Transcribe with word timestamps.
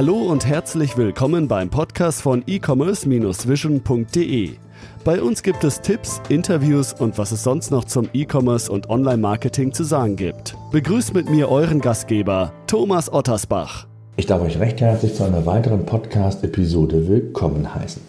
Hallo 0.00 0.16
und 0.16 0.46
herzlich 0.46 0.96
willkommen 0.96 1.46
beim 1.46 1.68
Podcast 1.68 2.22
von 2.22 2.42
e-commerce-vision.de. 2.46 4.52
Bei 5.04 5.20
uns 5.20 5.42
gibt 5.42 5.62
es 5.62 5.82
Tipps, 5.82 6.22
Interviews 6.30 6.94
und 6.94 7.18
was 7.18 7.32
es 7.32 7.42
sonst 7.42 7.70
noch 7.70 7.84
zum 7.84 8.08
E-Commerce 8.14 8.72
und 8.72 8.88
Online-Marketing 8.88 9.74
zu 9.74 9.84
sagen 9.84 10.16
gibt. 10.16 10.56
Begrüßt 10.72 11.12
mit 11.12 11.28
mir 11.28 11.50
euren 11.50 11.82
Gastgeber, 11.82 12.54
Thomas 12.66 13.12
Ottersbach. 13.12 13.88
Ich 14.16 14.24
darf 14.24 14.40
euch 14.40 14.58
recht 14.58 14.80
herzlich 14.80 15.14
zu 15.14 15.24
einer 15.24 15.44
weiteren 15.44 15.84
Podcast-Episode 15.84 17.06
willkommen 17.06 17.74
heißen. 17.74 18.00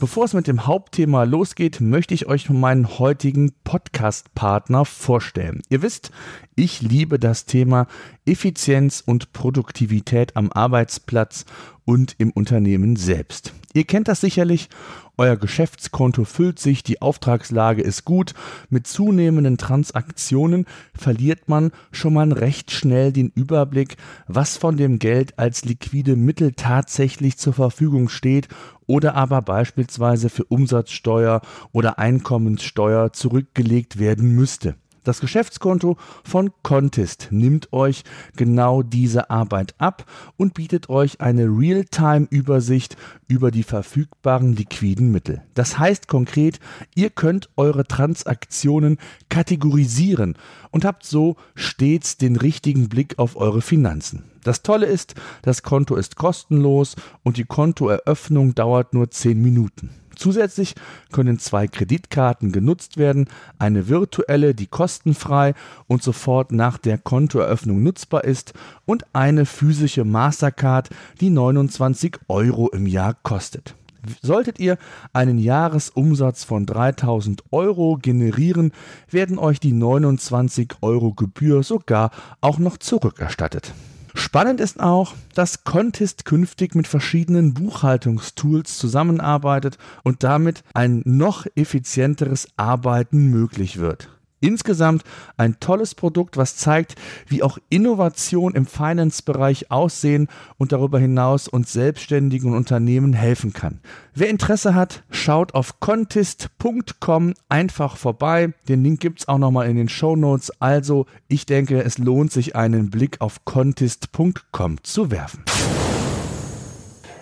Bevor 0.00 0.26
es 0.26 0.32
mit 0.32 0.46
dem 0.46 0.64
Hauptthema 0.64 1.24
losgeht, 1.24 1.80
möchte 1.80 2.14
ich 2.14 2.26
euch 2.26 2.48
meinen 2.50 3.00
heutigen 3.00 3.50
Podcast-Partner 3.64 4.84
vorstellen. 4.84 5.60
Ihr 5.70 5.82
wisst, 5.82 6.12
ich 6.54 6.82
liebe 6.82 7.18
das 7.18 7.46
Thema 7.46 7.88
Effizienz 8.24 9.02
und 9.04 9.32
Produktivität 9.32 10.36
am 10.36 10.52
Arbeitsplatz 10.52 11.46
und 11.84 12.14
im 12.18 12.30
Unternehmen 12.30 12.94
selbst. 12.94 13.52
Ihr 13.74 13.84
kennt 13.84 14.06
das 14.06 14.20
sicherlich 14.20 14.68
euer 15.18 15.36
Geschäftskonto 15.36 16.24
füllt 16.24 16.58
sich, 16.58 16.82
die 16.82 17.02
Auftragslage 17.02 17.82
ist 17.82 18.04
gut. 18.04 18.34
Mit 18.70 18.86
zunehmenden 18.86 19.58
Transaktionen 19.58 20.64
verliert 20.94 21.48
man 21.48 21.72
schon 21.90 22.14
mal 22.14 22.32
recht 22.32 22.70
schnell 22.70 23.12
den 23.12 23.30
Überblick, 23.34 23.96
was 24.28 24.56
von 24.56 24.76
dem 24.76 24.98
Geld 24.98 25.38
als 25.38 25.64
liquide 25.64 26.16
Mittel 26.16 26.52
tatsächlich 26.52 27.36
zur 27.36 27.52
Verfügung 27.52 28.08
steht 28.08 28.48
oder 28.86 29.14
aber 29.16 29.42
beispielsweise 29.42 30.30
für 30.30 30.44
Umsatzsteuer 30.44 31.42
oder 31.72 31.98
Einkommenssteuer 31.98 33.12
zurückgelegt 33.12 33.98
werden 33.98 34.34
müsste. 34.34 34.76
Das 35.08 35.20
Geschäftskonto 35.20 35.96
von 36.22 36.50
Contest 36.62 37.28
nimmt 37.30 37.72
euch 37.72 38.04
genau 38.36 38.82
diese 38.82 39.30
Arbeit 39.30 39.74
ab 39.78 40.04
und 40.36 40.52
bietet 40.52 40.90
euch 40.90 41.22
eine 41.22 41.44
Realtime-Übersicht 41.44 42.98
über 43.26 43.50
die 43.50 43.62
verfügbaren 43.62 44.52
liquiden 44.52 45.10
Mittel. 45.10 45.40
Das 45.54 45.78
heißt 45.78 46.08
konkret, 46.08 46.60
ihr 46.94 47.08
könnt 47.08 47.48
eure 47.56 47.86
Transaktionen 47.86 48.98
kategorisieren 49.30 50.34
und 50.72 50.84
habt 50.84 51.06
so 51.06 51.36
stets 51.54 52.18
den 52.18 52.36
richtigen 52.36 52.90
Blick 52.90 53.18
auf 53.18 53.36
eure 53.36 53.62
Finanzen. 53.62 54.24
Das 54.44 54.62
Tolle 54.62 54.84
ist, 54.84 55.14
das 55.40 55.62
Konto 55.62 55.96
ist 55.96 56.16
kostenlos 56.16 56.96
und 57.22 57.38
die 57.38 57.44
Kontoeröffnung 57.44 58.54
dauert 58.54 58.92
nur 58.92 59.10
10 59.10 59.40
Minuten. 59.40 59.88
Zusätzlich 60.18 60.74
können 61.12 61.38
zwei 61.38 61.68
Kreditkarten 61.68 62.50
genutzt 62.50 62.96
werden, 62.96 63.28
eine 63.58 63.88
virtuelle, 63.88 64.52
die 64.52 64.66
kostenfrei 64.66 65.54
und 65.86 66.02
sofort 66.02 66.50
nach 66.50 66.76
der 66.76 66.98
Kontoeröffnung 66.98 67.82
nutzbar 67.82 68.24
ist 68.24 68.52
und 68.84 69.04
eine 69.12 69.46
physische 69.46 70.04
Mastercard, 70.04 70.90
die 71.20 71.30
29 71.30 72.18
Euro 72.26 72.68
im 72.68 72.86
Jahr 72.86 73.14
kostet. 73.22 73.76
Solltet 74.20 74.58
ihr 74.58 74.76
einen 75.12 75.38
Jahresumsatz 75.38 76.42
von 76.42 76.66
3000 76.66 77.44
Euro 77.52 77.98
generieren, 78.00 78.72
werden 79.10 79.38
euch 79.38 79.60
die 79.60 79.72
29 79.72 80.74
Euro 80.82 81.12
Gebühr 81.12 81.62
sogar 81.62 82.10
auch 82.40 82.58
noch 82.58 82.78
zurückerstattet. 82.78 83.72
Spannend 84.18 84.60
ist 84.60 84.80
auch, 84.80 85.14
dass 85.34 85.62
Contest 85.62 86.24
künftig 86.24 86.74
mit 86.74 86.88
verschiedenen 86.88 87.54
Buchhaltungstools 87.54 88.76
zusammenarbeitet 88.76 89.78
und 90.02 90.24
damit 90.24 90.64
ein 90.74 91.02
noch 91.04 91.46
effizienteres 91.54 92.48
Arbeiten 92.56 93.28
möglich 93.28 93.78
wird. 93.78 94.08
Insgesamt 94.40 95.02
ein 95.36 95.58
tolles 95.60 95.94
Produkt, 95.94 96.36
was 96.36 96.56
zeigt, 96.56 96.94
wie 97.26 97.42
auch 97.42 97.58
Innovation 97.70 98.54
im 98.54 98.66
Finance-Bereich 98.66 99.70
aussehen 99.70 100.28
und 100.58 100.72
darüber 100.72 100.98
hinaus 100.98 101.48
uns 101.48 101.72
selbstständigen 101.72 102.54
Unternehmen 102.54 103.12
helfen 103.12 103.52
kann. 103.52 103.80
Wer 104.14 104.28
Interesse 104.28 104.74
hat, 104.74 105.02
schaut 105.10 105.54
auf 105.54 105.80
contest.com 105.80 107.34
einfach 107.48 107.96
vorbei. 107.96 108.52
Den 108.68 108.84
Link 108.84 109.00
gibt 109.00 109.20
es 109.20 109.28
auch 109.28 109.38
nochmal 109.38 109.68
in 109.68 109.76
den 109.76 109.88
Show 109.88 110.16
Notes. 110.16 110.52
Also, 110.60 111.06
ich 111.28 111.46
denke, 111.46 111.82
es 111.82 111.98
lohnt 111.98 112.32
sich, 112.32 112.54
einen 112.56 112.90
Blick 112.90 113.20
auf 113.20 113.44
contest.com 113.44 114.82
zu 114.82 115.10
werfen. 115.10 115.44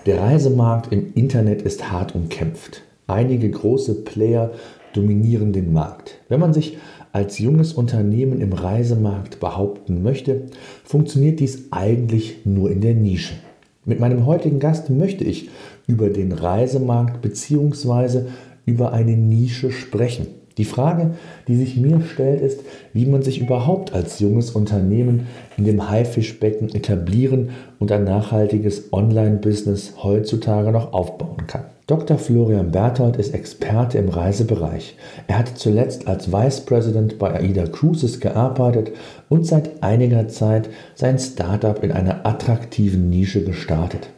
Der 0.07 0.21
Reisemarkt 0.21 0.93
im 0.93 1.13
Internet 1.15 1.63
ist 1.63 1.91
hart 1.91 2.15
umkämpft. 2.15 2.83
Einige 3.09 3.51
große 3.51 4.05
Player 4.05 4.53
dominieren 4.93 5.53
den 5.53 5.73
Markt. 5.73 6.21
Wenn 6.29 6.41
man 6.41 6.55
sich 6.55 6.79
als 7.17 7.39
junges 7.39 7.73
Unternehmen 7.73 8.43
im 8.43 8.53
Reisemarkt 8.53 9.41
behaupten 9.41 10.03
möchte, 10.03 10.43
funktioniert 10.85 11.41
dies 11.41 11.69
eigentlich 11.73 12.45
nur 12.45 12.71
in 12.71 12.83
der 12.83 12.93
Nische. 12.93 13.33
Mit 13.87 14.01
meinem 14.01 14.27
heutigen 14.27 14.59
Gast 14.59 14.91
möchte 14.91 15.25
ich 15.25 15.49
über 15.87 16.11
den 16.11 16.33
Reisemarkt 16.33 17.23
bzw. 17.23 18.25
über 18.67 18.93
eine 18.93 19.17
Nische 19.17 19.73
sprechen. 19.73 20.27
Die 20.59 20.65
Frage, 20.65 21.11
die 21.49 21.57
sich 21.57 21.77
mir 21.77 22.01
stellt, 22.01 22.41
ist, 22.41 22.61
wie 22.95 23.05
man 23.05 23.23
sich 23.23 23.41
überhaupt 23.41 23.93
als 23.93 24.21
junges 24.21 24.51
Unternehmen 24.51 25.27
in 25.59 25.65
dem 25.65 25.91
Haifischbecken 25.91 26.75
etablieren 26.75 27.51
und 27.79 27.93
ein 27.93 28.05
nachhaltiges 28.05 28.93
Online-Business 28.93 29.95
heutzutage 30.03 30.73
noch 30.73 30.95
aufbauen 30.95 31.47
kann. 31.47 31.65
Dr. 31.87 32.19
Florian 32.19 32.73
Berthold 32.73 33.17
ist 33.17 33.33
Experte 33.33 33.99
im 33.99 34.09
Reisebereich. 34.09 34.97
Er 35.29 35.39
hat 35.39 35.57
zuletzt 35.57 36.09
als 36.09 36.33
Vice 36.33 36.63
President 36.63 37.19
bei 37.19 37.35
AIDA 37.35 37.67
Cruises 37.67 38.19
gearbeitet 38.19 38.91
und 39.29 39.47
seit 39.47 39.83
einiger 39.85 40.27
Zeit 40.27 40.69
sein 40.97 41.19
Startup 41.19 41.81
in 41.85 41.93
einer 41.93 42.27
attraktiven 42.27 43.09
Nische 43.09 43.45
gestartet. 43.45 44.09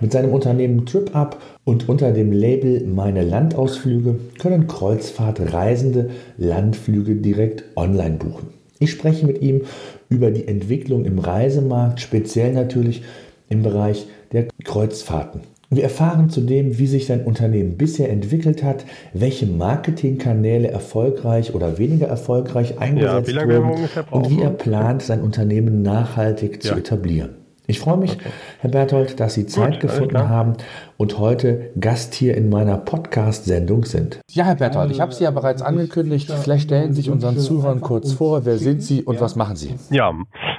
Mit 0.00 0.10
seinem 0.10 0.32
Unternehmen 0.32 0.84
TripUp 0.84 1.36
und 1.66 1.88
unter 1.88 2.12
dem 2.12 2.30
Label 2.32 2.86
Meine 2.86 3.24
Landausflüge 3.24 4.20
können 4.38 4.68
Kreuzfahrtreisende 4.68 6.10
Landflüge 6.38 7.16
direkt 7.16 7.64
online 7.74 8.16
buchen. 8.16 8.46
Ich 8.78 8.92
spreche 8.92 9.26
mit 9.26 9.42
ihm 9.42 9.62
über 10.08 10.30
die 10.30 10.46
Entwicklung 10.46 11.04
im 11.04 11.18
Reisemarkt, 11.18 12.00
speziell 12.00 12.52
natürlich 12.52 13.02
im 13.48 13.64
Bereich 13.64 14.06
der 14.32 14.46
Kreuzfahrten. 14.62 15.40
Wir 15.68 15.82
erfahren 15.82 16.30
zudem, 16.30 16.78
wie 16.78 16.86
sich 16.86 17.06
sein 17.06 17.24
Unternehmen 17.24 17.76
bisher 17.76 18.10
entwickelt 18.10 18.62
hat, 18.62 18.84
welche 19.12 19.46
Marketingkanäle 19.46 20.68
erfolgreich 20.68 21.52
oder 21.52 21.78
weniger 21.78 22.06
erfolgreich 22.06 22.78
eingesetzt 22.78 23.32
ja, 23.32 23.44
wurden 23.44 23.88
und 24.12 24.30
wie 24.30 24.40
er 24.40 24.50
plant, 24.50 25.02
sein 25.02 25.20
Unternehmen 25.20 25.82
nachhaltig 25.82 26.64
ja. 26.64 26.72
zu 26.72 26.78
etablieren. 26.78 27.45
Ich 27.68 27.80
freue 27.80 27.96
mich, 27.96 28.14
okay. 28.14 28.30
Herr 28.60 28.70
Berthold, 28.70 29.18
dass 29.18 29.34
Sie 29.34 29.46
Zeit 29.46 29.74
Gut, 29.74 29.80
gefunden 29.80 30.28
haben 30.28 30.54
und 30.96 31.18
heute 31.18 31.70
Gast 31.80 32.14
hier 32.14 32.36
in 32.36 32.48
meiner 32.48 32.78
Podcast-Sendung 32.78 33.84
sind. 33.84 34.20
Ja, 34.30 34.44
Herr 34.44 34.54
Berthold, 34.54 34.92
ich 34.92 35.00
habe 35.00 35.12
Sie 35.12 35.24
ja 35.24 35.32
bereits 35.32 35.62
angekündigt. 35.62 36.30
Vielleicht 36.30 36.64
stellen 36.64 36.92
Sie 36.92 37.02
sich 37.02 37.10
unseren 37.10 37.38
Zuhörern 37.38 37.80
kurz 37.80 38.12
vor. 38.12 38.44
Wer 38.44 38.58
sind 38.58 38.82
Sie 38.82 39.02
und 39.02 39.20
was 39.20 39.34
machen 39.34 39.56
Sie? 39.56 39.74
Ja, 39.90 40.12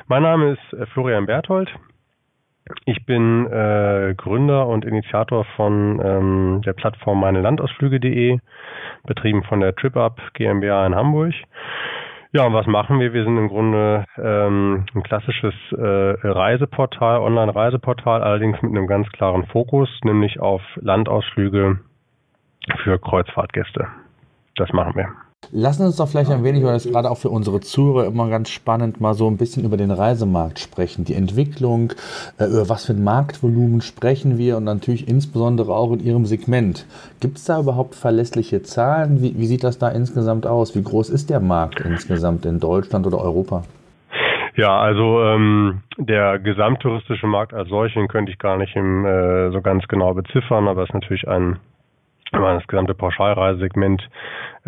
mein 0.07 0.23
Name 0.23 0.53
ist 0.53 0.79
äh, 0.79 0.85
Florian 0.88 1.25
Berthold. 1.25 1.69
Ich 2.85 3.06
bin 3.06 3.47
äh, 3.47 4.13
Gründer 4.18 4.68
und 4.68 4.84
Initiator 4.84 5.45
von 5.56 6.01
ähm, 6.03 6.62
der 6.66 6.74
Plattform 6.74 7.22
meinelandausflüge.de, 7.22 8.39
betrieben 9.06 9.44
von 9.44 9.62
der 9.62 9.74
TripUp 9.74 10.19
GmbH 10.34 10.85
in 10.85 10.95
Hamburg. 10.95 11.34
Ja, 12.38 12.46
und 12.46 12.53
was 12.53 12.68
machen 12.68 13.00
wir? 13.00 13.14
Wir 13.14 13.24
sind 13.24 13.36
im 13.36 13.48
Grunde 13.48 14.06
ähm, 14.16 14.86
ein 14.94 15.02
klassisches 15.02 15.56
äh, 15.72 15.81
Reiseportal, 15.81 17.20
Online-Reiseportal, 17.20 18.22
allerdings 18.22 18.62
mit 18.62 18.78
einem 18.78 18.86
ganz 18.86 19.09
klaren 19.09 19.48
Fokus, 19.48 19.90
nämlich 20.03 20.40
auf 20.40 20.62
Landausflüge 20.75 21.80
für 22.84 23.00
Kreuzfahrtgäste. 23.00 23.88
Das 24.56 24.72
machen 24.72 24.94
wir. 24.96 25.26
Lassen 25.52 25.84
Sie 25.84 25.86
uns 25.86 25.96
doch 25.98 26.09
vielleicht 26.09 26.31
ein 26.31 26.44
wenig, 26.44 26.64
weil 26.64 26.74
das 26.74 26.92
gerade 26.92 27.09
auch 27.09 27.20
für 27.20 27.30
unsere 27.30 27.62
Zuhörer 27.62 28.08
immer 28.08 28.28
ganz 28.28 28.50
spannend, 28.50 29.00
mal 29.00 29.14
so 29.14 29.30
ein 29.30 29.38
bisschen 29.38 29.64
über 29.64 29.78
den 29.78 29.92
Reisemarkt 29.92 30.59
sprechen, 30.59 31.06
die 31.06 31.14
Entwicklung, 31.14 31.94
äh, 32.38 32.46
über 32.46 32.68
was 32.68 32.86
für 32.86 32.94
ein 32.94 33.03
Marktvolumen 33.03 33.81
sprechen 33.81 34.38
wir 34.38 34.57
und 34.57 34.66
natürlich 34.66 35.07
insbesondere 35.07 35.74
auch 35.74 35.94
in 35.94 36.00
Ihrem 36.00 36.25
Segment. 36.25 36.86
Gibt 37.22 37.38
es 37.38 37.45
da 37.45 37.60
überhaupt 37.62 37.95
verlässliche 37.95 38.63
Zahlen? 38.63 39.22
Wie, 39.22 39.38
wie 39.38 39.45
sieht 39.45 39.63
das 39.63 39.78
da 39.78 39.89
insgesamt 39.89 40.45
aus? 40.45 40.75
Wie 40.75 40.84
groß 40.84 41.10
ist 41.10 41.30
der 41.30 41.40
Markt 41.40 41.80
insgesamt 41.80 42.45
in 42.45 42.60
Deutschland 42.60 43.07
oder 43.07 43.22
Europa? 43.22 43.63
Ja, 44.56 44.80
also 44.80 45.22
ähm, 45.22 45.83
der 45.98 46.40
gesamttouristische 46.40 47.28
Markt 47.28 47.54
als 47.54 47.69
solchen 47.69 48.07
könnte 48.07 48.31
ich 48.31 48.40
gar 48.40 48.57
nicht 48.57 48.75
im, 48.75 49.06
äh, 49.06 49.51
so 49.51 49.62
ganz 49.62 49.88
genau 49.88 50.13
beziffern, 50.13 50.68
aber 50.68 50.81
es 50.81 50.90
ist 50.90 50.95
natürlich 50.95 51.28
ein 51.28 51.60
wenn 52.31 52.42
man 52.42 52.57
das 52.57 52.68
gesamte 52.68 52.94
Pauschalreisesegment 52.94 54.10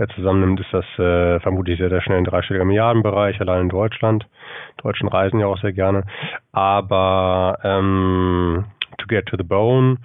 zusammennimmt, 0.08 0.60
ist 0.60 0.74
das 0.74 0.86
äh, 0.98 1.40
vermutlich 1.42 1.78
sehr, 1.80 1.90
sehr 1.90 2.02
schnell 2.02 2.18
ein 2.18 2.24
dreistelliger 2.24 2.66
Milliardenbereich, 2.66 3.40
allein 3.42 3.64
in 3.64 3.70
Deutschland. 3.70 4.28
Deutschen 4.78 5.08
reisen 5.08 5.40
ja 5.40 5.48
auch 5.48 5.60
sehr 5.60 5.74
gerne. 5.74 6.04
Aber 6.52 7.60
ähm, 7.64 8.66
to 8.98 9.08
get 9.08 9.26
to 9.28 9.38
the 9.38 9.44
bone, 9.44 9.98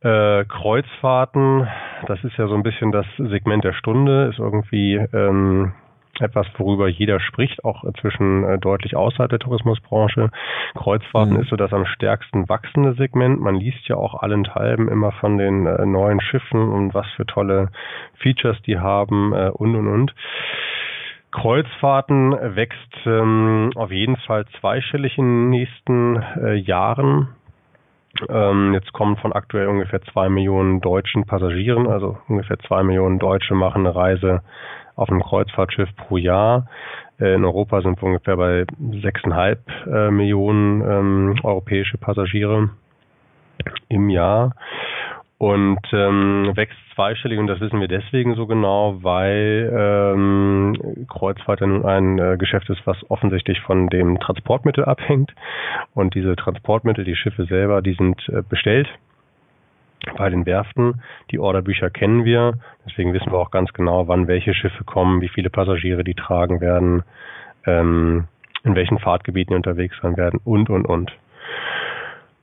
äh, 0.00 0.44
Kreuzfahrten, 0.44 1.68
das 2.06 2.22
ist 2.24 2.36
ja 2.36 2.46
so 2.46 2.54
ein 2.54 2.62
bisschen 2.62 2.92
das 2.92 3.06
Segment 3.16 3.64
der 3.64 3.72
Stunde, 3.72 4.26
ist 4.30 4.38
irgendwie 4.38 4.94
ähm, 4.94 5.72
etwas, 6.20 6.46
worüber 6.56 6.88
jeder 6.88 7.20
spricht, 7.20 7.64
auch 7.64 7.84
inzwischen 7.84 8.44
äh, 8.44 8.58
deutlich 8.58 8.96
außerhalb 8.96 9.30
der 9.30 9.38
Tourismusbranche. 9.38 10.30
Kreuzfahrten 10.74 11.34
mhm. 11.34 11.42
ist 11.42 11.50
so 11.50 11.56
das 11.56 11.72
am 11.72 11.86
stärksten 11.86 12.48
wachsende 12.48 12.94
Segment. 12.94 13.40
Man 13.40 13.56
liest 13.56 13.86
ja 13.88 13.96
auch 13.96 14.14
allenthalben 14.22 14.88
immer 14.88 15.12
von 15.12 15.38
den 15.38 15.66
äh, 15.66 15.86
neuen 15.86 16.20
Schiffen 16.20 16.68
und 16.68 16.94
was 16.94 17.06
für 17.16 17.26
tolle 17.26 17.70
Features 18.18 18.60
die 18.62 18.78
haben 18.78 19.32
äh, 19.32 19.50
und 19.50 19.74
und 19.74 19.88
und. 19.88 20.14
Kreuzfahrten 21.32 22.32
wächst 22.56 22.96
ähm, 23.04 23.70
auf 23.74 23.90
jeden 23.90 24.16
Fall 24.16 24.46
zweistellig 24.60 25.18
in 25.18 25.24
den 25.24 25.50
nächsten 25.50 26.22
Jahren. 26.54 27.28
Ähm, 28.28 28.74
jetzt 28.74 28.92
kommen 28.92 29.16
von 29.16 29.32
aktuell 29.32 29.68
ungefähr 29.68 30.00
zwei 30.12 30.28
Millionen 30.28 30.80
deutschen 30.80 31.24
Passagieren, 31.24 31.86
also 31.86 32.18
ungefähr 32.28 32.58
zwei 32.60 32.82
Millionen 32.82 33.18
Deutsche 33.18 33.54
machen 33.54 33.86
eine 33.86 33.94
Reise 33.94 34.42
auf 34.94 35.10
einem 35.10 35.22
Kreuzfahrtschiff 35.22 35.94
pro 35.96 36.16
Jahr. 36.16 36.66
Äh, 37.20 37.34
in 37.34 37.44
Europa 37.44 37.82
sind 37.82 38.00
wir 38.00 38.06
ungefähr 38.06 38.36
bei 38.36 38.64
sechseinhalb 39.02 39.60
äh, 39.86 40.10
Millionen 40.10 40.80
ähm, 40.82 41.34
europäische 41.42 41.98
Passagiere 41.98 42.70
im 43.88 44.10
Jahr 44.10 44.52
und 45.38 45.80
ähm, 45.92 46.52
wächst 46.54 46.78
zweistellig 46.94 47.38
und 47.38 47.46
das 47.46 47.60
wissen 47.60 47.80
wir 47.80 47.88
deswegen 47.88 48.34
so 48.36 48.46
genau, 48.46 49.02
weil 49.02 49.70
ähm, 49.76 51.06
Kreuzfahrt 51.08 51.60
ja 51.60 51.66
nun 51.66 51.84
ein 51.84 52.18
äh, 52.18 52.36
Geschäft 52.38 52.70
ist, 52.70 52.86
was 52.86 52.96
offensichtlich 53.10 53.60
von 53.60 53.88
dem 53.88 54.18
Transportmittel 54.18 54.84
abhängt 54.84 55.34
und 55.94 56.14
diese 56.14 56.36
Transportmittel, 56.36 57.04
die 57.04 57.16
Schiffe 57.16 57.44
selber, 57.44 57.82
die 57.82 57.94
sind 57.94 58.26
äh, 58.30 58.42
bestellt 58.48 58.88
bei 60.16 60.30
den 60.30 60.46
Werften. 60.46 61.02
Die 61.30 61.38
Orderbücher 61.38 61.90
kennen 61.90 62.24
wir, 62.24 62.54
deswegen 62.86 63.12
wissen 63.12 63.30
wir 63.30 63.38
auch 63.38 63.50
ganz 63.50 63.72
genau, 63.74 64.08
wann 64.08 64.28
welche 64.28 64.54
Schiffe 64.54 64.84
kommen, 64.84 65.20
wie 65.20 65.28
viele 65.28 65.50
Passagiere 65.50 66.02
die 66.02 66.14
tragen 66.14 66.62
werden, 66.62 67.02
ähm, 67.66 68.28
in 68.64 68.74
welchen 68.74 68.98
Fahrtgebieten 68.98 69.54
unterwegs 69.54 69.96
sein 70.00 70.16
werden 70.16 70.40
und 70.44 70.70
und 70.70 70.86
und. 70.86 71.12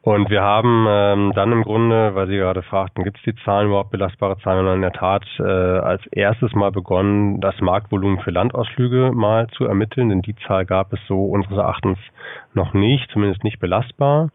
Und 0.04 0.30
wir 0.30 0.42
haben 0.42 0.86
ähm, 0.90 1.32
dann 1.34 1.54
im 1.54 1.64
Grunde, 1.64 2.14
weil 2.14 2.28
Sie 2.28 2.36
gerade 2.36 2.62
fragten, 2.62 3.06
gibt 3.06 3.20
es 3.20 3.24
die 3.24 3.36
Zahlen 3.46 3.68
überhaupt 3.68 3.92
belastbare 3.92 4.38
Zahlen? 4.40 4.68
Und 4.68 4.76
in 4.76 4.82
der 4.82 4.92
Tat 4.92 5.24
äh, 5.40 5.44
als 5.44 6.06
erstes 6.08 6.52
mal 6.54 6.72
begonnen, 6.72 7.40
das 7.40 7.60
Marktvolumen 7.62 8.20
für 8.20 8.32
Landausflüge 8.32 9.14
mal 9.14 9.48
zu 9.52 9.64
ermitteln, 9.64 10.10
denn 10.10 10.22
die 10.22 10.36
Zahl 10.46 10.66
gab 10.66 10.92
es 10.92 11.00
so 11.08 11.24
unseres 11.28 11.58
Erachtens 11.58 11.98
noch 12.54 12.74
nicht, 12.74 13.10
zumindest 13.12 13.46
nicht 13.46 13.62
belastbar. 13.62 14.30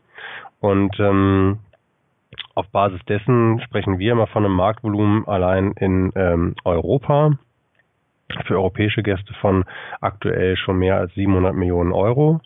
Und 0.61 0.99
ähm, 1.01 1.59
auf 2.55 2.67
Basis 2.69 3.05
dessen 3.07 3.61
sprechen 3.61 3.99
wir 3.99 4.13
immer 4.13 4.27
von 4.27 4.47
einem 4.47 4.55
Marktvolumen 4.55 5.29
allein 5.29 5.73
in 5.73 6.13
ähm, 6.17 6.55
Europa 6.65 7.33
für 8.47 8.55
europäische 8.55 9.03
Gäste 9.03 9.35
von 9.43 9.65
aktuell 10.01 10.57
schon 10.57 10.79
mehr 10.79 10.97
als 10.97 11.13
700 11.15 11.55
Millionen 11.55 11.93
Euro. 11.93 12.41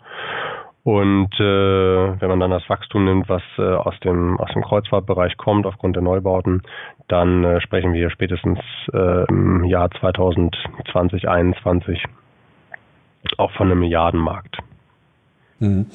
Und 0.83 1.33
äh, 1.39 2.21
wenn 2.21 2.29
man 2.29 2.41
dann 2.41 2.51
das 2.51 2.67
Wachstum 2.67 3.05
nimmt, 3.05 3.29
was 3.29 3.41
äh, 3.57 3.61
aus 3.61 3.97
dem 4.01 4.37
aus 4.37 4.51
dem 4.53 4.63
Kreuzfahrtbereich 4.63 5.37
kommt 5.37 5.65
aufgrund 5.65 5.95
der 5.95 6.03
Neubauten, 6.03 6.61
dann 7.07 7.43
äh, 7.45 7.61
sprechen 7.61 7.93
wir 7.93 8.09
spätestens 8.09 8.59
äh, 8.91 9.25
im 9.29 9.63
Jahr 9.63 9.89
2020 9.91 10.81
2021 10.91 12.03
auch 13.37 13.51
von 13.51 13.71
einem 13.71 13.79
Milliardenmarkt. 13.79 14.57
Mhm. 15.59 15.85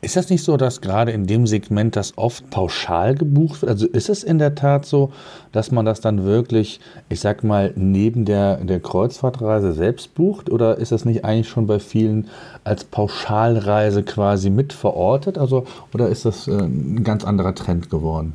Ist 0.00 0.16
das 0.16 0.30
nicht 0.30 0.42
so, 0.42 0.56
dass 0.56 0.80
gerade 0.80 1.12
in 1.12 1.26
dem 1.26 1.46
Segment 1.46 1.96
das 1.96 2.16
oft 2.18 2.50
pauschal 2.50 3.14
gebucht 3.14 3.62
wird? 3.62 3.70
Also 3.70 3.86
ist 3.86 4.08
es 4.08 4.24
in 4.24 4.38
der 4.38 4.54
Tat 4.54 4.84
so, 4.84 5.12
dass 5.52 5.70
man 5.70 5.84
das 5.84 6.00
dann 6.00 6.24
wirklich, 6.24 6.80
ich 7.08 7.20
sag 7.20 7.44
mal, 7.44 7.72
neben 7.76 8.24
der, 8.24 8.56
der 8.56 8.80
Kreuzfahrtreise 8.80 9.72
selbst 9.72 10.14
bucht? 10.14 10.50
Oder 10.50 10.78
ist 10.78 10.92
das 10.92 11.04
nicht 11.04 11.24
eigentlich 11.24 11.48
schon 11.48 11.66
bei 11.66 11.78
vielen 11.78 12.28
als 12.64 12.84
Pauschalreise 12.84 14.02
quasi 14.02 14.50
mit 14.50 14.72
verortet? 14.72 15.38
Also, 15.38 15.66
oder 15.94 16.08
ist 16.08 16.24
das 16.24 16.48
äh, 16.48 16.52
ein 16.52 17.04
ganz 17.04 17.24
anderer 17.24 17.54
Trend 17.54 17.90
geworden? 17.90 18.34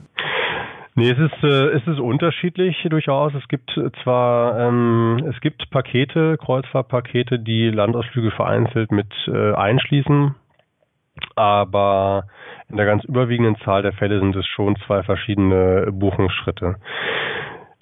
Nee, 0.96 1.12
es 1.12 1.20
ist, 1.20 1.44
äh, 1.44 1.68
es 1.76 1.86
ist 1.86 2.00
unterschiedlich 2.00 2.76
durchaus. 2.90 3.32
Es 3.36 3.48
gibt 3.50 3.70
zwar, 4.04 4.58
ähm, 4.60 5.24
es 5.30 5.40
gibt 5.42 5.70
Pakete, 5.70 6.38
Kreuzfahrtpakete, 6.38 7.38
die 7.38 7.70
Landausflüge 7.70 8.32
vereinzelt 8.32 8.92
mit 8.92 9.08
äh, 9.28 9.54
einschließen 9.54 10.34
aber 11.36 12.26
in 12.70 12.78
der 12.78 12.86
ganz 12.86 13.04
überwiegenden 13.06 13.58
Zahl 13.58 13.82
der 13.82 13.94
Fälle 13.94 14.20
sind 14.20 14.36
es 14.36 14.46
schon 14.46 14.76
zwei 14.86 15.04
verschiedene 15.04 15.90
Buchungsschritte. 15.92 16.76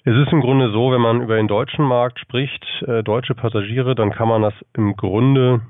Es 0.04 0.14
ist 0.14 0.32
im 0.32 0.40
Grunde 0.40 0.70
so, 0.70 0.92
wenn 0.92 1.00
man 1.00 1.20
über 1.20 1.36
den 1.36 1.48
deutschen 1.48 1.84
Markt 1.84 2.20
spricht, 2.20 2.64
äh, 2.86 3.02
deutsche 3.02 3.34
Passagiere, 3.34 3.96
dann 3.96 4.12
kann 4.12 4.28
man 4.28 4.42
das 4.42 4.54
im 4.74 4.94
Grunde 4.94 5.62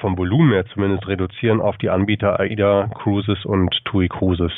vom 0.00 0.18
Volumen 0.18 0.52
her 0.52 0.66
zumindest 0.66 1.06
reduzieren 1.06 1.60
auf 1.60 1.76
die 1.78 1.90
Anbieter 1.90 2.40
AIDA 2.40 2.90
Cruises 3.02 3.44
und 3.44 3.72
TUI 3.84 4.08
Cruises. 4.08 4.52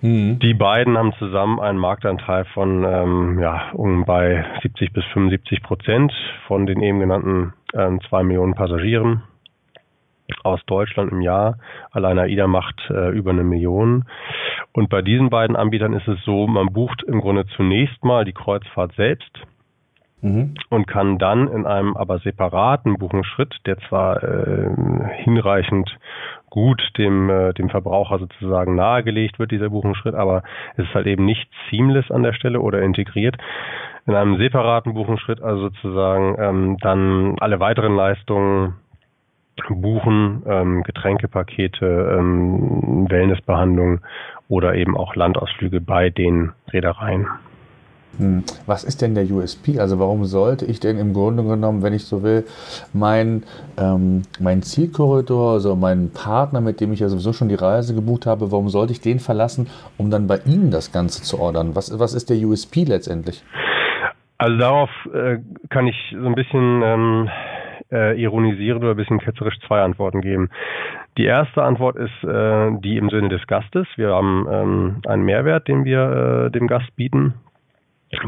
Mhm. 0.00 0.38
Die 0.38 0.54
beiden 0.54 0.96
haben 0.96 1.12
zusammen 1.18 1.60
einen 1.60 1.78
Marktanteil 1.78 2.44
von 2.46 2.84
ähm, 2.84 3.38
ja, 3.40 3.70
um 3.72 4.04
bei 4.04 4.44
70 4.62 4.92
bis 4.92 5.04
75 5.12 5.62
Prozent 5.62 6.12
von 6.46 6.66
den 6.66 6.80
eben 6.80 7.00
genannten 7.00 7.52
ähm, 7.74 8.00
zwei 8.08 8.22
Millionen 8.22 8.54
Passagieren 8.54 9.22
aus 10.44 10.60
Deutschland 10.66 11.12
im 11.12 11.20
Jahr. 11.20 11.58
Allein 11.90 12.18
AIDA 12.18 12.46
macht 12.46 12.80
äh, 12.90 13.10
über 13.10 13.30
eine 13.30 13.44
Million. 13.44 14.04
Und 14.72 14.90
bei 14.90 15.02
diesen 15.02 15.30
beiden 15.30 15.56
Anbietern 15.56 15.92
ist 15.92 16.08
es 16.08 16.22
so, 16.24 16.46
man 16.46 16.72
bucht 16.72 17.02
im 17.02 17.20
Grunde 17.20 17.46
zunächst 17.56 18.04
mal 18.04 18.24
die 18.24 18.32
Kreuzfahrt 18.32 18.92
selbst 18.94 19.30
mhm. 20.20 20.54
und 20.70 20.86
kann 20.86 21.18
dann 21.18 21.48
in 21.48 21.66
einem 21.66 21.96
aber 21.96 22.18
separaten 22.18 22.98
Buchungsschritt, 22.98 23.56
der 23.66 23.78
zwar 23.88 24.22
äh, 24.22 24.70
hinreichend 25.24 25.96
gut 26.50 26.82
dem, 26.96 27.28
äh, 27.28 27.52
dem 27.54 27.68
Verbraucher 27.70 28.18
sozusagen 28.18 28.74
nahegelegt 28.74 29.38
wird, 29.38 29.50
dieser 29.50 29.70
Buchungsschritt, 29.70 30.14
aber 30.14 30.42
es 30.76 30.84
ist 30.84 30.94
halt 30.94 31.06
eben 31.06 31.24
nicht 31.24 31.48
seamless 31.70 32.10
an 32.10 32.22
der 32.22 32.32
Stelle 32.32 32.60
oder 32.60 32.82
integriert. 32.82 33.36
In 34.06 34.14
einem 34.14 34.38
separaten 34.38 34.94
Buchungsschritt, 34.94 35.42
also 35.42 35.68
sozusagen 35.68 36.36
ähm, 36.38 36.76
dann 36.80 37.36
alle 37.40 37.60
weiteren 37.60 37.94
Leistungen 37.94 38.74
buchen, 39.68 40.42
ähm, 40.46 40.82
Getränkepakete, 40.82 42.16
ähm, 42.18 43.06
Wellnessbehandlung 43.08 44.00
oder 44.48 44.74
eben 44.74 44.96
auch 44.96 45.14
Landausflüge 45.14 45.80
bei 45.80 46.10
den 46.10 46.52
Reedereien. 46.72 47.26
Hm. 48.16 48.42
Was 48.66 48.84
ist 48.84 49.02
denn 49.02 49.14
der 49.14 49.30
USP? 49.30 49.78
Also 49.78 49.98
warum 49.98 50.24
sollte 50.24 50.64
ich 50.64 50.80
denn 50.80 50.98
im 50.98 51.12
Grunde 51.12 51.44
genommen, 51.44 51.82
wenn 51.82 51.92
ich 51.92 52.04
so 52.04 52.22
will, 52.22 52.44
mein, 52.92 53.44
ähm, 53.76 54.22
mein 54.40 54.62
Zielkorridor, 54.62 55.52
also 55.52 55.76
meinen 55.76 56.12
Partner, 56.12 56.60
mit 56.60 56.80
dem 56.80 56.92
ich 56.92 57.00
ja 57.00 57.08
sowieso 57.08 57.32
schon 57.32 57.48
die 57.48 57.54
Reise 57.54 57.94
gebucht 57.94 58.26
habe, 58.26 58.50
warum 58.50 58.70
sollte 58.70 58.92
ich 58.92 59.00
den 59.00 59.20
verlassen, 59.20 59.68
um 59.98 60.10
dann 60.10 60.26
bei 60.26 60.38
Ihnen 60.46 60.70
das 60.70 60.90
Ganze 60.90 61.22
zu 61.22 61.38
ordern? 61.38 61.76
Was, 61.76 61.96
was 61.98 62.14
ist 62.14 62.30
der 62.30 62.38
USP 62.38 62.84
letztendlich? 62.84 63.44
Also 64.38 64.56
darauf 64.56 64.90
äh, 65.12 65.38
kann 65.68 65.86
ich 65.86 65.96
so 66.12 66.26
ein 66.26 66.34
bisschen 66.34 66.82
ähm, 66.84 67.28
äh, 67.92 68.20
ironisierend 68.20 68.82
oder 68.82 68.92
ein 68.92 68.96
bisschen 68.96 69.18
ketzerisch 69.18 69.58
zwei 69.66 69.82
Antworten 69.82 70.20
geben. 70.20 70.50
Die 71.16 71.24
erste 71.24 71.62
Antwort 71.62 71.96
ist 71.96 72.24
äh, 72.24 72.70
die 72.80 72.96
im 72.96 73.10
Sinne 73.10 73.28
des 73.28 73.46
Gastes. 73.46 73.86
Wir 73.96 74.10
haben 74.10 74.46
ähm, 74.50 75.02
einen 75.06 75.24
Mehrwert, 75.24 75.68
den 75.68 75.84
wir 75.84 76.46
äh, 76.46 76.50
dem 76.50 76.66
Gast 76.66 76.94
bieten. 76.96 77.34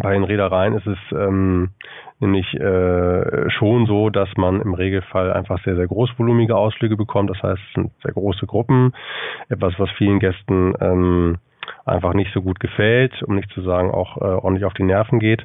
Bei 0.03 0.13
den 0.13 0.25
Reedereien 0.25 0.75
ist 0.75 0.87
es 0.87 0.99
ähm, 1.13 1.71
nämlich 2.19 2.53
äh, 2.55 3.51
schon 3.51 3.87
so, 3.87 4.11
dass 4.11 4.29
man 4.37 4.61
im 4.61 4.75
Regelfall 4.75 5.33
einfach 5.33 5.63
sehr, 5.65 5.77
sehr 5.77 5.87
großvolumige 5.87 6.55
Ausflüge 6.55 6.97
bekommt. 6.97 7.31
Das 7.31 7.43
heißt, 7.43 7.61
es 7.69 7.75
sind 7.75 7.93
sehr 8.03 8.13
große 8.13 8.47
Gruppen. 8.47 8.93
Etwas, 9.49 9.73
was 9.79 9.91
vielen 9.93 10.19
Gästen 10.19 10.75
ähm, 10.81 11.39
einfach 11.87 12.13
nicht 12.13 12.33
so 12.35 12.43
gut 12.43 12.61
gefällt, 12.61 13.23
um 13.23 13.37
nicht 13.37 13.51
zu 13.53 13.63
sagen 13.63 13.91
auch 13.91 14.19
äh, 14.19 14.25
ordentlich 14.25 14.65
auf 14.65 14.75
die 14.75 14.85
Nerven 14.85 15.19
geht. 15.19 15.45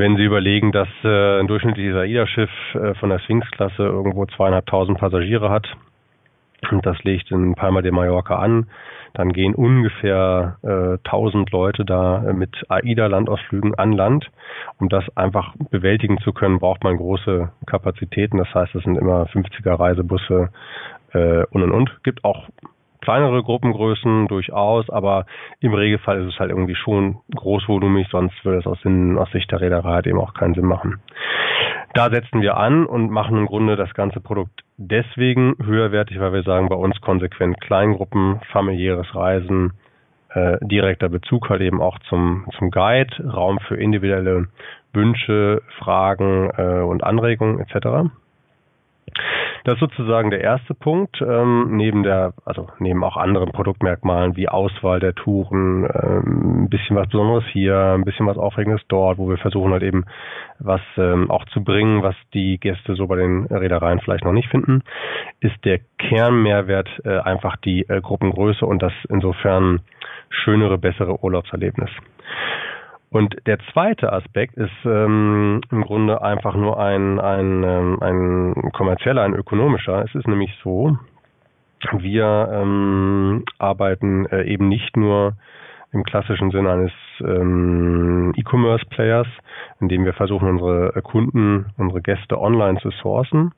Wenn 0.00 0.16
Sie 0.16 0.24
überlegen, 0.24 0.72
dass 0.72 0.88
äh, 1.04 1.40
ein 1.40 1.46
durchschnittliches 1.46 1.94
AIDA-Schiff 1.94 2.48
äh, 2.72 2.94
von 2.94 3.10
der 3.10 3.18
Sphinx-Klasse 3.18 3.82
irgendwo 3.82 4.24
zweieinhalbtausend 4.24 4.96
Passagiere 4.96 5.50
hat, 5.50 5.68
und 6.70 6.86
das 6.86 6.96
legt 7.04 7.30
in 7.30 7.54
Palma 7.54 7.82
de 7.82 7.90
Mallorca 7.90 8.38
an, 8.38 8.70
dann 9.12 9.30
gehen 9.34 9.54
ungefähr 9.54 10.56
äh, 10.62 10.96
1000 11.06 11.50
Leute 11.50 11.84
da 11.84 12.24
äh, 12.26 12.32
mit 12.32 12.64
AIDA-Landausflügen 12.70 13.74
an 13.74 13.92
Land. 13.92 14.30
Um 14.78 14.88
das 14.88 15.04
einfach 15.18 15.52
bewältigen 15.70 16.16
zu 16.16 16.32
können, 16.32 16.60
braucht 16.60 16.82
man 16.82 16.96
große 16.96 17.52
Kapazitäten. 17.66 18.38
Das 18.38 18.48
heißt, 18.54 18.74
es 18.74 18.84
sind 18.84 18.96
immer 18.96 19.26
50er 19.26 19.78
Reisebusse 19.78 20.48
äh, 21.12 21.44
und 21.50 21.62
und 21.62 21.72
und. 21.72 22.02
Gibt 22.04 22.24
auch 22.24 22.48
kleinere 23.00 23.42
Gruppengrößen 23.42 24.28
durchaus, 24.28 24.88
aber 24.90 25.26
im 25.60 25.74
Regelfall 25.74 26.20
ist 26.20 26.34
es 26.34 26.38
halt 26.38 26.50
irgendwie 26.50 26.74
schon 26.74 27.18
großvolumig, 27.34 28.08
sonst 28.10 28.44
würde 28.44 28.58
es 28.58 28.66
aus, 28.66 28.80
Sinn, 28.82 29.18
aus 29.18 29.30
Sicht 29.30 29.50
der 29.50 29.60
Reederei 29.60 29.92
halt 29.92 30.06
eben 30.06 30.20
auch 30.20 30.34
keinen 30.34 30.54
Sinn 30.54 30.66
machen. 30.66 31.00
Da 31.94 32.08
setzen 32.08 32.40
wir 32.40 32.56
an 32.56 32.86
und 32.86 33.10
machen 33.10 33.36
im 33.36 33.46
Grunde 33.46 33.74
das 33.74 33.92
ganze 33.94 34.20
Produkt 34.20 34.62
deswegen 34.76 35.56
höherwertig, 35.62 36.20
weil 36.20 36.32
wir 36.32 36.42
sagen, 36.44 36.68
bei 36.68 36.76
uns 36.76 37.00
konsequent 37.00 37.60
Kleingruppen, 37.60 38.40
familiäres 38.52 39.12
Reisen, 39.14 39.72
äh, 40.32 40.58
direkter 40.62 41.08
Bezug 41.08 41.50
halt 41.50 41.60
eben 41.60 41.80
auch 41.80 41.98
zum, 42.08 42.46
zum 42.56 42.70
Guide, 42.70 43.12
Raum 43.28 43.58
für 43.66 43.76
individuelle 43.76 44.46
Wünsche, 44.92 45.62
Fragen 45.78 46.50
äh, 46.56 46.82
und 46.82 47.02
Anregungen 47.02 47.58
etc. 47.58 48.10
Das 49.64 49.74
ist 49.74 49.80
sozusagen 49.80 50.30
der 50.30 50.40
erste 50.40 50.74
Punkt, 50.74 51.20
ähm, 51.20 51.76
neben 51.76 52.02
der, 52.02 52.32
also 52.44 52.68
neben 52.78 53.04
auch 53.04 53.16
anderen 53.16 53.52
Produktmerkmalen 53.52 54.36
wie 54.36 54.48
Auswahl 54.48 55.00
der 55.00 55.14
Touren, 55.14 55.84
ähm, 55.84 56.64
ein 56.64 56.68
bisschen 56.70 56.96
was 56.96 57.08
Besonderes 57.08 57.44
hier, 57.52 57.76
ein 57.76 58.04
bisschen 58.04 58.26
was 58.26 58.38
Aufregendes 58.38 58.80
dort, 58.88 59.18
wo 59.18 59.28
wir 59.28 59.36
versuchen 59.36 59.72
halt 59.72 59.82
eben 59.82 60.04
was 60.58 60.80
ähm, 60.96 61.30
auch 61.30 61.44
zu 61.46 61.62
bringen, 61.62 62.02
was 62.02 62.14
die 62.32 62.58
Gäste 62.58 62.94
so 62.94 63.06
bei 63.06 63.16
den 63.16 63.46
Reedereien 63.46 64.00
vielleicht 64.00 64.24
noch 64.24 64.32
nicht 64.32 64.48
finden, 64.48 64.82
ist 65.40 65.62
der 65.64 65.80
Kernmehrwert 65.98 66.88
äh, 67.04 67.18
einfach 67.18 67.56
die 67.56 67.88
äh, 67.88 68.00
Gruppengröße 68.00 68.64
und 68.64 68.82
das 68.82 68.92
insofern 69.08 69.80
schönere, 70.30 70.78
bessere 70.78 71.22
Urlaubserlebnis. 71.22 71.90
Und 73.10 73.34
der 73.46 73.58
zweite 73.72 74.12
Aspekt 74.12 74.56
ist 74.56 74.70
ähm, 74.84 75.60
im 75.70 75.82
Grunde 75.82 76.22
einfach 76.22 76.54
nur 76.54 76.78
ein, 76.78 77.18
ein, 77.18 77.64
ähm, 77.64 77.98
ein 78.00 78.70
kommerzieller, 78.72 79.22
ein 79.22 79.34
ökonomischer. 79.34 80.04
Es 80.04 80.14
ist 80.14 80.28
nämlich 80.28 80.56
so, 80.62 80.96
wir 81.98 82.48
ähm, 82.52 83.44
arbeiten 83.58 84.26
äh, 84.26 84.44
eben 84.44 84.68
nicht 84.68 84.96
nur 84.96 85.34
im 85.92 86.04
klassischen 86.04 86.52
Sinne 86.52 86.70
eines 86.70 86.92
ähm, 87.20 88.32
E-Commerce-Players, 88.36 89.26
indem 89.80 90.04
wir 90.04 90.12
versuchen, 90.12 90.48
unsere 90.48 91.02
Kunden, 91.02 91.66
unsere 91.78 92.00
Gäste 92.00 92.40
online 92.40 92.78
zu 92.78 92.90
sourcen, 92.90 93.52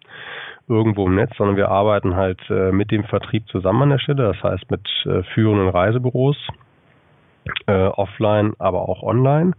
irgendwo 0.66 1.06
im 1.06 1.14
Netz, 1.14 1.36
sondern 1.36 1.56
wir 1.56 1.68
arbeiten 1.68 2.16
halt 2.16 2.40
äh, 2.48 2.72
mit 2.72 2.90
dem 2.90 3.04
Vertrieb 3.04 3.46
zusammen 3.48 3.82
an 3.82 3.90
der 3.90 3.98
Stelle, 3.98 4.32
das 4.32 4.42
heißt 4.42 4.70
mit 4.70 4.88
äh, 5.04 5.22
führenden 5.34 5.68
Reisebüros, 5.68 6.38
äh, 7.66 7.86
offline, 7.86 8.54
aber 8.58 8.88
auch 8.88 9.02
online. 9.02 9.52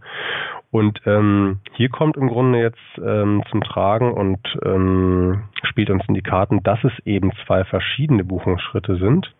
Und 0.70 1.00
ähm, 1.06 1.60
hier 1.76 1.88
kommt 1.88 2.16
im 2.16 2.28
Grunde 2.28 2.58
jetzt 2.60 2.98
ähm, 2.98 3.44
zum 3.50 3.62
Tragen 3.62 4.12
und 4.12 4.40
ähm, 4.64 5.44
spielt 5.62 5.88
uns 5.90 6.02
in 6.08 6.14
die 6.14 6.22
Karten, 6.22 6.64
dass 6.64 6.82
es 6.82 6.92
eben 7.04 7.30
zwei 7.46 7.64
verschiedene 7.64 8.24
Buchungsschritte 8.24 8.96
sind, 8.96 9.32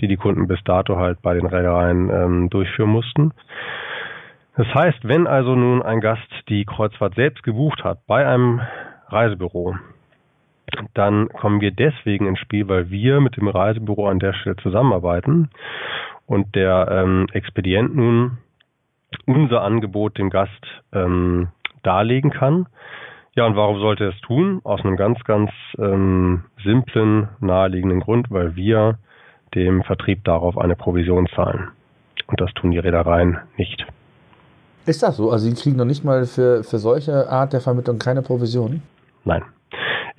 die 0.00 0.08
die 0.08 0.16
Kunden 0.16 0.48
bis 0.48 0.62
dato 0.64 0.96
halt 0.96 1.20
bei 1.20 1.34
den 1.34 1.46
Reedereien 1.46 2.08
ähm, 2.08 2.50
durchführen 2.50 2.88
mussten. 2.88 3.32
Das 4.56 4.66
heißt, 4.74 5.06
wenn 5.06 5.26
also 5.26 5.54
nun 5.54 5.82
ein 5.82 6.00
Gast 6.00 6.28
die 6.48 6.64
Kreuzfahrt 6.64 7.14
selbst 7.14 7.42
gebucht 7.42 7.84
hat 7.84 7.98
bei 8.06 8.26
einem 8.26 8.60
Reisebüro, 9.08 9.76
dann 10.94 11.28
kommen 11.28 11.60
wir 11.60 11.70
deswegen 11.70 12.26
ins 12.26 12.38
Spiel, 12.38 12.68
weil 12.68 12.90
wir 12.90 13.20
mit 13.20 13.36
dem 13.36 13.48
Reisebüro 13.48 14.08
an 14.08 14.18
der 14.18 14.32
Stelle 14.32 14.56
zusammenarbeiten 14.56 15.50
und 16.26 16.54
der 16.54 16.88
ähm, 16.90 17.26
Expedient 17.32 17.94
nun 17.94 18.38
unser 19.26 19.62
Angebot 19.62 20.18
dem 20.18 20.30
Gast 20.30 20.66
ähm, 20.92 21.48
darlegen 21.82 22.30
kann. 22.30 22.66
Ja, 23.34 23.46
und 23.46 23.56
warum 23.56 23.78
sollte 23.78 24.04
er 24.04 24.10
es 24.10 24.20
tun? 24.22 24.60
Aus 24.64 24.84
einem 24.84 24.96
ganz, 24.96 25.22
ganz 25.24 25.50
ähm, 25.78 26.44
simplen, 26.64 27.28
naheliegenden 27.40 28.00
Grund, 28.00 28.30
weil 28.30 28.56
wir 28.56 28.98
dem 29.54 29.82
Vertrieb 29.84 30.24
darauf 30.24 30.58
eine 30.58 30.76
Provision 30.76 31.28
zahlen. 31.34 31.68
Und 32.26 32.40
das 32.40 32.52
tun 32.54 32.72
die 32.72 32.78
Reedereien 32.78 33.38
nicht. 33.56 33.86
Ist 34.86 35.02
das 35.02 35.16
so? 35.16 35.30
Also 35.30 35.48
Sie 35.48 35.54
kriegen 35.54 35.76
noch 35.76 35.84
nicht 35.84 36.04
mal 36.04 36.26
für, 36.26 36.64
für 36.64 36.78
solche 36.78 37.30
Art 37.30 37.52
der 37.52 37.60
Vermittlung 37.60 37.98
keine 37.98 38.22
Provision? 38.22 38.82
Nein. 39.24 39.42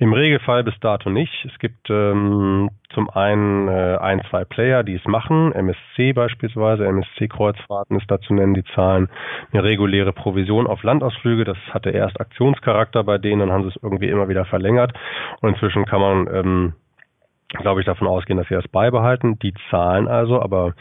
Im 0.00 0.14
Regelfall 0.14 0.64
bis 0.64 0.72
dato 0.80 1.10
nicht. 1.10 1.44
Es 1.44 1.58
gibt 1.58 1.90
ähm, 1.90 2.70
zum 2.94 3.10
einen 3.10 3.68
äh, 3.68 3.98
ein, 4.00 4.22
zwei 4.30 4.46
Player, 4.46 4.82
die 4.82 4.94
es 4.94 5.04
machen. 5.04 5.52
MSC 5.52 6.14
beispielsweise, 6.14 6.86
MSC-Kreuzfahrten 6.86 7.98
ist 7.98 8.10
da 8.10 8.18
zu 8.18 8.32
nennen, 8.32 8.54
die 8.54 8.64
zahlen 8.74 9.10
eine 9.52 9.62
reguläre 9.62 10.14
Provision 10.14 10.66
auf 10.66 10.82
Landausflüge. 10.84 11.44
Das 11.44 11.58
hatte 11.68 11.90
erst 11.90 12.18
Aktionscharakter 12.18 13.04
bei 13.04 13.18
denen, 13.18 13.40
dann 13.40 13.52
haben 13.52 13.64
sie 13.64 13.76
es 13.76 13.82
irgendwie 13.82 14.08
immer 14.08 14.30
wieder 14.30 14.46
verlängert. 14.46 14.94
Und 15.42 15.50
inzwischen 15.50 15.84
kann 15.84 16.00
man 16.00 16.34
ähm, 16.34 16.72
glaube 17.58 17.80
ich, 17.80 17.86
davon 17.86 18.08
ausgehen, 18.08 18.38
dass 18.38 18.48
sie 18.48 18.54
das 18.54 18.68
beibehalten. 18.68 19.38
Die 19.40 19.52
zahlen 19.70 20.08
also, 20.08 20.40
aber 20.40 20.72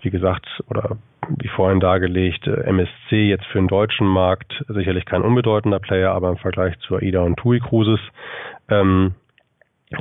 wie 0.00 0.10
gesagt, 0.10 0.46
oder 0.68 0.96
wie 1.28 1.48
vorhin 1.48 1.80
dargelegt, 1.80 2.46
äh, 2.46 2.62
MSC 2.62 3.28
jetzt 3.28 3.46
für 3.46 3.58
den 3.58 3.68
deutschen 3.68 4.06
Markt 4.06 4.64
sicherlich 4.68 5.04
kein 5.04 5.22
unbedeutender 5.22 5.78
Player, 5.78 6.12
aber 6.12 6.30
im 6.30 6.36
Vergleich 6.36 6.78
zu 6.80 6.96
AIDA 6.96 7.20
und 7.20 7.36
TUI 7.36 7.60
Cruises 7.60 8.00
ähm, 8.68 9.14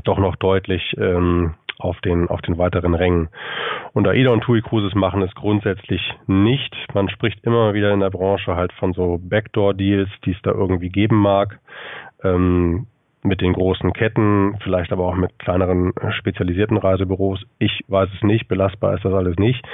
doch 0.03 0.17
noch 0.17 0.35
deutlich 0.35 0.95
ähm, 0.97 1.55
auf 1.77 1.99
den, 2.01 2.29
auf 2.29 2.41
den 2.41 2.57
weiteren 2.57 2.95
Rängen. 2.95 3.29
Und 3.93 4.07
AIDA 4.07 4.31
und 4.31 4.41
TUI 4.41 4.61
Cruises 4.61 4.95
machen 4.95 5.21
es 5.21 5.33
grundsätzlich 5.35 6.01
nicht. 6.27 6.75
Man 6.93 7.09
spricht 7.09 7.43
immer 7.43 7.73
wieder 7.73 7.93
in 7.93 7.99
der 7.99 8.09
Branche 8.09 8.55
halt 8.55 8.73
von 8.73 8.93
so 8.93 9.19
Backdoor-Deals, 9.21 10.09
die 10.25 10.31
es 10.31 10.41
da 10.43 10.51
irgendwie 10.51 10.89
geben 10.89 11.17
mag. 11.17 11.59
Ähm, 12.23 12.87
mit 13.25 13.41
den 13.41 13.53
großen 13.53 13.91
Ketten, 13.93 14.57
vielleicht 14.63 14.91
aber 14.91 15.07
auch 15.07 15.15
mit 15.15 15.37
kleineren 15.39 15.93
spezialisierten 16.19 16.77
Reisebüros. 16.77 17.43
Ich 17.57 17.83
weiß 17.87 18.09
es 18.15 18.21
nicht, 18.21 18.47
belastbar 18.47 18.95
ist 18.95 19.03
das 19.03 19.13
alles 19.13 19.37
nicht. 19.37 19.65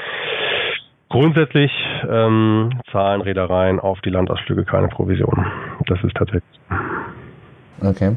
Grundsätzlich 1.11 1.71
ähm, 2.09 2.71
zahlen 2.89 3.19
Reedereien 3.19 3.81
auf 3.81 3.99
die 3.99 4.09
Landausflüge 4.09 4.63
keine 4.63 4.87
Provision. 4.87 5.45
Das 5.87 6.01
ist 6.05 6.15
tatsächlich. 6.15 6.59
Okay. 7.83 8.15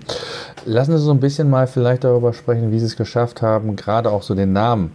Lassen 0.64 0.92
Sie 0.92 0.98
so 1.02 1.10
ein 1.10 1.18
bisschen 1.18 1.50
mal 1.50 1.66
vielleicht 1.66 2.04
darüber 2.04 2.32
sprechen, 2.32 2.70
wie 2.70 2.78
Sie 2.78 2.86
es 2.86 2.96
geschafft 2.96 3.42
haben, 3.42 3.74
gerade 3.74 4.10
auch 4.10 4.22
so 4.22 4.36
den 4.36 4.52
Namen 4.52 4.94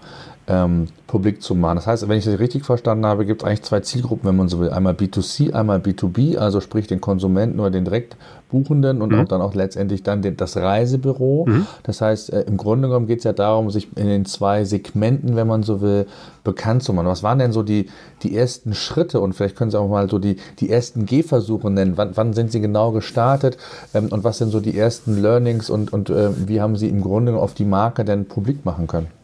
ähm, 0.49 0.87
publik 1.05 1.41
zu 1.41 1.53
machen. 1.53 1.75
Das 1.75 1.87
heißt, 1.87 2.09
wenn 2.09 2.17
ich 2.17 2.25
das 2.25 2.39
richtig 2.39 2.65
verstanden 2.65 3.05
habe, 3.05 3.25
gibt 3.25 3.41
es 3.41 3.47
eigentlich 3.47 3.61
zwei 3.61 3.79
Zielgruppen, 3.81 4.27
wenn 4.27 4.35
man 4.35 4.49
so 4.49 4.59
will. 4.59 4.71
Einmal 4.71 4.93
B2C, 4.93 5.53
einmal 5.53 5.77
B2B, 5.77 6.37
also 6.37 6.59
sprich 6.59 6.87
den 6.87 6.99
Konsumenten 6.99 7.59
oder 7.59 7.69
den 7.69 7.85
Direktbuchenden 7.85 9.01
und 9.01 9.11
mhm. 9.11 9.19
auch 9.19 9.25
dann 9.27 9.41
auch 9.41 9.53
letztendlich 9.53 10.01
dann 10.01 10.23
den, 10.23 10.37
das 10.37 10.57
Reisebüro. 10.57 11.45
Mhm. 11.47 11.67
Das 11.83 12.01
heißt, 12.01 12.33
äh, 12.33 12.41
im 12.41 12.57
Grunde 12.57 12.87
genommen 12.87 13.05
geht 13.05 13.19
es 13.19 13.25
ja 13.25 13.33
darum, 13.33 13.69
sich 13.69 13.95
in 13.95 14.07
den 14.07 14.25
zwei 14.25 14.65
Segmenten, 14.65 15.35
wenn 15.35 15.47
man 15.47 15.61
so 15.61 15.81
will, 15.81 16.07
bekannt 16.43 16.81
zu 16.81 16.93
machen. 16.93 17.05
Was 17.05 17.21
waren 17.21 17.37
denn 17.37 17.51
so 17.51 17.61
die, 17.61 17.87
die 18.23 18.35
ersten 18.35 18.73
Schritte 18.73 19.19
und 19.19 19.33
vielleicht 19.33 19.55
können 19.55 19.69
Sie 19.69 19.79
auch 19.79 19.87
mal 19.87 20.09
so 20.09 20.17
die, 20.17 20.37
die 20.59 20.71
ersten 20.71 21.05
Gehversuche 21.05 21.69
nennen. 21.69 21.93
Wann, 21.95 22.17
wann 22.17 22.33
sind 22.33 22.51
Sie 22.51 22.59
genau 22.59 22.91
gestartet 22.91 23.57
ähm, 23.93 24.07
und 24.07 24.23
was 24.23 24.39
sind 24.39 24.49
so 24.49 24.59
die 24.59 24.75
ersten 24.75 25.21
Learnings 25.21 25.69
und, 25.69 25.93
und 25.93 26.09
äh, 26.09 26.29
wie 26.47 26.59
haben 26.59 26.75
Sie 26.75 26.89
im 26.89 27.01
Grunde 27.01 27.35
auf 27.35 27.53
die 27.53 27.65
Marke 27.65 28.03
denn 28.03 28.25
publik 28.25 28.65
machen 28.65 28.87
können? 28.87 29.18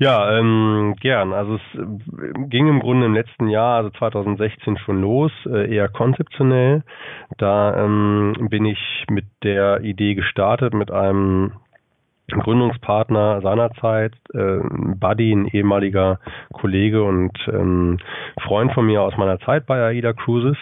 Ja, 0.00 0.38
ähm, 0.38 0.96
gern. 0.98 1.34
Also 1.34 1.56
es 1.56 1.78
äh, 1.78 2.46
ging 2.48 2.68
im 2.68 2.80
Grunde 2.80 3.04
im 3.04 3.12
letzten 3.12 3.48
Jahr, 3.48 3.76
also 3.76 3.90
2016 3.90 4.78
schon 4.78 5.02
los, 5.02 5.30
äh, 5.44 5.70
eher 5.70 5.88
konzeptionell. 5.88 6.84
Da 7.36 7.84
ähm, 7.84 8.48
bin 8.48 8.64
ich 8.64 8.78
mit 9.10 9.26
der 9.42 9.82
Idee 9.82 10.14
gestartet, 10.14 10.72
mit 10.72 10.90
einem 10.90 11.52
Gründungspartner 12.28 13.42
seinerzeit, 13.42 14.14
äh, 14.32 14.60
Buddy, 14.70 15.32
ein 15.32 15.46
ehemaliger 15.48 16.18
Kollege 16.52 17.02
und 17.02 17.36
ähm, 17.48 17.98
Freund 18.40 18.72
von 18.72 18.86
mir 18.86 19.02
aus 19.02 19.18
meiner 19.18 19.38
Zeit 19.40 19.66
bei 19.66 19.82
AIDA 19.82 20.14
Cruises. 20.14 20.56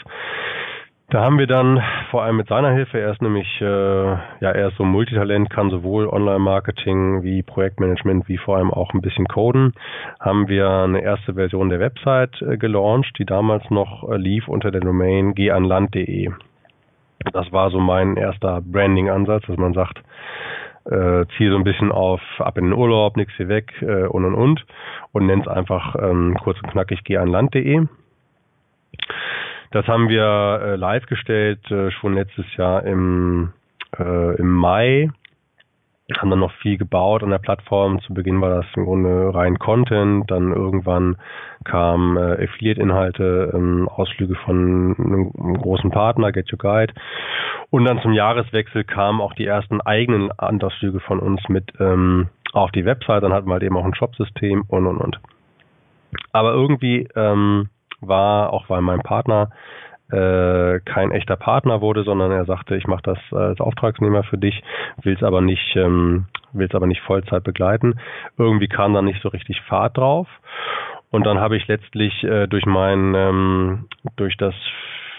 Da 1.10 1.22
haben 1.22 1.38
wir 1.38 1.46
dann 1.46 1.82
vor 2.10 2.22
allem 2.22 2.36
mit 2.36 2.48
seiner 2.48 2.70
Hilfe, 2.72 3.00
er 3.00 3.12
ist 3.12 3.22
nämlich, 3.22 3.48
äh, 3.62 3.64
ja, 3.64 4.20
er 4.40 4.68
ist 4.68 4.76
so 4.76 4.84
Multitalent, 4.84 5.48
kann 5.48 5.70
sowohl 5.70 6.06
Online-Marketing 6.06 7.22
wie 7.22 7.42
Projektmanagement 7.42 8.28
wie 8.28 8.36
vor 8.36 8.58
allem 8.58 8.70
auch 8.70 8.92
ein 8.92 9.00
bisschen 9.00 9.26
Coden, 9.26 9.72
haben 10.20 10.48
wir 10.48 10.68
eine 10.68 11.00
erste 11.00 11.32
Version 11.32 11.70
der 11.70 11.80
Website 11.80 12.42
äh, 12.42 12.58
gelauncht, 12.58 13.18
die 13.18 13.24
damals 13.24 13.70
noch 13.70 14.06
äh, 14.10 14.18
lief 14.18 14.48
unter 14.48 14.70
der 14.70 14.82
Domain 14.82 15.34
gehanland.de. 15.34 16.30
Das 17.32 17.50
war 17.52 17.70
so 17.70 17.80
mein 17.80 18.18
erster 18.18 18.60
Branding-Ansatz, 18.60 19.46
dass 19.46 19.56
man 19.56 19.72
sagt, 19.72 20.02
äh, 20.84 21.24
ziehe 21.38 21.50
so 21.50 21.56
ein 21.56 21.64
bisschen 21.64 21.90
auf 21.90 22.20
ab 22.38 22.58
in 22.58 22.64
den 22.64 22.74
Urlaub, 22.74 23.16
nix 23.16 23.32
hier 23.38 23.48
weg 23.48 23.72
äh, 23.80 24.04
und 24.04 24.26
und 24.26 24.34
und 24.34 24.66
und 25.12 25.24
nennt 25.24 25.46
es 25.46 25.48
einfach 25.48 25.96
ähm, 25.96 26.36
kurz 26.38 26.60
und 26.62 26.70
knackig 26.70 27.02
gehanland.de. 27.04 27.86
Das 29.70 29.87
haben 29.87 30.08
wir 30.08 30.60
äh, 30.62 30.76
live 30.76 31.06
gestellt 31.06 31.70
äh, 31.70 31.90
schon 31.90 32.14
letztes 32.14 32.46
Jahr 32.56 32.84
im, 32.84 33.52
äh, 33.98 34.37
im 34.37 34.50
Mai. 34.50 35.10
Haben 36.16 36.30
dann 36.30 36.40
noch 36.40 36.52
viel 36.62 36.78
gebaut 36.78 37.22
an 37.22 37.28
der 37.28 37.38
Plattform. 37.38 38.00
Zu 38.00 38.14
Beginn 38.14 38.40
war 38.40 38.48
das 38.48 38.66
im 38.76 38.87
Grunde 38.87 39.34
rein 39.34 39.58
Content. 39.58 40.30
Dann 40.30 40.54
irgendwann 40.54 41.18
kamen 41.64 42.16
äh, 42.16 42.44
Affiliate-Inhalte, 42.44 43.52
ähm, 43.54 43.90
Ausflüge 43.90 44.34
von 44.37 44.96
einem, 44.98 45.32
einem 45.38 45.58
großen 45.58 45.90
Partner, 45.90 46.32
Get 46.32 46.50
Your 46.50 46.58
Guide. 46.58 46.94
Und 47.68 47.84
dann 47.84 48.00
zum 48.00 48.14
Jahreswechsel 48.14 48.84
kamen 48.84 49.20
auch 49.20 49.34
die 49.34 49.44
ersten 49.44 49.82
eigenen 49.82 50.32
Antragsflüge 50.32 51.00
von 51.00 51.18
uns 51.18 51.46
mit 51.50 51.70
ähm, 51.78 52.30
auf 52.54 52.70
die 52.70 52.87
Website. 52.87 53.22
Dann 53.22 53.34
hatten 53.34 53.46
wir 53.46 53.52
halt 53.52 53.62
eben 53.62 53.76
auch 53.76 53.84
ein 53.84 53.94
Shopsystem 53.94 54.64
und 54.66 54.87
und 54.87 54.96
und. 54.96 55.20
Aber 56.32 56.52
irgendwie 56.52 57.06
ähm, 57.14 57.68
war, 58.00 58.52
auch 58.52 58.68
weil 58.68 58.80
mein 58.80 59.00
Partner 59.00 59.50
äh, 60.10 60.80
kein 60.80 61.10
echter 61.10 61.36
Partner 61.36 61.80
wurde, 61.80 62.02
sondern 62.02 62.32
er 62.32 62.46
sagte, 62.46 62.76
ich 62.76 62.86
mache 62.86 63.02
das 63.02 63.18
als 63.30 63.60
Auftragsnehmer 63.60 64.22
für 64.24 64.38
dich, 64.38 64.62
will 65.02 65.14
es 65.14 65.22
aber 65.22 65.40
nicht, 65.40 65.76
ähm, 65.76 66.26
will 66.52 66.68
aber 66.72 66.86
nicht 66.86 67.02
Vollzeit 67.02 67.44
begleiten. 67.44 68.00
Irgendwie 68.38 68.68
kam 68.68 68.94
da 68.94 69.02
nicht 69.02 69.20
so 69.22 69.28
richtig 69.28 69.60
Fahrt 69.62 69.98
drauf. 69.98 70.26
Und 71.10 71.24
dann 71.24 71.38
habe 71.38 71.56
ich 71.56 71.66
letztlich 71.68 72.24
äh, 72.24 72.46
durch 72.46 72.66
mein, 72.66 73.14
ähm, 73.14 73.88
durch 74.16 74.36
das 74.36 74.54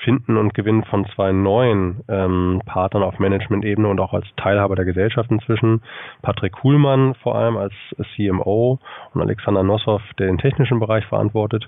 Finden 0.04 0.38
und 0.38 0.54
Gewinnen 0.54 0.84
von 0.86 1.06
zwei 1.16 1.32
neuen 1.32 2.02
ähm, 2.08 2.62
Partnern 2.66 3.04
auf 3.04 3.20
Management-Ebene 3.20 3.88
und 3.88 4.00
auch 4.00 4.14
als 4.14 4.26
Teilhaber 4.38 4.76
der 4.76 4.86
Gesellschaft 4.86 5.30
inzwischen, 5.32 5.82
Patrick 6.22 6.54
Kuhlmann 6.54 7.16
vor 7.16 7.36
allem 7.36 7.58
als 7.58 7.74
CMO 8.16 8.80
und 9.14 9.22
Alexander 9.22 9.64
Nossow, 9.64 10.02
der 10.18 10.28
den 10.28 10.38
technischen 10.38 10.80
Bereich 10.80 11.06
verantwortet, 11.06 11.68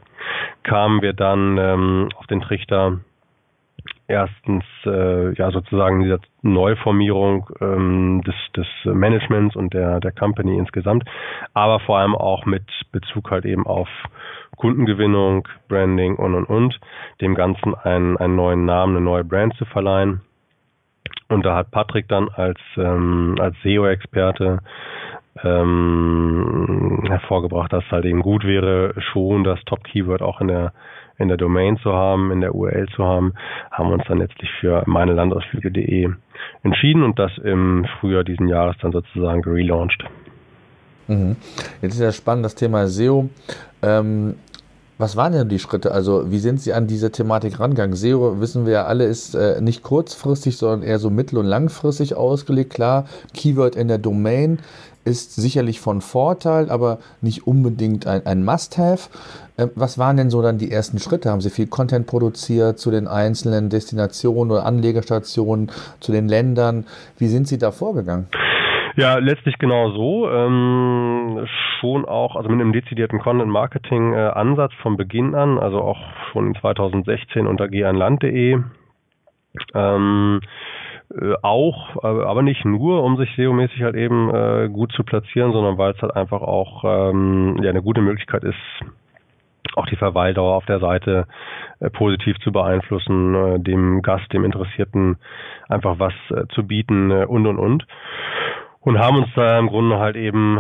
kamen 0.64 1.02
wir 1.02 1.14
dann 1.14 1.58
ähm, 1.58 2.10
auf 2.16 2.28
den 2.28 2.42
Trichter, 2.42 3.00
erstens 4.08 4.64
äh, 4.86 5.34
ja 5.34 5.52
sozusagen 5.52 6.04
dieser 6.04 6.20
Neuformierung 6.42 7.50
ähm, 7.62 8.22
des, 8.26 8.36
des 8.56 8.68
Managements 8.86 9.56
und 9.56 9.74
der, 9.74 10.00
der 10.00 10.12
Company 10.12 10.58
insgesamt, 10.58 11.04
aber 11.54 11.80
vor 11.80 12.00
allem 12.00 12.16
auch 12.16 12.46
mit 12.46 12.64
Bezug 12.92 13.32
halt 13.32 13.46
eben 13.46 13.66
auf 13.66 13.88
Kundengewinnung, 14.58 15.48
Branding 15.68 16.16
und 16.16 16.36
und 16.36 16.46
und, 16.46 16.80
dem 17.22 17.36
Ganzen 17.36 17.74
einen, 17.76 18.18
einen 18.18 18.36
neuen 18.36 18.66
Namen, 18.66 18.96
eine 18.96 19.06
neue 19.06 19.24
Brand 19.24 19.56
zu 19.56 19.66
verleihen. 19.66 20.22
Und 21.30 21.46
da 21.46 21.56
hat 21.56 21.72
Patrick 21.72 22.08
dann 22.10 22.30
als, 22.30 22.60
ähm, 22.78 23.38
als 23.40 23.56
SEO-Experte 23.64 24.60
ähm, 25.44 27.04
hervorgebracht, 27.08 27.72
dass 27.72 27.86
es 27.86 27.92
halt 27.92 28.06
eben 28.06 28.22
gut 28.22 28.44
wäre, 28.44 28.94
schon 29.12 29.44
das 29.44 29.60
Top-Keyword 29.66 30.22
auch 30.22 30.42
in 30.42 30.50
der 30.50 30.74
in 31.18 31.28
der 31.28 31.38
Domain 31.38 31.78
zu 31.78 31.94
haben, 31.94 32.32
in 32.32 32.42
der 32.42 32.56
URL 32.56 32.88
zu 32.96 33.04
haben, 33.04 33.34
haben 33.72 33.90
wir 33.90 33.94
uns 33.96 34.04
dann 34.08 34.20
letztlich 34.20 34.50
für 34.60 34.84
meine 34.86 35.14
Landausflüge.de 35.14 36.10
entschieden 36.64 37.04
und 37.04 37.20
das 37.20 37.32
im 37.38 37.86
Frühjahr 38.00 38.24
diesen 38.24 38.48
Jahres 38.48 38.76
dann 38.82 38.92
sozusagen 38.92 39.42
gelauncht. 39.42 40.04
Mhm. 41.08 41.36
Jetzt 41.82 41.96
ist 41.96 42.02
ja 42.02 42.12
spannend 42.12 42.46
das 42.46 42.56
Thema 42.56 42.88
SEO. 42.88 43.30
Ähm, 43.82 44.36
was 45.02 45.16
waren 45.16 45.34
denn 45.34 45.50
die 45.50 45.60
Schritte? 45.60 45.92
Also, 45.92 46.32
wie 46.32 46.40
sind 46.40 46.62
Sie 46.62 46.74
an 46.74 46.88
diese 46.88 47.12
Thematik 47.12 47.60
rangegangen? 47.60 47.96
SEO, 47.96 48.40
wissen 48.40 48.66
wir 48.66 48.74
ja 48.74 48.86
alle, 48.86 49.06
ist 49.06 49.34
äh, 49.34 49.60
nicht 49.60 49.82
kurzfristig, 49.82 50.58
sondern 50.58 50.84
eher 50.84 51.00
so 51.00 51.10
mittel- 51.10 51.40
und 51.40 51.48
langfristig 51.48 52.16
ausgelegt. 52.16 52.74
Klar, 52.74 53.06
Keyword 53.34 53.76
in 53.76 53.88
der 53.88 53.98
Domain 53.98 54.60
ist 55.04 55.36
sicherlich 55.36 55.80
von 55.80 56.02
Vorteil, 56.02 56.70
aber 56.70 57.00
nicht 57.22 57.48
unbedingt 57.48 58.06
ein, 58.06 58.26
ein 58.28 58.46
Must-Have. 58.46 59.10
Äh, 59.58 59.68
was 59.74 59.98
waren 59.98 60.18
denn 60.18 60.30
so 60.30 60.44
dann 60.44 60.60
die 60.60 60.72
ersten 60.72 61.00
Schritte? 61.00 61.32
Haben 61.32 61.42
Sie 61.42 61.50
viel 61.50 61.68
Content 61.68 62.06
produziert 62.06 62.78
zu 62.80 62.92
den 62.92 63.08
einzelnen 63.08 63.70
Destinationen 63.70 64.52
oder 64.52 64.66
Anlegerstationen, 64.66 65.72
zu 66.00 66.12
den 66.12 66.30
Ländern? 66.30 66.86
Wie 67.18 67.28
sind 67.28 67.48
Sie 67.48 67.58
da 67.58 67.72
vorgegangen? 67.72 68.28
Ja, 68.96 69.18
letztlich 69.18 69.58
genau 69.58 69.92
so. 69.92 70.30
Ähm, 70.30 71.48
schon 71.80 72.06
auch, 72.06 72.36
also 72.36 72.50
mit 72.50 72.60
einem 72.60 72.74
dezidierten 72.74 73.20
Content-Marketing-Ansatz 73.20 74.74
von 74.82 74.98
Beginn 74.98 75.36
an, 75.36 75.58
also 75.58 75.82
auch 75.82 76.00
schon 76.32 76.56
2016 76.56 77.48
unter 77.48 77.66
g1land.de. 77.66 78.60
Ähm, 79.74 80.42
äh, 81.20 81.34
auch, 81.42 82.04
aber 82.04 82.42
nicht 82.42 82.64
nur, 82.66 83.04
um 83.04 83.18
sich 83.18 83.30
SEO-mäßig 83.36 83.82
halt 83.84 83.96
eben 83.96 84.34
äh, 84.34 84.70
gut 84.70 84.92
zu 84.94 85.04
platzieren, 85.04 85.52
sondern 85.52 85.78
weil 85.78 85.92
es 85.92 86.02
halt 86.02 86.16
einfach 86.16 86.42
auch 86.42 86.84
ähm, 86.86 87.60
ja 87.62 87.70
eine 87.70 87.82
gute 87.82 88.02
Möglichkeit 88.02 88.44
ist, 88.44 88.56
auch 89.76 89.86
die 89.88 89.96
Verweildauer 89.96 90.56
auf 90.56 90.66
der 90.66 90.80
Seite 90.80 91.28
äh, 91.80 91.90
positiv 91.90 92.38
zu 92.40 92.52
beeinflussen, 92.52 93.36
äh, 93.36 93.60
dem 93.60 94.02
Gast, 94.02 94.32
dem 94.34 94.44
Interessierten 94.44 95.18
einfach 95.70 96.00
was 96.00 96.14
äh, 96.30 96.48
zu 96.54 96.66
bieten 96.66 97.12
äh, 97.12 97.26
und 97.26 97.48
und 97.48 97.58
und. 97.58 97.86
Und 98.82 99.00
haben 99.00 99.18
uns 99.18 99.28
da 99.36 99.60
im 99.60 99.68
Grunde 99.68 100.00
halt 100.00 100.16
eben, 100.16 100.60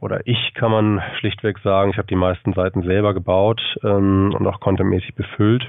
oder 0.00 0.20
ich 0.26 0.52
kann 0.54 0.72
man 0.72 1.02
schlichtweg 1.20 1.58
sagen, 1.60 1.90
ich 1.90 1.96
habe 1.96 2.08
die 2.08 2.16
meisten 2.16 2.52
Seiten 2.54 2.82
selber 2.82 3.14
gebaut 3.14 3.60
ähm, 3.84 4.34
und 4.36 4.46
auch 4.46 4.60
contentmäßig 4.60 5.14
befüllt 5.14 5.68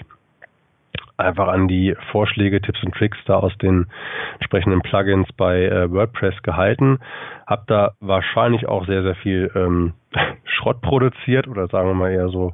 einfach 1.18 1.48
an 1.48 1.68
die 1.68 1.96
Vorschläge, 2.12 2.62
Tipps 2.62 2.84
und 2.84 2.94
Tricks 2.96 3.18
da 3.26 3.36
aus 3.36 3.56
den 3.60 3.88
entsprechenden 4.36 4.82
Plugins 4.82 5.28
bei 5.38 5.64
äh, 5.66 5.92
WordPress 5.92 6.42
gehalten. 6.44 7.00
Hab 7.46 7.68
da 7.68 7.92
wahrscheinlich 8.00 8.68
auch 8.68 8.86
sehr, 8.86 9.04
sehr 9.04 9.16
viel 9.16 9.52
ähm, 9.56 9.94
Schrott 10.46 10.82
produziert 10.82 11.48
oder 11.48 11.68
sagen 11.68 11.90
wir 11.90 11.94
mal 11.94 12.12
eher 12.12 12.30
so 12.30 12.54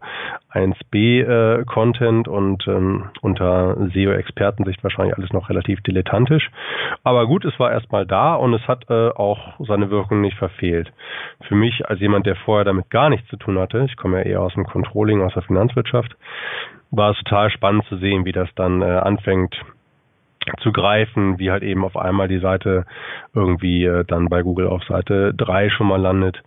1B-Content 0.54 2.28
äh, 2.28 2.30
und 2.30 2.68
ähm, 2.68 3.10
unter 3.22 3.76
SEO-Expertensicht 3.94 4.84
wahrscheinlich 4.84 5.16
alles 5.16 5.32
noch 5.32 5.50
relativ 5.50 5.82
dilettantisch. 5.82 6.50
Aber 7.04 7.28
gut, 7.28 7.46
es 7.46 7.60
war 7.60 7.72
erstmal 7.72 8.06
da 8.06 8.36
und 8.36 8.54
es 8.54 8.68
hat 8.68 8.90
äh, 8.90 9.10
auch 9.10 9.60
seine 9.60 9.90
Wirkung 9.90 10.22
nicht 10.22 10.38
verfehlt. 10.38 10.92
Für 11.48 11.56
mich 11.56 11.88
als 11.88 12.00
jemand, 12.00 12.26
der 12.26 12.36
vorher 12.36 12.66
damit 12.66 12.90
gar 12.90 13.10
nichts 13.10 13.28
zu 13.30 13.38
tun 13.38 13.60
hatte, 13.60 13.86
ich 13.86 13.98
komme 13.98 14.20
ja 14.20 14.26
eher 14.26 14.42
aus 14.42 14.54
dem 14.54 14.66
Controlling, 14.66 15.22
aus 15.22 15.34
der 15.34 15.44
Finanzwirtschaft, 15.44 16.16
war 16.92 17.12
es 17.12 17.18
total 17.20 17.52
spannend 17.52 17.86
zu 17.86 17.98
sehen, 17.98 18.26
wie 18.26 18.32
das 18.32 18.50
dann 18.56 18.82
äh, 18.82 18.86
anfängt 18.86 19.56
zu 20.62 20.72
greifen, 20.72 21.40
wie 21.40 21.52
halt 21.52 21.64
eben 21.64 21.84
auf 21.84 21.98
einmal 21.98 22.28
die 22.28 22.40
Seite 22.40 22.86
irgendwie 23.34 23.86
äh, 23.86 24.06
dann 24.06 24.30
bei 24.30 24.42
Google 24.42 24.68
auf 24.68 24.84
Seite 24.84 25.34
3 25.34 25.70
schon 25.70 25.88
mal 25.88 26.02
landet 26.02 26.42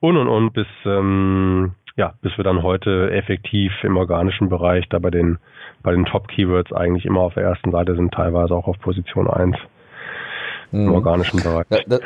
und 0.00 0.16
und 0.16 0.28
und 0.28 0.52
bis 0.52 0.66
ähm, 0.84 1.74
ja, 1.96 2.12
bis 2.20 2.36
wir 2.36 2.44
dann 2.44 2.62
heute 2.62 3.10
effektiv 3.10 3.72
im 3.82 3.96
organischen 3.96 4.48
Bereich 4.48 4.86
da 4.88 4.98
bei 4.98 5.10
den 5.10 5.38
bei 5.82 5.92
den 5.92 6.04
Top 6.04 6.28
Keywords 6.28 6.72
eigentlich 6.72 7.06
immer 7.06 7.20
auf 7.20 7.34
der 7.34 7.44
ersten 7.44 7.70
Seite 7.70 7.94
sind, 7.94 8.12
teilweise 8.12 8.54
auch 8.54 8.66
auf 8.66 8.78
Position 8.78 9.28
1 9.28 9.56
mhm. 10.72 10.88
im 10.88 10.92
organischen 10.92 11.42
Bereich. 11.42 11.66
Das, 11.86 12.00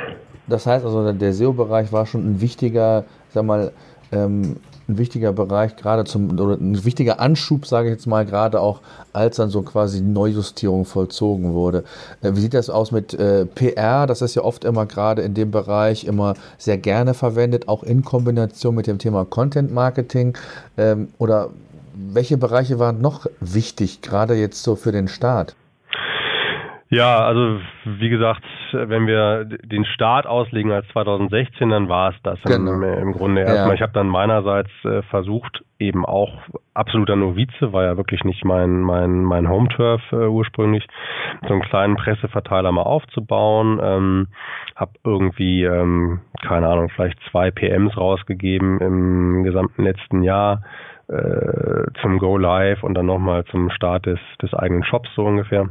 das 0.47 0.67
heißt 0.67 0.85
also, 0.85 1.13
der 1.13 1.33
SEO-Bereich 1.33 1.93
war 1.93 2.07
schon 2.07 2.23
ein 2.23 2.41
wichtiger, 2.41 3.05
sag 3.29 3.45
mal, 3.45 3.73
ähm, 4.13 4.57
ein 4.91 4.99
wichtiger 4.99 5.33
Bereich, 5.33 5.77
gerade 5.77 6.05
zum, 6.05 6.39
oder 6.39 6.55
ein 6.55 6.85
wichtiger 6.85 7.21
Anschub, 7.21 7.67
sage 7.67 7.89
ich 7.89 7.95
jetzt 7.95 8.07
mal, 8.07 8.27
gerade 8.27 8.61
auch, 8.61 8.81
als 9.13 9.37
dann 9.37 9.51
so 9.51 9.63
quasi 9.63 10.01
Neujustierung 10.01 10.85
vollzogen 10.85 11.53
wurde. 11.53 11.85
Äh, 12.23 12.33
wie 12.35 12.41
sieht 12.41 12.55
das 12.55 12.71
aus 12.71 12.93
mit 12.93 13.15
äh, 13.15 13.47
PR? 13.47 14.07
Das 14.07 14.23
ist 14.23 14.35
ja 14.35 14.43
oft 14.43 14.65
immer 14.65 14.87
gerade 14.87 15.23
in 15.23 15.35
dem 15.35 15.51
Bereich 15.51 16.05
immer 16.05 16.35
sehr 16.59 16.79
gerne 16.79 17.15
verwendet, 17.15 17.69
auch 17.69 17.83
in 17.83 18.05
Kombination 18.05 18.75
mit 18.75 18.87
dem 18.87 18.99
Thema 18.99 19.25
Content 19.25 19.73
Marketing. 19.73 20.37
Ähm, 20.77 21.09
oder 21.19 21.51
welche 21.95 22.37
Bereiche 22.37 22.79
waren 22.79 23.01
noch 23.01 23.27
wichtig, 23.41 24.01
gerade 24.01 24.35
jetzt 24.35 24.63
so 24.63 24.77
für 24.77 24.93
den 24.93 25.09
Start? 25.09 25.55
Ja, 26.93 27.21
also 27.25 27.61
wie 27.85 28.09
gesagt, 28.09 28.43
wenn 28.73 29.07
wir 29.07 29.45
den 29.45 29.85
Start 29.85 30.27
auslegen 30.27 30.73
als 30.73 30.89
2016, 30.89 31.71
dann 31.71 31.89
war 31.89 32.11
es 32.11 32.17
das 32.25 32.43
genau. 32.43 32.73
im, 32.73 32.83
im, 32.83 33.13
Grunde 33.13 33.43
erstmal. 33.43 33.69
Ja. 33.69 33.75
Ich 33.75 33.83
habe 33.83 33.93
dann 33.93 34.09
meinerseits 34.09 34.71
äh, 34.85 35.03
versucht, 35.03 35.63
eben 35.79 36.05
auch 36.05 36.33
absoluter 36.75 37.15
Novize, 37.15 37.73
war 37.73 37.85
ja 37.85 37.97
wirklich 37.97 38.25
nicht 38.25 38.45
mein 38.45 38.81
mein 38.81 39.23
mein 39.23 39.49
Home 39.49 39.69
Turf 39.69 40.03
äh, 40.11 40.27
ursprünglich, 40.27 40.85
so 41.47 41.53
einen 41.53 41.63
kleinen 41.63 41.95
Presseverteiler 41.95 42.73
mal 42.73 42.83
aufzubauen. 42.83 43.79
Ähm, 43.81 44.27
habe 44.75 44.93
irgendwie 45.05 45.63
ähm, 45.63 46.23
keine 46.43 46.67
Ahnung, 46.67 46.89
vielleicht 46.89 47.21
zwei 47.31 47.53
PMs 47.53 47.97
rausgegeben 47.97 48.81
im 48.81 49.45
gesamten 49.45 49.85
letzten 49.85 50.25
Jahr 50.25 50.65
äh, 51.07 51.85
zum 52.03 52.19
Go 52.19 52.37
Live 52.37 52.83
und 52.83 52.95
dann 52.95 53.07
nochmal 53.07 53.45
zum 53.45 53.71
Start 53.71 54.07
des 54.07 54.19
des 54.43 54.53
eigenen 54.55 54.83
Shops 54.83 55.09
so 55.15 55.25
ungefähr. 55.25 55.69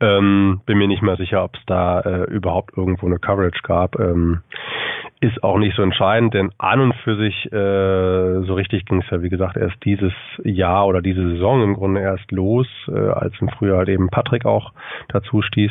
Ähm, 0.00 0.60
bin 0.66 0.78
mir 0.78 0.88
nicht 0.88 1.02
mehr 1.02 1.16
sicher, 1.16 1.44
ob 1.44 1.56
es 1.56 1.62
da 1.66 2.00
äh, 2.00 2.24
überhaupt 2.24 2.76
irgendwo 2.76 3.06
eine 3.06 3.18
Coverage 3.18 3.60
gab. 3.62 3.98
Ähm, 3.98 4.40
ist 5.20 5.44
auch 5.44 5.58
nicht 5.58 5.76
so 5.76 5.82
entscheidend, 5.82 6.32
denn 6.32 6.50
an 6.56 6.80
und 6.80 6.94
für 7.04 7.16
sich 7.16 7.52
äh, 7.52 8.46
so 8.46 8.54
richtig 8.54 8.86
ging 8.86 9.02
es 9.02 9.10
ja, 9.10 9.20
wie 9.20 9.28
gesagt, 9.28 9.56
erst 9.56 9.76
dieses 9.84 10.12
Jahr 10.42 10.86
oder 10.86 11.02
diese 11.02 11.32
Saison 11.32 11.62
im 11.62 11.74
Grunde 11.74 12.00
erst 12.00 12.30
los, 12.32 12.66
äh, 12.88 12.98
als 12.98 13.34
im 13.40 13.50
Frühjahr 13.50 13.78
halt 13.78 13.90
eben 13.90 14.08
Patrick 14.08 14.46
auch 14.46 14.72
dazu 15.08 15.42
stieß. 15.42 15.70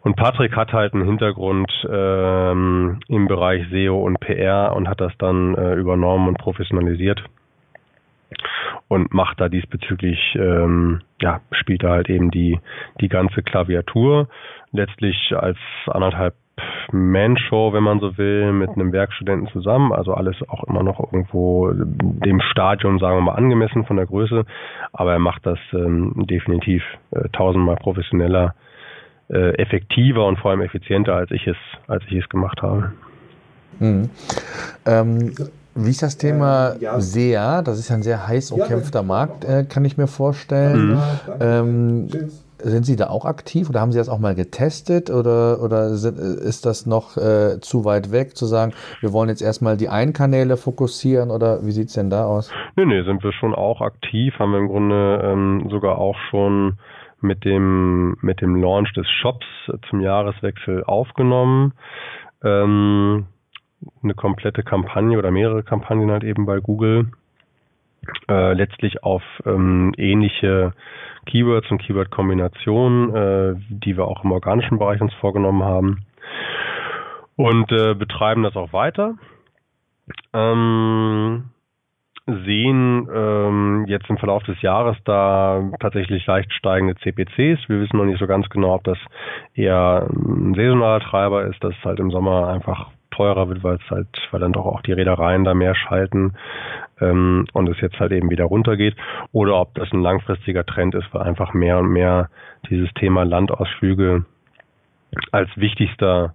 Und 0.00 0.16
Patrick 0.16 0.56
hat 0.56 0.72
halt 0.72 0.94
einen 0.94 1.04
Hintergrund 1.04 1.70
ähm, 1.88 2.98
im 3.08 3.28
Bereich 3.28 3.66
SEO 3.70 3.98
und 4.04 4.18
PR 4.18 4.74
und 4.74 4.88
hat 4.88 5.00
das 5.00 5.12
dann 5.18 5.54
äh, 5.54 5.74
übernommen 5.74 6.28
und 6.28 6.38
professionalisiert 6.38 7.22
und 8.88 9.12
macht 9.12 9.40
da 9.40 9.48
diesbezüglich, 9.48 10.36
ähm, 10.36 11.00
ja, 11.20 11.40
spielt 11.52 11.82
da 11.82 11.90
halt 11.90 12.08
eben 12.08 12.30
die, 12.30 12.58
die 13.00 13.08
ganze 13.08 13.42
Klaviatur. 13.42 14.28
Letztlich 14.72 15.32
als 15.36 15.58
anderthalb 15.86 16.34
Man-Show, 16.92 17.72
wenn 17.72 17.82
man 17.82 18.00
so 18.00 18.16
will, 18.16 18.52
mit 18.52 18.70
einem 18.70 18.92
Werkstudenten 18.92 19.48
zusammen. 19.48 19.92
Also 19.92 20.14
alles 20.14 20.36
auch 20.48 20.64
immer 20.64 20.82
noch 20.82 21.00
irgendwo 21.00 21.72
dem 21.72 22.40
Stadium, 22.40 22.98
sagen 22.98 23.16
wir 23.18 23.22
mal, 23.22 23.34
angemessen 23.34 23.84
von 23.84 23.96
der 23.96 24.06
Größe. 24.06 24.44
Aber 24.92 25.12
er 25.12 25.18
macht 25.18 25.44
das 25.44 25.58
ähm, 25.72 26.14
definitiv 26.26 26.82
äh, 27.10 27.28
tausendmal 27.30 27.76
professioneller, 27.76 28.54
äh, 29.28 29.54
effektiver 29.58 30.24
und 30.26 30.38
vor 30.38 30.52
allem 30.52 30.62
effizienter, 30.62 31.14
als 31.14 31.30
ich 31.30 31.46
es, 31.46 31.56
als 31.88 32.04
ich 32.08 32.18
es 32.18 32.28
gemacht 32.28 32.62
habe. 32.62 32.92
Mhm. 33.78 34.08
Ähm, 34.86 35.34
wie 35.76 35.90
ist 35.90 36.02
das 36.02 36.16
Thema 36.16 36.70
äh, 36.70 36.82
ja. 36.82 37.00
SEA? 37.00 37.62
Das 37.62 37.78
ist 37.78 37.88
ja 37.88 37.96
ein 37.96 38.02
sehr 38.02 38.26
heiß 38.26 38.50
umkämpfter 38.52 39.00
ja, 39.00 39.06
Markt, 39.06 39.44
äh, 39.44 39.64
kann 39.64 39.84
ich 39.84 39.96
mir 39.96 40.06
vorstellen. 40.06 40.94
Mhm. 40.94 41.00
Ähm, 41.40 42.08
sind 42.58 42.84
Sie 42.84 42.96
da 42.96 43.08
auch 43.08 43.24
aktiv 43.24 43.68
oder 43.68 43.80
haben 43.80 43.92
Sie 43.92 43.98
das 43.98 44.08
auch 44.08 44.18
mal 44.18 44.34
getestet 44.34 45.10
oder, 45.10 45.62
oder 45.62 45.94
sind, 45.94 46.18
ist 46.18 46.64
das 46.64 46.86
noch 46.86 47.16
äh, 47.16 47.60
zu 47.60 47.84
weit 47.84 48.12
weg 48.12 48.36
zu 48.36 48.46
sagen, 48.46 48.72
wir 49.00 49.12
wollen 49.12 49.28
jetzt 49.28 49.42
erstmal 49.42 49.76
die 49.76 49.88
Einkanäle 49.88 50.56
fokussieren 50.56 51.30
oder 51.30 51.64
wie 51.66 51.72
sieht 51.72 51.88
es 51.88 51.94
denn 51.94 52.10
da 52.10 52.24
aus? 52.24 52.50
Nee, 52.76 52.86
nee, 52.86 53.02
sind 53.02 53.22
wir 53.22 53.32
schon 53.32 53.54
auch 53.54 53.80
aktiv, 53.80 54.34
haben 54.38 54.52
wir 54.52 54.58
im 54.58 54.68
Grunde 54.68 55.20
ähm, 55.22 55.68
sogar 55.70 55.98
auch 55.98 56.16
schon 56.30 56.78
mit 57.20 57.44
dem, 57.44 58.16
mit 58.20 58.40
dem 58.40 58.56
Launch 58.56 58.92
des 58.94 59.06
Shops 59.20 59.46
zum 59.88 60.00
Jahreswechsel 60.00 60.84
aufgenommen. 60.84 61.72
Ähm, 62.42 63.26
eine 64.02 64.14
komplette 64.14 64.62
Kampagne 64.62 65.18
oder 65.18 65.30
mehrere 65.30 65.62
Kampagnen 65.62 66.10
halt 66.10 66.24
eben 66.24 66.46
bei 66.46 66.60
Google. 66.60 67.10
Äh, 68.28 68.52
letztlich 68.52 69.02
auf 69.02 69.22
ähm, 69.44 69.92
ähnliche 69.96 70.72
Keywords 71.26 71.70
und 71.70 71.82
Keyword-Kombinationen, 71.82 73.14
äh, 73.14 73.54
die 73.68 73.96
wir 73.96 74.06
auch 74.06 74.22
im 74.22 74.32
organischen 74.32 74.78
Bereich 74.78 75.00
uns 75.00 75.12
vorgenommen 75.14 75.64
haben. 75.64 76.06
Und 77.36 77.70
äh, 77.72 77.94
betreiben 77.94 78.44
das 78.44 78.56
auch 78.56 78.72
weiter. 78.72 79.14
Ähm, 80.32 81.50
sehen 82.26 83.08
ähm, 83.12 83.84
jetzt 83.86 84.08
im 84.10 84.18
Verlauf 84.18 84.42
des 84.44 84.60
Jahres 84.62 84.96
da 85.04 85.70
tatsächlich 85.78 86.26
leicht 86.26 86.52
steigende 86.52 86.96
CPCs. 86.96 87.68
Wir 87.68 87.80
wissen 87.80 87.96
noch 87.96 88.04
nicht 88.04 88.18
so 88.18 88.26
ganz 88.26 88.48
genau, 88.48 88.74
ob 88.74 88.84
das 88.84 88.98
eher 89.54 90.08
ein 90.10 90.54
saisonaler 90.54 91.00
Treiber 91.00 91.44
ist, 91.44 91.62
dass 91.62 91.74
halt 91.84 92.00
im 92.00 92.10
Sommer 92.10 92.48
einfach 92.48 92.90
teurer 93.16 93.48
wird, 93.48 93.64
weil 93.64 93.76
es 93.76 93.90
halt, 93.90 94.08
weil 94.30 94.40
dann 94.40 94.52
doch 94.52 94.66
auch 94.66 94.82
die 94.82 94.92
Reedereien 94.92 95.44
da 95.44 95.54
mehr 95.54 95.74
schalten 95.74 96.34
ähm, 97.00 97.46
und 97.52 97.68
es 97.68 97.80
jetzt 97.80 97.98
halt 97.98 98.12
eben 98.12 98.30
wieder 98.30 98.44
runtergeht, 98.44 98.96
oder 99.32 99.60
ob 99.60 99.74
das 99.74 99.92
ein 99.92 100.00
langfristiger 100.00 100.64
Trend 100.64 100.94
ist, 100.94 101.06
weil 101.12 101.22
einfach 101.22 101.54
mehr 101.54 101.78
und 101.78 101.88
mehr 101.88 102.28
dieses 102.68 102.92
Thema 102.94 103.24
Landausflüge 103.24 104.24
als 105.32 105.50
wichtigster 105.56 106.34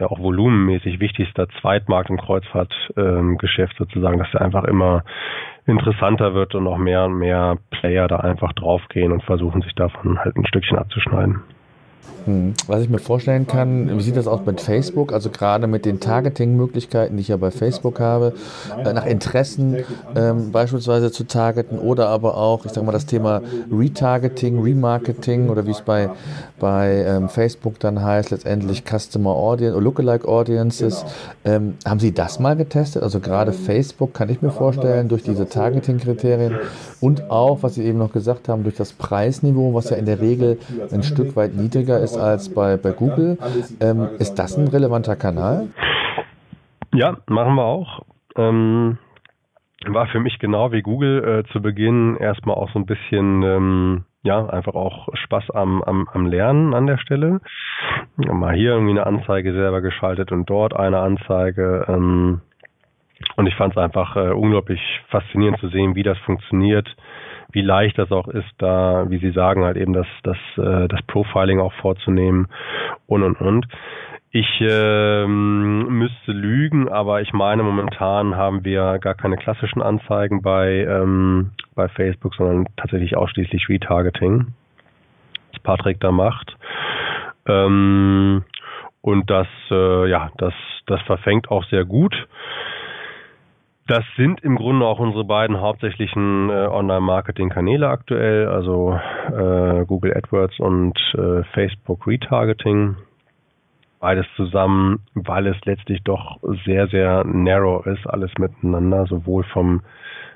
auch 0.00 0.20
volumenmäßig 0.20 1.00
wichtigster 1.00 1.48
Zweitmarkt 1.60 2.08
im 2.08 2.18
Kreuzfahrtgeschäft 2.18 3.72
ähm, 3.72 3.78
sozusagen, 3.78 4.18
dass 4.18 4.32
er 4.32 4.42
einfach 4.42 4.62
immer 4.62 5.02
interessanter 5.66 6.34
wird 6.34 6.54
und 6.54 6.66
auch 6.66 6.78
mehr 6.78 7.04
und 7.04 7.18
mehr 7.18 7.58
Player 7.70 8.06
da 8.06 8.18
einfach 8.18 8.52
draufgehen 8.52 9.12
und 9.12 9.24
versuchen, 9.24 9.62
sich 9.62 9.74
davon 9.74 10.18
halt 10.18 10.36
ein 10.36 10.46
Stückchen 10.46 10.78
abzuschneiden. 10.78 11.42
Hm. 12.28 12.52
Was 12.66 12.82
ich 12.82 12.90
mir 12.90 12.98
vorstellen 12.98 13.46
kann, 13.46 13.96
wie 13.96 14.02
sieht 14.02 14.14
das 14.14 14.26
aus 14.26 14.40
mit 14.44 14.60
Facebook? 14.60 15.14
Also 15.14 15.30
gerade 15.30 15.66
mit 15.66 15.86
den 15.86 15.98
Targeting-Möglichkeiten, 15.98 17.16
die 17.16 17.22
ich 17.22 17.28
ja 17.28 17.38
bei 17.38 17.50
Facebook 17.50 18.00
habe, 18.00 18.34
äh, 18.84 18.92
nach 18.92 19.06
Interessen 19.06 19.78
ähm, 20.14 20.52
beispielsweise 20.52 21.10
zu 21.10 21.24
targeten 21.24 21.78
oder 21.78 22.10
aber 22.10 22.36
auch, 22.36 22.66
ich 22.66 22.72
sage 22.72 22.84
mal, 22.84 22.92
das 22.92 23.06
Thema 23.06 23.40
Retargeting, 23.72 24.60
Remarketing 24.60 25.48
oder 25.48 25.66
wie 25.66 25.70
es 25.70 25.80
bei, 25.80 26.10
bei 26.60 27.02
ähm, 27.06 27.30
Facebook 27.30 27.80
dann 27.80 28.02
heißt, 28.02 28.30
letztendlich 28.30 28.84
Customer 28.84 29.30
Audience 29.30 29.74
oder 29.74 29.84
Lookalike 29.84 30.28
Audiences. 30.28 31.06
Ähm, 31.46 31.78
haben 31.86 31.98
Sie 31.98 32.12
das 32.12 32.38
mal 32.40 32.56
getestet? 32.56 33.02
Also 33.02 33.20
gerade 33.20 33.54
Facebook 33.54 34.12
kann 34.12 34.28
ich 34.28 34.42
mir 34.42 34.50
vorstellen, 34.50 35.08
durch 35.08 35.22
diese 35.22 35.48
Targeting-Kriterien 35.48 36.58
und 37.00 37.30
auch, 37.30 37.62
was 37.62 37.76
Sie 37.76 37.84
eben 37.84 37.96
noch 37.96 38.12
gesagt 38.12 38.50
haben, 38.50 38.64
durch 38.64 38.76
das 38.76 38.92
Preisniveau, 38.92 39.72
was 39.72 39.88
ja 39.88 39.96
in 39.96 40.04
der 40.04 40.20
Regel 40.20 40.58
ein 40.92 41.02
Stück 41.02 41.34
weit 41.34 41.54
niedriger 41.54 41.98
ist 41.98 42.17
als 42.18 42.52
bei, 42.54 42.76
bei 42.76 42.92
Google. 42.92 43.38
Ähm, 43.80 44.08
ist 44.18 44.34
das 44.34 44.56
ein 44.56 44.68
relevanter 44.68 45.16
Kanal? 45.16 45.68
Ja, 46.92 47.16
machen 47.26 47.54
wir 47.54 47.64
auch. 47.64 48.02
Ähm, 48.36 48.98
war 49.86 50.06
für 50.08 50.20
mich 50.20 50.38
genau 50.38 50.72
wie 50.72 50.82
Google 50.82 51.24
äh, 51.24 51.52
zu 51.52 51.62
Beginn 51.62 52.16
erstmal 52.16 52.56
auch 52.56 52.70
so 52.72 52.78
ein 52.78 52.86
bisschen, 52.86 53.42
ähm, 53.42 54.04
ja, 54.22 54.46
einfach 54.46 54.74
auch 54.74 55.08
Spaß 55.14 55.50
am, 55.50 55.82
am, 55.82 56.08
am 56.12 56.26
Lernen 56.26 56.74
an 56.74 56.86
der 56.86 56.98
Stelle. 56.98 57.40
Mal 58.16 58.54
hier 58.54 58.72
irgendwie 58.72 58.90
eine 58.90 59.06
Anzeige 59.06 59.52
selber 59.52 59.80
geschaltet 59.80 60.32
und 60.32 60.50
dort 60.50 60.74
eine 60.74 60.98
Anzeige. 60.98 61.84
Ähm, 61.88 62.40
und 63.36 63.46
ich 63.46 63.54
fand 63.54 63.76
es 63.76 63.82
einfach 63.82 64.16
äh, 64.16 64.30
unglaublich 64.30 64.80
faszinierend 65.08 65.58
zu 65.60 65.68
sehen, 65.68 65.94
wie 65.94 66.02
das 66.02 66.18
funktioniert, 66.18 66.88
wie 67.52 67.62
leicht 67.62 67.98
das 67.98 68.12
auch 68.12 68.28
ist, 68.28 68.50
da, 68.58 69.06
wie 69.08 69.18
Sie 69.18 69.30
sagen, 69.30 69.64
halt 69.64 69.76
eben 69.76 69.92
das, 69.92 70.06
das, 70.22 70.36
äh, 70.56 70.88
das 70.88 71.02
Profiling 71.06 71.60
auch 71.60 71.72
vorzunehmen 71.74 72.48
und 73.06 73.22
und 73.22 73.40
und. 73.40 73.66
Ich 74.30 74.60
ähm, 74.60 75.88
müsste 75.88 76.32
lügen, 76.32 76.90
aber 76.90 77.22
ich 77.22 77.32
meine, 77.32 77.62
momentan 77.62 78.36
haben 78.36 78.62
wir 78.62 78.98
gar 78.98 79.14
keine 79.14 79.38
klassischen 79.38 79.80
Anzeigen 79.80 80.42
bei, 80.42 80.84
ähm, 80.86 81.52
bei 81.74 81.88
Facebook, 81.88 82.34
sondern 82.34 82.66
tatsächlich 82.76 83.16
ausschließlich 83.16 83.70
Retargeting, 83.70 84.48
das 85.52 85.62
Patrick 85.62 85.98
da 86.00 86.12
macht. 86.12 86.54
Ähm, 87.46 88.44
und 89.00 89.30
das, 89.30 89.48
äh, 89.70 90.10
ja, 90.10 90.30
das, 90.36 90.52
das 90.86 91.00
verfängt 91.02 91.50
auch 91.50 91.64
sehr 91.64 91.86
gut. 91.86 92.14
Das 93.88 94.04
sind 94.18 94.42
im 94.42 94.56
Grunde 94.56 94.84
auch 94.84 94.98
unsere 94.98 95.24
beiden 95.24 95.62
hauptsächlichen 95.62 96.50
äh, 96.50 96.66
Online-Marketing-Kanäle 96.66 97.88
aktuell, 97.88 98.46
also 98.46 99.00
äh, 99.28 99.86
Google 99.86 100.14
AdWords 100.14 100.60
und 100.60 100.92
äh, 101.14 101.42
Facebook 101.54 102.06
Retargeting. 102.06 102.96
Beides 103.98 104.26
zusammen, 104.36 105.00
weil 105.14 105.46
es 105.46 105.56
letztlich 105.64 106.02
doch 106.04 106.38
sehr, 106.66 106.88
sehr 106.88 107.24
narrow 107.24 107.86
ist, 107.86 108.06
alles 108.06 108.30
miteinander, 108.38 109.06
sowohl 109.06 109.42
vom 109.44 109.80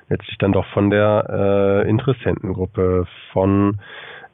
letztlich 0.09 0.39
dann 0.39 0.51
doch 0.51 0.65
von 0.73 0.89
der 0.89 1.83
äh, 1.85 1.89
Interessentengruppe, 1.89 3.05
von 3.33 3.79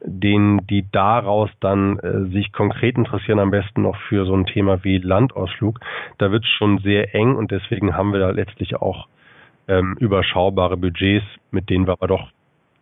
denen, 0.01 0.65
die 0.67 0.85
daraus 0.91 1.49
dann 1.59 1.99
äh, 1.99 2.31
sich 2.31 2.51
konkret 2.51 2.97
interessieren, 2.97 3.39
am 3.39 3.51
besten 3.51 3.81
noch 3.81 3.97
für 4.07 4.25
so 4.25 4.33
ein 4.33 4.45
Thema 4.45 4.83
wie 4.83 4.97
Landausflug, 4.97 5.79
da 6.17 6.31
wird 6.31 6.43
es 6.43 6.49
schon 6.51 6.79
sehr 6.79 7.13
eng 7.15 7.35
und 7.35 7.51
deswegen 7.51 7.95
haben 7.95 8.13
wir 8.13 8.19
da 8.19 8.29
letztlich 8.29 8.75
auch 8.75 9.07
ähm, 9.67 9.95
überschaubare 9.99 10.77
Budgets, 10.77 11.25
mit 11.51 11.69
denen 11.69 11.87
wir 11.87 11.93
aber 11.93 12.07
doch 12.07 12.29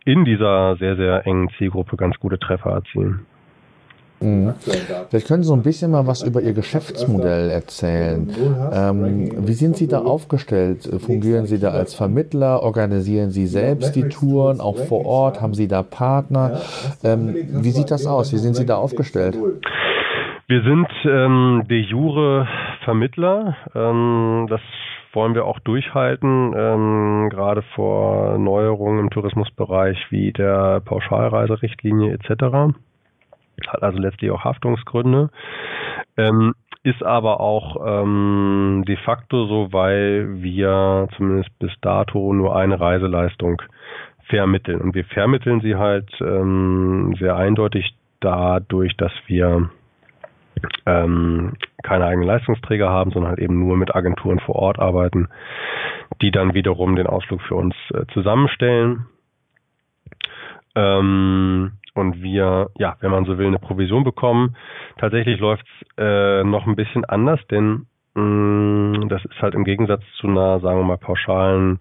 in 0.04 0.24
dieser 0.24 0.76
sehr, 0.76 0.96
sehr 0.96 1.26
engen 1.26 1.50
Zielgruppe 1.58 1.96
ganz 1.96 2.18
gute 2.18 2.38
Treffer 2.38 2.70
erzielen. 2.70 3.26
Mhm. 4.20 4.54
Vielleicht 5.10 5.28
können 5.28 5.42
Sie 5.42 5.48
so 5.48 5.54
ein 5.54 5.62
bisschen 5.62 5.90
mal 5.90 6.06
was 6.06 6.22
über 6.22 6.40
Ihr 6.40 6.52
Geschäftsmodell 6.52 7.50
erzählen. 7.50 8.28
Ähm, 8.72 9.46
wie 9.46 9.52
sind 9.52 9.76
Sie 9.76 9.86
da 9.86 10.00
aufgestellt? 10.00 10.88
Fungieren 11.00 11.46
Sie 11.46 11.58
da 11.58 11.70
als 11.70 11.94
Vermittler? 11.94 12.62
Organisieren 12.62 13.30
Sie 13.30 13.46
selbst 13.46 13.94
die 13.94 14.08
Touren, 14.08 14.60
auch 14.60 14.76
vor 14.76 15.06
Ort? 15.06 15.40
Haben 15.40 15.54
Sie 15.54 15.68
da 15.68 15.82
Partner? 15.82 16.60
Ähm, 17.04 17.34
wie 17.62 17.70
sieht 17.70 17.90
das 17.90 18.06
aus? 18.06 18.32
Wie 18.32 18.38
sind 18.38 18.54
Sie 18.54 18.66
da 18.66 18.76
aufgestellt? 18.76 19.38
Wir 20.48 20.62
sind 20.62 20.88
ähm, 21.04 21.64
de 21.68 21.80
jure 21.80 22.48
Vermittler. 22.84 23.56
Ähm, 23.74 24.46
das 24.48 24.60
wollen 25.12 25.34
wir 25.34 25.44
auch 25.44 25.58
durchhalten, 25.60 26.54
ähm, 26.56 27.28
gerade 27.30 27.62
vor 27.74 28.38
Neuerungen 28.38 29.00
im 29.00 29.10
Tourismusbereich 29.10 29.98
wie 30.10 30.32
der 30.32 30.80
Pauschalreiserichtlinie 30.80 32.12
etc 32.12 32.74
hat 33.66 33.82
also 33.82 33.98
letztlich 33.98 34.30
auch 34.30 34.44
Haftungsgründe. 34.44 35.30
Ähm, 36.16 36.54
ist 36.84 37.02
aber 37.02 37.40
auch 37.40 37.76
ähm, 37.84 38.84
de 38.86 38.96
facto 38.96 39.46
so, 39.46 39.72
weil 39.72 40.42
wir 40.42 41.08
zumindest 41.16 41.56
bis 41.58 41.72
dato 41.80 42.32
nur 42.32 42.56
eine 42.56 42.80
Reiseleistung 42.80 43.60
vermitteln. 44.28 44.80
Und 44.80 44.94
wir 44.94 45.04
vermitteln 45.04 45.60
sie 45.60 45.76
halt 45.76 46.08
ähm, 46.20 47.14
sehr 47.18 47.36
eindeutig 47.36 47.94
dadurch, 48.20 48.96
dass 48.96 49.12
wir 49.26 49.70
ähm, 50.86 51.54
keine 51.82 52.06
eigenen 52.06 52.26
Leistungsträger 52.26 52.88
haben, 52.88 53.10
sondern 53.10 53.30
halt 53.30 53.40
eben 53.40 53.58
nur 53.58 53.76
mit 53.76 53.94
Agenturen 53.94 54.40
vor 54.40 54.56
Ort 54.56 54.78
arbeiten, 54.78 55.28
die 56.20 56.30
dann 56.30 56.54
wiederum 56.54 56.96
den 56.96 57.06
Ausflug 57.06 57.40
für 57.42 57.54
uns 57.54 57.74
äh, 57.92 58.04
zusammenstellen. 58.12 59.06
Ähm, 60.74 61.72
und 61.98 62.22
wir, 62.22 62.70
ja, 62.78 62.96
wenn 63.00 63.10
man 63.10 63.24
so 63.24 63.38
will, 63.38 63.46
eine 63.46 63.58
Provision 63.58 64.04
bekommen. 64.04 64.56
Tatsächlich 64.98 65.38
läuft 65.40 65.64
es 65.66 65.86
äh, 65.98 66.44
noch 66.44 66.66
ein 66.66 66.76
bisschen 66.76 67.04
anders, 67.04 67.40
denn 67.50 67.86
mh, 68.14 68.22
mm, 68.22 69.08
das 69.08 69.24
ist 69.24 69.40
halt 69.40 69.54
im 69.54 69.64
Gegensatz 69.64 70.02
zu 70.20 70.28
einer, 70.28 70.60
sagen 70.60 70.78
wir 70.78 70.84
mal, 70.84 70.98
pauschalen 70.98 71.80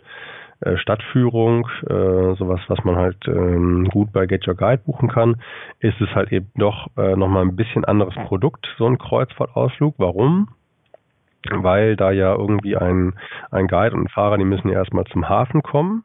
äh, 0.59 0.77
Stadtführung, 0.77 1.67
äh, 1.87 2.35
sowas, 2.35 2.59
was 2.67 2.83
man 2.83 2.95
halt 2.95 3.27
ähm, 3.27 3.85
gut 3.85 4.11
bei 4.11 4.25
Get 4.25 4.47
Your 4.47 4.55
Guide 4.55 4.81
buchen 4.85 5.07
kann, 5.09 5.37
ist 5.79 5.99
es 6.01 6.09
halt 6.15 6.31
eben 6.31 6.49
doch 6.55 6.87
äh, 6.97 7.15
nochmal 7.15 7.43
ein 7.43 7.55
bisschen 7.55 7.85
anderes 7.85 8.15
Produkt, 8.15 8.67
so 8.77 8.87
ein 8.87 8.97
Kreuzfahrtausflug. 8.97 9.95
Warum? 9.97 10.49
Weil 11.49 11.95
da 11.95 12.11
ja 12.11 12.35
irgendwie 12.35 12.75
ein, 12.75 13.13
ein 13.51 13.67
Guide 13.67 13.95
und 13.95 14.05
ein 14.05 14.09
Fahrer, 14.09 14.37
die 14.37 14.45
müssen 14.45 14.69
ja 14.69 14.79
erstmal 14.79 15.05
zum 15.05 15.29
Hafen 15.29 15.61
kommen 15.61 16.03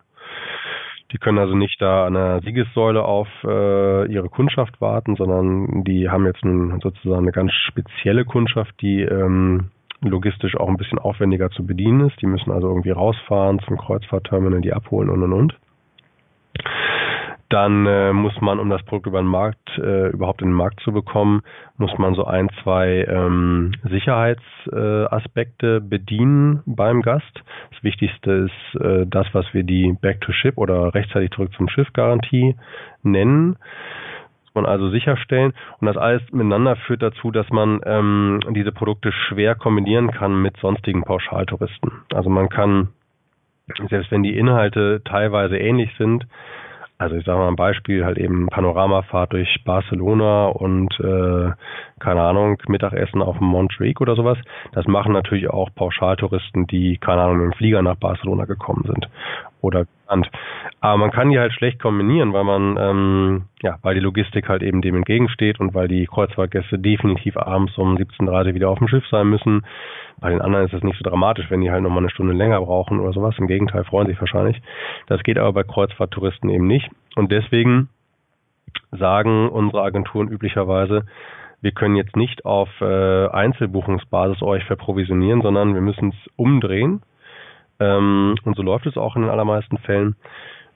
die 1.12 1.18
können 1.18 1.38
also 1.38 1.54
nicht 1.54 1.80
da 1.80 2.06
an 2.06 2.14
der 2.14 2.40
Siegessäule 2.42 3.04
auf 3.04 3.28
äh, 3.44 4.10
ihre 4.10 4.28
Kundschaft 4.30 4.80
warten, 4.80 5.16
sondern 5.16 5.84
die 5.84 6.08
haben 6.08 6.24
jetzt 6.26 6.44
nun 6.44 6.80
sozusagen 6.80 7.22
eine 7.22 7.32
ganz 7.32 7.52
spezielle 7.52 8.24
Kundschaft, 8.24 8.74
die 8.80 9.02
ähm, 9.02 9.70
logistisch 10.00 10.56
auch 10.56 10.68
ein 10.68 10.76
bisschen 10.76 10.98
aufwendiger 10.98 11.50
zu 11.50 11.66
bedienen 11.66 12.08
ist. 12.08 12.20
Die 12.22 12.26
müssen 12.26 12.50
also 12.50 12.68
irgendwie 12.68 12.90
rausfahren 12.90 13.60
zum 13.60 13.76
Kreuzfahrtterminal, 13.76 14.62
die 14.62 14.72
abholen 14.72 15.10
und 15.10 15.22
und 15.22 15.32
und. 15.32 15.54
Dann 17.52 17.86
äh, 17.86 18.12
muss 18.12 18.40
man, 18.40 18.58
um 18.58 18.70
das 18.70 18.82
Produkt 18.84 19.06
über 19.06 19.20
den 19.20 19.26
Markt, 19.26 19.76
äh, 19.76 20.08
überhaupt 20.08 20.40
in 20.40 20.48
den 20.48 20.54
Markt 20.54 20.80
zu 20.80 20.92
bekommen, 20.92 21.42
muss 21.76 21.96
man 21.98 22.14
so 22.14 22.24
ein, 22.24 22.48
zwei 22.62 23.04
ähm, 23.06 23.72
Sicherheitsaspekte 23.84 25.76
äh, 25.76 25.80
bedienen 25.80 26.62
beim 26.64 27.02
Gast. 27.02 27.42
Das 27.70 27.82
Wichtigste 27.82 28.48
ist 28.48 28.80
äh, 28.80 29.06
das, 29.06 29.26
was 29.32 29.44
wir 29.52 29.64
die 29.64 29.92
Back-to-Ship 30.00 30.56
oder 30.56 30.94
rechtzeitig 30.94 31.32
zurück 31.32 31.52
zum 31.54 31.68
Schiff-Garantie 31.68 32.56
nennen 33.02 33.56
muss 34.54 34.62
man 34.62 34.70
also 34.70 34.90
sicherstellen. 34.90 35.54
Und 35.80 35.86
das 35.86 35.96
alles 35.96 36.22
miteinander 36.30 36.76
führt 36.76 37.02
dazu, 37.02 37.30
dass 37.30 37.48
man 37.48 37.80
ähm, 37.86 38.40
diese 38.50 38.70
Produkte 38.70 39.10
schwer 39.10 39.54
kombinieren 39.54 40.10
kann 40.10 40.42
mit 40.42 40.58
sonstigen 40.58 41.04
Pauschaltouristen. 41.04 41.90
Also 42.12 42.28
man 42.28 42.50
kann, 42.50 42.88
selbst 43.88 44.10
wenn 44.10 44.22
die 44.22 44.36
Inhalte 44.36 45.00
teilweise 45.04 45.56
ähnlich 45.56 45.90
sind, 45.96 46.26
also 47.02 47.16
ich 47.16 47.24
sage 47.24 47.38
mal 47.38 47.48
ein 47.48 47.56
Beispiel, 47.56 48.04
halt 48.04 48.18
eben 48.18 48.46
Panoramafahrt 48.46 49.32
durch 49.32 49.62
Barcelona 49.64 50.46
und 50.46 50.92
äh, 51.00 51.50
keine 51.98 52.22
Ahnung, 52.22 52.58
Mittagessen 52.68 53.22
auf 53.22 53.38
dem 53.38 53.48
Montreal 53.48 53.94
oder 54.00 54.14
sowas. 54.14 54.38
Das 54.72 54.86
machen 54.86 55.12
natürlich 55.12 55.50
auch 55.50 55.68
Pauschaltouristen, 55.74 56.66
die, 56.68 56.98
keine 56.98 57.22
Ahnung, 57.22 57.38
mit 57.38 57.52
dem 57.52 57.56
Flieger 57.58 57.82
nach 57.82 57.96
Barcelona 57.96 58.44
gekommen 58.44 58.84
sind 58.86 59.08
oder 59.62 59.86
genannt. 59.86 60.30
Aber 60.80 60.98
man 60.98 61.10
kann 61.10 61.30
die 61.30 61.38
halt 61.38 61.52
schlecht 61.52 61.80
kombinieren, 61.80 62.32
weil 62.32 62.44
man, 62.44 62.76
ähm, 62.78 63.42
ja, 63.62 63.78
weil 63.82 63.94
die 63.94 64.00
Logistik 64.00 64.48
halt 64.48 64.62
eben 64.62 64.82
dem 64.82 64.96
entgegensteht 64.96 65.60
und 65.60 65.74
weil 65.74 65.88
die 65.88 66.06
Kreuzfahrtgäste 66.06 66.78
definitiv 66.78 67.36
abends 67.36 67.78
um 67.78 67.96
17.30 67.96 68.48
Uhr 68.48 68.54
wieder 68.54 68.68
auf 68.68 68.78
dem 68.78 68.88
Schiff 68.88 69.06
sein 69.08 69.28
müssen. 69.28 69.64
Bei 70.20 70.30
den 70.30 70.42
anderen 70.42 70.66
ist 70.66 70.74
das 70.74 70.82
nicht 70.82 70.98
so 70.98 71.08
dramatisch, 71.08 71.50
wenn 71.50 71.60
die 71.60 71.70
halt 71.70 71.82
nochmal 71.82 72.00
eine 72.00 72.10
Stunde 72.10 72.34
länger 72.34 72.60
brauchen 72.60 73.00
oder 73.00 73.12
sowas. 73.12 73.36
Im 73.38 73.46
Gegenteil, 73.46 73.84
freuen 73.84 74.08
sich 74.08 74.20
wahrscheinlich. 74.20 74.60
Das 75.06 75.22
geht 75.22 75.38
aber 75.38 75.52
bei 75.52 75.62
Kreuzfahrttouristen 75.62 76.50
eben 76.50 76.66
nicht. 76.66 76.90
Und 77.16 77.32
deswegen 77.32 77.88
sagen 78.90 79.48
unsere 79.48 79.82
Agenturen 79.82 80.28
üblicherweise, 80.28 81.06
wir 81.60 81.72
können 81.72 81.94
jetzt 81.94 82.16
nicht 82.16 82.44
auf 82.44 82.68
äh, 82.80 83.28
Einzelbuchungsbasis 83.28 84.42
euch 84.42 84.64
verprovisionieren, 84.64 85.42
sondern 85.42 85.74
wir 85.74 85.80
müssen 85.80 86.08
es 86.08 86.30
umdrehen 86.34 87.02
ähm, 87.82 88.36
und 88.44 88.56
so 88.56 88.62
läuft 88.62 88.86
es 88.86 88.96
auch 88.96 89.16
in 89.16 89.22
den 89.22 89.30
allermeisten 89.30 89.78
Fällen. 89.78 90.16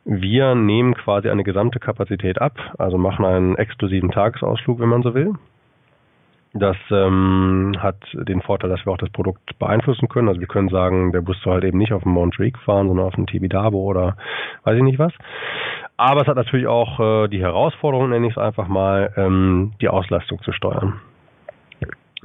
Wir 0.04 0.54
nehmen 0.54 0.94
quasi 0.94 1.28
eine 1.28 1.44
gesamte 1.44 1.80
Kapazität 1.80 2.40
ab, 2.40 2.58
also 2.78 2.96
machen 2.96 3.24
einen 3.24 3.56
exklusiven 3.56 4.10
Tagesausflug, 4.10 4.78
wenn 4.78 4.88
man 4.88 5.02
so 5.02 5.14
will. 5.14 5.34
Das 6.54 6.76
ähm, 6.90 7.74
hat 7.78 7.96
den 8.12 8.40
Vorteil, 8.40 8.70
dass 8.70 8.84
wir 8.86 8.92
auch 8.92 8.98
das 8.98 9.10
Produkt 9.10 9.58
beeinflussen 9.58 10.08
können. 10.08 10.28
Also 10.28 10.40
wir 10.40 10.46
können 10.46 10.68
sagen, 10.68 11.12
der 11.12 11.20
Bus 11.20 11.36
soll 11.42 11.54
halt 11.54 11.64
eben 11.64 11.78
nicht 11.78 11.92
auf 11.92 12.04
dem 12.04 12.12
Mount 12.12 12.38
Reek 12.38 12.56
fahren, 12.58 12.88
sondern 12.88 13.06
auf 13.06 13.14
dem 13.14 13.26
Tibidabo 13.26 13.78
oder 13.78 14.16
weiß 14.64 14.76
ich 14.76 14.82
nicht 14.82 14.98
was. 14.98 15.12
Aber 15.98 16.22
es 16.22 16.28
hat 16.28 16.36
natürlich 16.36 16.66
auch 16.66 17.00
äh, 17.00 17.28
die 17.28 17.40
Herausforderung, 17.40 18.10
nenne 18.10 18.26
ich 18.26 18.32
es 18.32 18.38
einfach 18.38 18.68
mal, 18.68 19.12
ähm, 19.16 19.72
die 19.80 19.88
Auslastung 19.88 20.40
zu 20.42 20.52
steuern. 20.52 21.00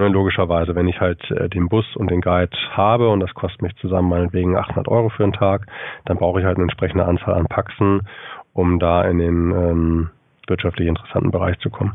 Ne, 0.02 0.08
logischerweise, 0.08 0.74
wenn 0.74 0.88
ich 0.88 1.00
halt 1.00 1.22
äh, 1.30 1.48
den 1.48 1.70
Bus 1.70 1.86
und 1.96 2.10
den 2.10 2.22
Guide 2.22 2.58
habe 2.72 3.10
und 3.10 3.20
das 3.20 3.32
kostet 3.36 3.62
mich 3.62 3.76
zusammen 3.76 4.10
meinetwegen 4.10 4.58
800 4.58 4.88
Euro 4.88 5.10
für 5.10 5.24
einen 5.24 5.34
Tag, 5.34 5.68
dann 6.06 6.18
brauche 6.18 6.40
ich 6.40 6.46
halt 6.46 6.58
eine 6.58 6.64
entsprechende 6.64 7.06
Anzahl 7.06 7.36
an 7.36 7.46
Paxen, 7.46 8.02
um 8.54 8.80
da 8.80 9.04
in 9.04 9.20
den 9.20 9.52
ähm, 9.52 10.10
wirtschaftlich 10.48 10.88
interessanten 10.88 11.30
Bereich 11.30 11.60
zu 11.60 11.70
kommen. 11.70 11.94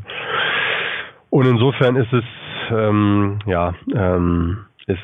Und 1.29 1.47
insofern 1.47 1.97
ist 1.97 2.13
es 2.13 2.23
ähm, 2.71 3.39
ja 3.45 3.73
ähm, 3.93 4.59
es 4.87 4.97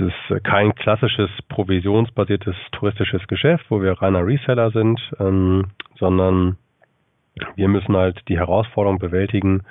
kein 0.44 0.74
klassisches 0.74 1.30
provisionsbasiertes 1.50 2.56
touristisches 2.72 3.28
Geschäft, 3.28 3.66
wo 3.68 3.82
wir 3.82 4.02
reiner 4.02 4.26
Reseller 4.26 4.72
sind, 4.72 5.02
ähm, 5.20 5.66
sondern 6.00 6.56
wir 7.58 7.68
müssen 7.68 7.98
halt 7.98 8.22
die 8.30 8.38
Herausforderung 8.38 8.98
bewältigen, 8.98 9.64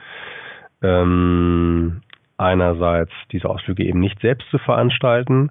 ähm, 0.82 2.02
einerseits 2.36 3.12
diese 3.30 3.48
Ausflüge 3.48 3.84
eben 3.84 4.00
nicht 4.00 4.20
selbst 4.20 4.48
zu 4.50 4.58
veranstalten, 4.58 5.50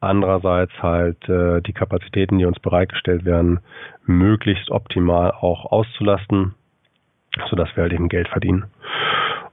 andererseits 0.00 0.72
halt 0.82 1.28
äh, 1.28 1.60
die 1.62 1.72
Kapazitäten, 1.72 2.38
die 2.38 2.44
uns 2.44 2.58
bereitgestellt 2.60 3.24
werden, 3.24 3.60
möglichst 4.04 4.70
optimal 4.70 5.32
auch 5.32 5.66
auszulasten, 5.72 6.54
sodass 7.50 7.74
wir 7.76 7.82
halt 7.82 7.92
eben 7.92 8.08
Geld 8.08 8.28
verdienen. 8.28 8.66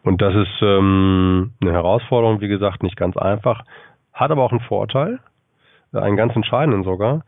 Und 0.04 0.22
das 0.22 0.36
ist 0.36 0.62
ähm, 0.62 1.54
eine 1.62 1.74
Herausforderung, 1.74 2.40
wie 2.40 2.48
gesagt, 2.48 2.84
nicht 2.84 2.96
ganz 2.96 3.18
einfach, 3.18 3.64
hat 4.14 4.32
aber 4.32 4.44
auch 4.44 4.52
einen 4.52 4.62
Vorteil, 4.62 5.20
einen 5.94 6.18
ganz 6.18 6.36
entscheidenden 6.36 6.84
sogar, 6.84 7.24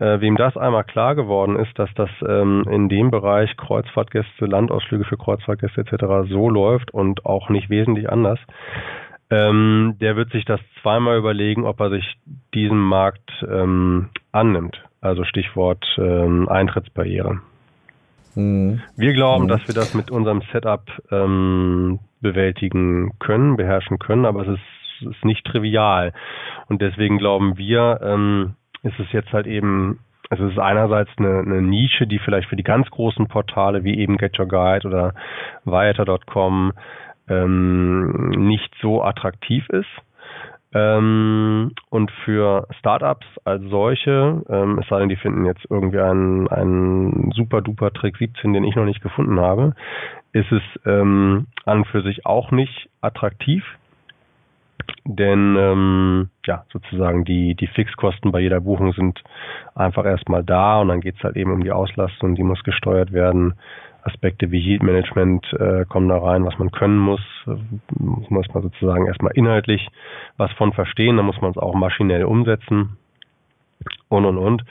äh, 0.00 0.20
wem 0.20 0.36
das 0.36 0.56
einmal 0.56 0.84
klar 0.84 1.14
geworden 1.14 1.56
ist, 1.56 1.78
dass 1.78 1.92
das 1.94 2.10
ähm, 2.26 2.64
in 2.70 2.88
dem 2.88 3.10
Bereich 3.10 3.56
Kreuzfahrtgäste, 3.56 4.46
Landausflüge 4.46 5.04
für 5.04 5.16
Kreuzfahrtgäste 5.16 5.82
etc. 5.82 6.28
so 6.28 6.48
läuft 6.48 6.92
und 6.92 7.24
auch 7.26 7.48
nicht 7.48 7.70
wesentlich 7.70 8.10
anders, 8.10 8.38
ähm, 9.30 9.96
der 10.00 10.16
wird 10.16 10.30
sich 10.32 10.44
das 10.44 10.60
zweimal 10.82 11.18
überlegen, 11.18 11.64
ob 11.64 11.80
er 11.80 11.90
sich 11.90 12.04
diesem 12.54 12.80
Markt 12.80 13.30
ähm, 13.48 14.10
annimmt. 14.32 14.82
Also 15.00 15.24
Stichwort 15.24 15.84
ähm, 15.98 16.48
Eintrittsbarriere. 16.48 17.40
Mhm. 18.34 18.80
Wir 18.96 19.12
glauben, 19.12 19.44
mhm. 19.44 19.48
dass 19.48 19.66
wir 19.66 19.74
das 19.74 19.94
mit 19.94 20.10
unserem 20.10 20.42
Setup 20.52 20.84
ähm, 21.10 22.00
bewältigen 22.20 23.12
können, 23.18 23.56
beherrschen 23.56 23.98
können, 23.98 24.24
aber 24.24 24.42
es 24.42 24.48
ist, 24.48 25.08
ist 25.10 25.24
nicht 25.24 25.44
trivial. 25.46 26.12
Und 26.68 26.80
deswegen 26.80 27.18
glauben 27.18 27.58
wir, 27.58 28.00
ähm, 28.02 28.54
ist 28.84 28.98
es 29.00 29.10
jetzt 29.12 29.32
halt 29.32 29.46
eben, 29.46 29.98
also 30.30 30.46
es 30.46 30.52
ist 30.52 30.58
einerseits 30.58 31.10
eine, 31.16 31.40
eine 31.40 31.62
Nische, 31.62 32.06
die 32.06 32.18
vielleicht 32.18 32.48
für 32.48 32.56
die 32.56 32.62
ganz 32.62 32.88
großen 32.90 33.26
Portale 33.26 33.82
wie 33.82 33.98
eben 33.98 34.16
Get 34.16 34.38
Your 34.38 34.46
Guide 34.46 34.86
oder 34.86 35.14
Viator.com 35.64 36.72
ähm, 37.28 38.28
nicht 38.30 38.72
so 38.80 39.02
attraktiv 39.02 39.68
ist. 39.70 39.88
Ähm, 40.76 41.70
und 41.88 42.10
für 42.24 42.66
Startups 42.78 43.26
als 43.44 43.62
solche, 43.70 44.42
ähm, 44.48 44.80
es 44.80 44.88
sei 44.88 44.98
denn, 44.98 45.08
die 45.08 45.16
finden 45.16 45.46
jetzt 45.46 45.64
irgendwie 45.70 46.00
einen, 46.00 46.48
einen 46.48 47.30
super 47.30 47.62
duper 47.62 47.92
Trick 47.92 48.16
17, 48.16 48.52
den 48.52 48.64
ich 48.64 48.74
noch 48.74 48.84
nicht 48.84 49.00
gefunden 49.00 49.40
habe, 49.40 49.74
ist 50.32 50.50
es 50.50 50.62
ähm, 50.84 51.46
an 51.64 51.78
und 51.78 51.86
für 51.86 52.02
sich 52.02 52.26
auch 52.26 52.50
nicht 52.50 52.90
attraktiv 53.00 53.64
denn 55.04 55.56
ähm, 55.58 56.30
ja, 56.46 56.64
sozusagen 56.72 57.24
die, 57.24 57.54
die 57.54 57.66
Fixkosten 57.66 58.32
bei 58.32 58.40
jeder 58.40 58.60
Buchung 58.60 58.92
sind 58.92 59.22
einfach 59.74 60.04
erstmal 60.04 60.42
da 60.44 60.80
und 60.80 60.88
dann 60.88 61.00
geht 61.00 61.16
es 61.16 61.22
halt 61.22 61.36
eben 61.36 61.52
um 61.52 61.62
die 61.62 61.72
Auslastung, 61.72 62.34
die 62.34 62.42
muss 62.42 62.62
gesteuert 62.62 63.12
werden. 63.12 63.54
Aspekte 64.02 64.50
wie 64.50 64.60
Heat 64.60 64.82
Management 64.82 65.50
äh, 65.54 65.86
kommen 65.86 66.08
da 66.08 66.18
rein, 66.18 66.44
was 66.44 66.58
man 66.58 66.70
können 66.70 66.98
muss, 66.98 67.22
muss 67.98 68.48
man 68.52 68.62
sozusagen 68.62 69.06
erstmal 69.06 69.32
inhaltlich 69.32 69.88
was 70.36 70.52
von 70.52 70.72
verstehen, 70.72 71.16
dann 71.16 71.26
muss 71.26 71.40
man 71.40 71.52
es 71.52 71.56
auch 71.56 71.74
maschinell 71.74 72.24
umsetzen 72.24 72.98
und 74.08 74.26
und 74.26 74.36
und, 74.36 74.64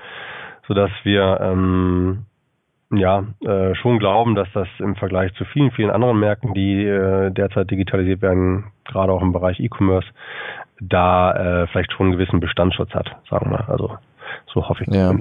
sodass 0.68 0.92
wir 1.04 1.40
ähm, 1.42 2.26
ja, 2.98 3.24
äh, 3.42 3.76
schon 3.76 4.00
glauben, 4.00 4.36
dass 4.36 4.48
das 4.54 4.68
im 4.80 4.96
Vergleich 4.96 5.34
zu 5.36 5.46
vielen, 5.46 5.72
vielen 5.72 5.90
anderen 5.90 6.20
Märkten, 6.20 6.54
die 6.54 6.86
äh, 6.86 7.32
derzeit 7.32 7.72
digitalisiert 7.72 8.22
werden, 8.22 8.66
gerade 8.86 9.12
auch 9.12 9.22
im 9.22 9.34
Bereich 9.34 9.60
E-Commerce, 9.60 10.08
da 10.80 11.64
äh, 11.64 11.68
vielleicht 11.68 11.94
schon 11.94 12.08
einen 12.08 12.18
gewissen 12.18 12.40
Bestandsschutz 12.40 12.94
hat, 12.94 13.10
sagen 13.30 13.52
wir. 13.52 13.70
Also 13.70 13.98
so 14.54 14.68
hoffe 14.68 14.84
ich. 14.84 14.94
Ja. 14.94 15.16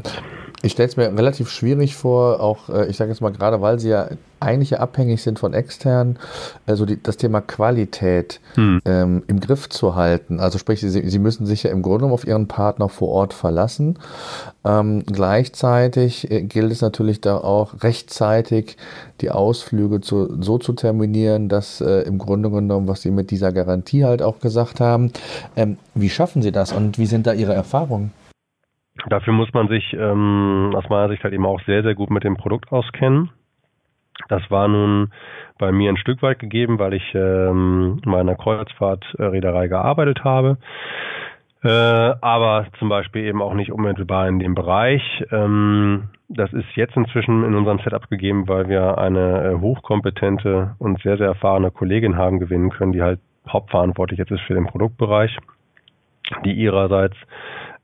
Ich 0.64 0.72
stelle 0.72 0.88
es 0.88 0.96
mir 0.96 1.06
relativ 1.06 1.50
schwierig 1.50 1.96
vor, 1.96 2.40
auch 2.40 2.68
äh, 2.68 2.86
ich 2.86 2.96
sage 2.96 3.10
jetzt 3.10 3.20
mal 3.20 3.32
gerade, 3.32 3.60
weil 3.60 3.80
sie 3.80 3.88
ja 3.88 4.08
eigentlich 4.38 4.70
ja 4.70 4.78
abhängig 4.78 5.20
sind 5.20 5.40
von 5.40 5.54
externen, 5.54 6.18
also 6.66 6.86
die, 6.86 7.02
das 7.02 7.16
Thema 7.16 7.40
Qualität 7.40 8.40
hm. 8.54 8.80
ähm, 8.84 9.22
im 9.26 9.40
Griff 9.40 9.68
zu 9.68 9.96
halten. 9.96 10.38
Also 10.38 10.58
sprich, 10.58 10.80
sie, 10.80 10.88
sie 10.88 11.18
müssen 11.18 11.46
sich 11.46 11.64
ja 11.64 11.70
im 11.70 11.82
Grunde 11.82 12.06
auf 12.06 12.26
ihren 12.26 12.46
Partner 12.46 12.88
vor 12.88 13.08
Ort 13.08 13.34
verlassen. 13.34 13.98
Ähm, 14.64 15.02
gleichzeitig 15.04 16.30
äh, 16.30 16.42
gilt 16.42 16.70
es 16.70 16.80
natürlich 16.80 17.20
da 17.20 17.38
auch 17.38 17.82
rechtzeitig 17.82 18.76
die 19.20 19.30
Ausflüge 19.30 20.00
zu, 20.00 20.40
so 20.40 20.58
zu 20.58 20.74
terminieren, 20.74 21.48
dass 21.48 21.80
äh, 21.80 22.02
im 22.02 22.18
Grunde 22.18 22.50
genommen, 22.50 22.86
was 22.86 23.02
Sie 23.02 23.10
mit 23.10 23.32
dieser 23.32 23.52
Garantie 23.52 24.04
halt 24.04 24.22
auch 24.22 24.38
gesagt 24.38 24.78
haben, 24.78 25.12
ähm, 25.56 25.76
wie 25.94 26.10
schaffen 26.10 26.40
Sie 26.42 26.52
das 26.52 26.72
und 26.72 26.98
wie 26.98 27.06
sind 27.06 27.26
da 27.26 27.32
Ihre 27.32 27.54
Erfahrungen? 27.54 28.12
Dafür 29.08 29.32
muss 29.32 29.52
man 29.52 29.68
sich 29.68 29.92
ähm, 29.94 30.72
aus 30.74 30.88
meiner 30.88 31.08
Sicht 31.08 31.24
halt 31.24 31.34
eben 31.34 31.46
auch 31.46 31.60
sehr, 31.62 31.82
sehr 31.82 31.94
gut 31.94 32.10
mit 32.10 32.24
dem 32.24 32.36
Produkt 32.36 32.70
auskennen. 32.72 33.30
Das 34.28 34.42
war 34.50 34.68
nun 34.68 35.12
bei 35.58 35.72
mir 35.72 35.90
ein 35.90 35.96
Stück 35.96 36.22
weit 36.22 36.38
gegeben, 36.38 36.78
weil 36.78 36.94
ich 36.94 37.14
ähm, 37.14 38.00
in 38.04 38.10
meiner 38.10 38.36
Kreuzfahrtreederei 38.36 39.68
gearbeitet 39.68 40.24
habe. 40.24 40.58
Äh, 41.64 41.68
aber 41.68 42.66
zum 42.78 42.88
Beispiel 42.88 43.24
eben 43.24 43.40
auch 43.40 43.54
nicht 43.54 43.70
unmittelbar 43.70 44.28
in 44.28 44.40
dem 44.40 44.54
Bereich. 44.54 45.02
Ähm, 45.30 46.08
das 46.28 46.52
ist 46.52 46.66
jetzt 46.74 46.96
inzwischen 46.96 47.44
in 47.44 47.54
unserem 47.54 47.78
Setup 47.78 48.08
gegeben, 48.10 48.48
weil 48.48 48.68
wir 48.68 48.98
eine 48.98 49.44
äh, 49.44 49.60
hochkompetente 49.60 50.74
und 50.78 51.00
sehr, 51.02 51.18
sehr 51.18 51.28
erfahrene 51.28 51.70
Kollegin 51.70 52.16
haben 52.16 52.40
gewinnen 52.40 52.70
können, 52.70 52.92
die 52.92 53.02
halt 53.02 53.20
hauptverantwortlich 53.48 54.18
jetzt 54.18 54.32
ist 54.32 54.42
für 54.42 54.54
den 54.54 54.66
Produktbereich, 54.66 55.36
die 56.44 56.52
ihrerseits 56.52 57.16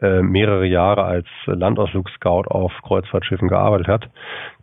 äh, 0.01 0.23
mehrere 0.23 0.67
Jahre 0.67 1.05
als 1.05 1.27
Landausflugsscout 1.47 2.45
auf 2.49 2.73
Kreuzfahrtschiffen 2.83 3.49
gearbeitet 3.49 3.89
hat, 3.89 4.11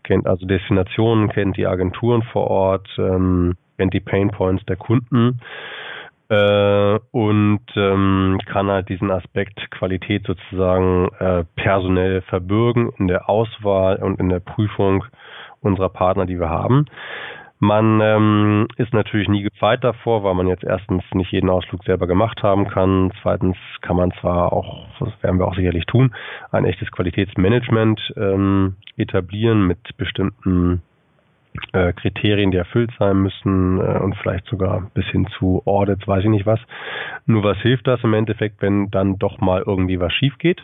kennt 0.04 0.28
also 0.28 0.46
Destinationen, 0.46 1.30
kennt 1.30 1.58
die 1.58 1.68
Agenturen 1.68 2.24
vor 2.24 2.48
Ort, 2.48 2.88
ähm, 2.98 3.56
kennt 3.78 3.94
die 3.94 4.00
Painpoints 4.00 4.66
der 4.66 4.78
Kunden 4.78 5.42
äh, 6.30 7.00
und 7.12 7.62
ähm, 7.76 8.40
kann 8.46 8.68
halt 8.68 8.90
diesen 8.90 9.12
Aspekt 9.12 9.70
Qualität 9.72 10.26
sozusagen 10.26 11.10
äh, 11.20 11.44
personell 11.56 12.22
verbürgen 12.22 12.92
in 12.98 13.08
der 13.08 13.30
Auswahl 13.30 13.98
und 13.98 14.20
in 14.20 14.30
der 14.30 14.40
Prüfung 14.40 15.06
unserer 15.62 15.90
Partner, 15.90 16.26
die 16.26 16.40
wir 16.40 16.50
haben. 16.50 16.86
Man 17.66 18.00
ähm, 18.00 18.68
ist 18.78 18.94
natürlich 18.94 19.28
nie 19.28 19.42
gefeit 19.42 19.84
davor, 19.84 20.24
weil 20.24 20.36
man 20.36 20.48
jetzt 20.48 20.64
erstens 20.64 21.04
nicht 21.14 21.32
jeden 21.32 21.50
Ausflug 21.50 21.84
selber 21.84 22.06
gemacht 22.06 22.44
haben 22.44 22.68
kann. 22.68 23.12
Zweitens 23.24 23.58
kann 23.82 23.96
man 23.96 24.12
zwar 24.22 24.54
auch, 24.54 24.86
das 25.00 25.10
werden 25.24 25.40
wir 25.40 25.48
auch 25.48 25.56
sicherlich 25.56 25.88
tun, 25.88 26.14
ein 26.52 26.66
echtes 26.66 26.92
Qualitätsmanagement 26.92 28.14
ähm, 28.18 28.76
etablieren 28.98 29.66
mit 29.66 29.80
bestimmten 29.98 30.84
äh, 31.74 31.92
Kriterien, 31.94 32.52
die 32.52 32.58
erfüllt 32.58 32.92
sein 33.00 33.18
müssen 33.18 33.80
äh, 33.80 33.98
und 33.98 34.16
vielleicht 34.18 34.46
sogar 34.46 34.92
bis 34.94 35.06
hin 35.08 35.26
zu 35.40 35.64
Audits, 35.66 36.08
weiß 36.08 36.24
ich 36.24 36.30
nicht 36.30 36.46
was. 36.46 36.60
Nur 37.26 37.44
was 37.44 37.58
hilft 37.58 37.88
das 37.88 38.04
im 38.04 38.14
Endeffekt, 38.14 38.62
wenn 38.62 38.92
dann 38.92 39.18
doch 39.18 39.40
mal 39.40 39.64
irgendwie 39.66 40.00
was 40.00 40.14
schief 40.14 40.38
geht? 40.38 40.64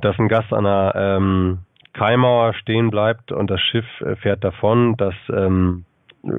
Dass 0.00 0.16
ein 0.20 0.28
Gast 0.28 0.52
an 0.52 0.64
einer 0.64 0.92
ähm, 0.94 1.58
Kaimauer 1.92 2.54
stehen 2.54 2.90
bleibt 2.90 3.32
und 3.32 3.50
das 3.50 3.60
Schiff 3.60 3.86
äh, 4.00 4.14
fährt 4.14 4.44
davon, 4.44 4.96
das 4.96 5.14
ähm, 5.28 5.84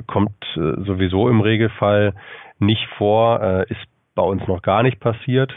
kommt 0.07 0.35
äh, 0.55 0.83
sowieso 0.83 1.29
im 1.29 1.41
Regelfall 1.41 2.13
nicht 2.59 2.87
vor, 2.97 3.41
äh, 3.41 3.65
ist 3.69 3.85
bei 4.15 4.23
uns 4.23 4.47
noch 4.47 4.61
gar 4.61 4.83
nicht 4.83 4.99
passiert. 4.99 5.55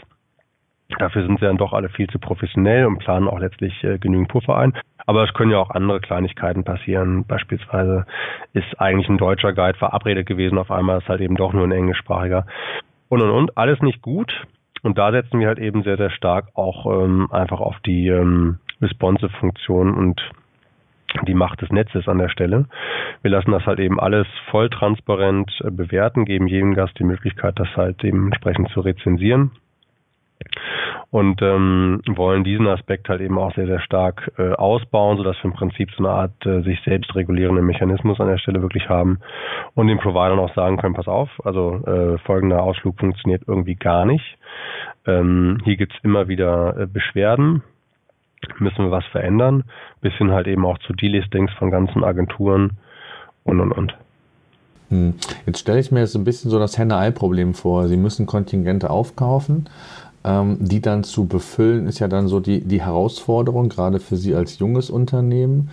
Dafür 0.97 1.23
sind 1.23 1.39
sie 1.39 1.45
dann 1.45 1.57
doch 1.57 1.73
alle 1.73 1.89
viel 1.89 2.07
zu 2.07 2.17
professionell 2.17 2.85
und 2.85 2.97
planen 2.97 3.27
auch 3.27 3.39
letztlich 3.39 3.83
äh, 3.83 3.99
genügend 3.99 4.29
Puffer 4.29 4.57
ein. 4.57 4.73
Aber 5.05 5.23
es 5.23 5.33
können 5.33 5.51
ja 5.51 5.59
auch 5.59 5.69
andere 5.69 5.99
Kleinigkeiten 5.99 6.63
passieren. 6.63 7.25
Beispielsweise 7.25 8.05
ist 8.53 8.79
eigentlich 8.79 9.07
ein 9.07 9.17
deutscher 9.17 9.53
Guide 9.53 9.77
verabredet 9.77 10.25
gewesen, 10.25 10.57
auf 10.57 10.71
einmal 10.71 10.99
ist 10.99 11.07
halt 11.07 11.21
eben 11.21 11.35
doch 11.35 11.53
nur 11.53 11.65
ein 11.65 11.71
englischsprachiger. 11.71 12.45
Und 13.07 13.21
und 13.21 13.29
und, 13.29 13.57
alles 13.57 13.81
nicht 13.81 14.01
gut. 14.01 14.45
Und 14.81 14.97
da 14.97 15.11
setzen 15.11 15.39
wir 15.39 15.47
halt 15.47 15.59
eben 15.59 15.83
sehr, 15.83 15.97
sehr 15.97 16.09
stark 16.09 16.49
auch 16.55 16.85
ähm, 16.85 17.27
einfach 17.31 17.59
auf 17.59 17.75
die 17.85 18.07
ähm, 18.07 18.59
responsive 18.81 19.31
Funktion 19.39 19.93
und 19.93 20.21
die 21.27 21.33
Macht 21.33 21.61
des 21.61 21.69
Netzes 21.69 22.07
an 22.07 22.17
der 22.17 22.29
Stelle. 22.29 22.65
Wir 23.21 23.31
lassen 23.31 23.51
das 23.51 23.65
halt 23.65 23.79
eben 23.79 23.99
alles 23.99 24.27
voll 24.49 24.69
transparent 24.69 25.51
äh, 25.63 25.71
bewerten, 25.71 26.25
geben 26.25 26.47
jedem 26.47 26.73
Gast 26.73 26.97
die 26.99 27.03
Möglichkeit, 27.03 27.59
das 27.59 27.69
halt 27.75 28.01
dementsprechend 28.03 28.69
zu 28.69 28.81
rezensieren 28.81 29.51
und 31.11 31.41
ähm, 31.41 32.01
wollen 32.07 32.43
diesen 32.43 32.67
Aspekt 32.67 33.09
halt 33.09 33.21
eben 33.21 33.37
auch 33.37 33.53
sehr, 33.55 33.65
sehr 33.65 33.81
stark 33.81 34.31
äh, 34.37 34.51
ausbauen, 34.53 35.17
sodass 35.17 35.37
wir 35.37 35.45
im 35.45 35.53
Prinzip 35.53 35.89
so 35.91 36.03
eine 36.03 36.13
Art 36.13 36.45
äh, 36.45 36.61
sich 36.61 36.79
selbst 36.83 37.15
regulierenden 37.15 37.65
Mechanismus 37.65 38.19
an 38.19 38.27
der 38.27 38.37
Stelle 38.37 38.61
wirklich 38.61 38.89
haben 38.89 39.19
und 39.73 39.87
den 39.87 39.97
Providern 39.97 40.39
auch 40.39 40.53
sagen 40.53 40.77
können, 40.77 40.93
pass 40.93 41.07
auf, 41.07 41.29
also 41.43 41.81
äh, 41.85 42.17
folgender 42.19 42.61
Ausflug 42.61 42.99
funktioniert 42.99 43.43
irgendwie 43.47 43.75
gar 43.75 44.05
nicht. 44.05 44.37
Ähm, 45.07 45.59
hier 45.63 45.77
gibt's 45.77 45.97
immer 46.03 46.27
wieder 46.27 46.77
äh, 46.77 46.87
Beschwerden, 46.87 47.63
müssen 48.59 48.85
wir 48.85 48.91
was 48.91 49.05
verändern, 49.05 49.63
bis 50.01 50.13
hin 50.13 50.31
halt 50.31 50.47
eben 50.47 50.65
auch 50.65 50.77
zu 50.79 50.93
Delistings 50.93 51.51
von 51.53 51.71
ganzen 51.71 52.03
Agenturen 52.03 52.71
und 53.43 53.59
und 53.59 53.71
und. 53.71 53.95
Hm. 54.89 55.13
Jetzt 55.45 55.59
stelle 55.59 55.79
ich 55.79 55.91
mir 55.91 55.99
jetzt 55.99 56.15
ein 56.15 56.23
bisschen 56.23 56.49
so 56.49 56.59
das 56.59 56.77
Henne-Ei-Problem 56.77 57.53
vor. 57.53 57.87
Sie 57.87 57.97
müssen 57.97 58.25
Kontingente 58.25 58.89
aufkaufen, 58.89 59.69
ähm, 60.23 60.57
die 60.59 60.81
dann 60.81 61.03
zu 61.03 61.27
befüllen, 61.27 61.87
ist 61.87 61.99
ja 61.99 62.07
dann 62.07 62.27
so 62.27 62.39
die, 62.39 62.61
die 62.61 62.81
Herausforderung, 62.81 63.69
gerade 63.69 63.99
für 63.99 64.15
Sie 64.15 64.35
als 64.35 64.59
junges 64.59 64.89
Unternehmen. 64.89 65.69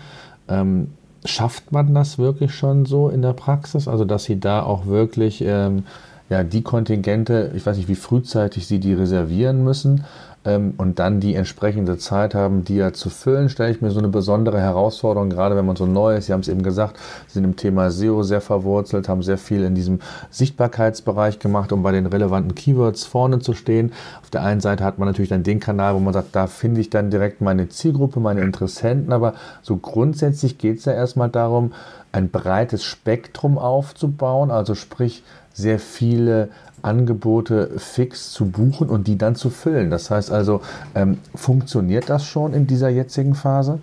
Ähm, 0.49 0.93
schafft 1.25 1.73
man 1.73 1.95
das 1.95 2.19
wirklich 2.19 2.55
schon 2.55 2.85
so 2.85 3.09
in 3.09 3.23
der 3.23 3.33
Praxis? 3.33 3.89
Also, 3.89 4.05
dass 4.05 4.25
Sie 4.25 4.39
da 4.39 4.63
auch 4.63 4.87
wirklich 4.87 5.43
ähm, 5.43 5.85
ja, 6.29 6.43
die 6.43 6.63
Kontingente, 6.63 7.53
ich 7.55 7.65
weiß 7.65 7.77
nicht, 7.77 7.89
wie 7.89 7.95
frühzeitig 7.95 8.67
Sie 8.67 8.81
die 8.81 8.95
reservieren 8.95 9.65
müssen, 9.65 10.05
ähm, 10.47 10.75
und 10.77 10.99
dann 10.99 11.21
die 11.21 11.35
entsprechende 11.35 11.99
Zeit 11.99 12.35
haben, 12.35 12.65
die 12.65 12.77
ja 12.77 12.93
zu 12.93 13.11
füllen, 13.11 13.49
stelle 13.49 13.71
ich 13.73 13.81
mir 13.81 13.91
so 13.91 13.99
eine 13.99 14.09
besondere 14.09 14.61
Herausforderung, 14.61 15.29
gerade 15.29 15.57
wenn 15.57 15.67
man 15.67 15.77
so 15.77 15.87
neu 15.87 16.17
ist. 16.17 16.27
Sie 16.27 16.33
haben 16.33 16.41
es 16.41 16.49
eben 16.49 16.63
gesagt, 16.63 16.99
sind 17.27 17.45
im 17.45 17.57
Thema 17.57 17.91
SEO 17.91 18.23
sehr 18.23 18.41
verwurzelt, 18.41 19.09
haben 19.09 19.23
sehr 19.23 19.39
viel 19.39 19.65
in 19.65 19.75
diesem 19.75 20.01
Sichtbarkeitsbereich 20.31 21.39
gemacht, 21.39 21.73
um 21.73 21.83
bei 21.83 21.93
den 21.93 22.07
relevanten 22.07 22.55
Keywords 22.55 23.05
vorne 23.05 23.41
zu 23.41 23.55
stehen. 23.55 23.93
Auf 24.23 24.31
der 24.31 24.43
einen 24.43 24.61
Seite 24.61 24.85
hat 24.85 24.99
man 24.99 25.09
natürlich 25.09 25.31
dann 25.31 25.43
den 25.43 25.61
Kanal, 25.61 25.95
wo 25.95 25.99
man 25.99 26.15
sagt, 26.15 26.35
da 26.37 26.47
finde 26.47 26.81
ich 26.81 26.91
dann 26.91 27.11
direkt 27.11 27.41
meine 27.41 27.69
Zielgruppe, 27.69 28.21
meine 28.21 28.43
Interessenten, 28.43 29.13
aber 29.13 29.35
so 29.63 29.77
grundsätzlich 29.77 30.59
geht 30.59 30.79
es 30.79 30.85
ja 30.85 30.93
erstmal 30.93 31.29
darum, 31.29 31.73
ein 32.17 32.31
breites 32.31 32.85
Spektrum 32.85 33.59
aufzubauen, 33.59 34.51
also 34.51 34.75
sprich 34.75 35.23
sehr 35.53 35.79
viele 35.79 36.49
Angebote 36.83 37.79
fix 37.79 38.33
zu 38.33 38.51
buchen 38.51 38.89
und 38.89 39.07
die 39.07 39.19
dann 39.19 39.35
zu 39.35 39.51
füllen. 39.51 39.91
Das 39.91 40.11
heißt 40.11 40.33
also, 40.33 40.61
ähm, 40.95 41.19
funktioniert 41.35 42.09
das 42.11 42.27
schon 42.27 42.55
in 42.55 42.67
dieser 42.67 42.89
jetzigen 42.89 43.35
Phase? 43.35 43.81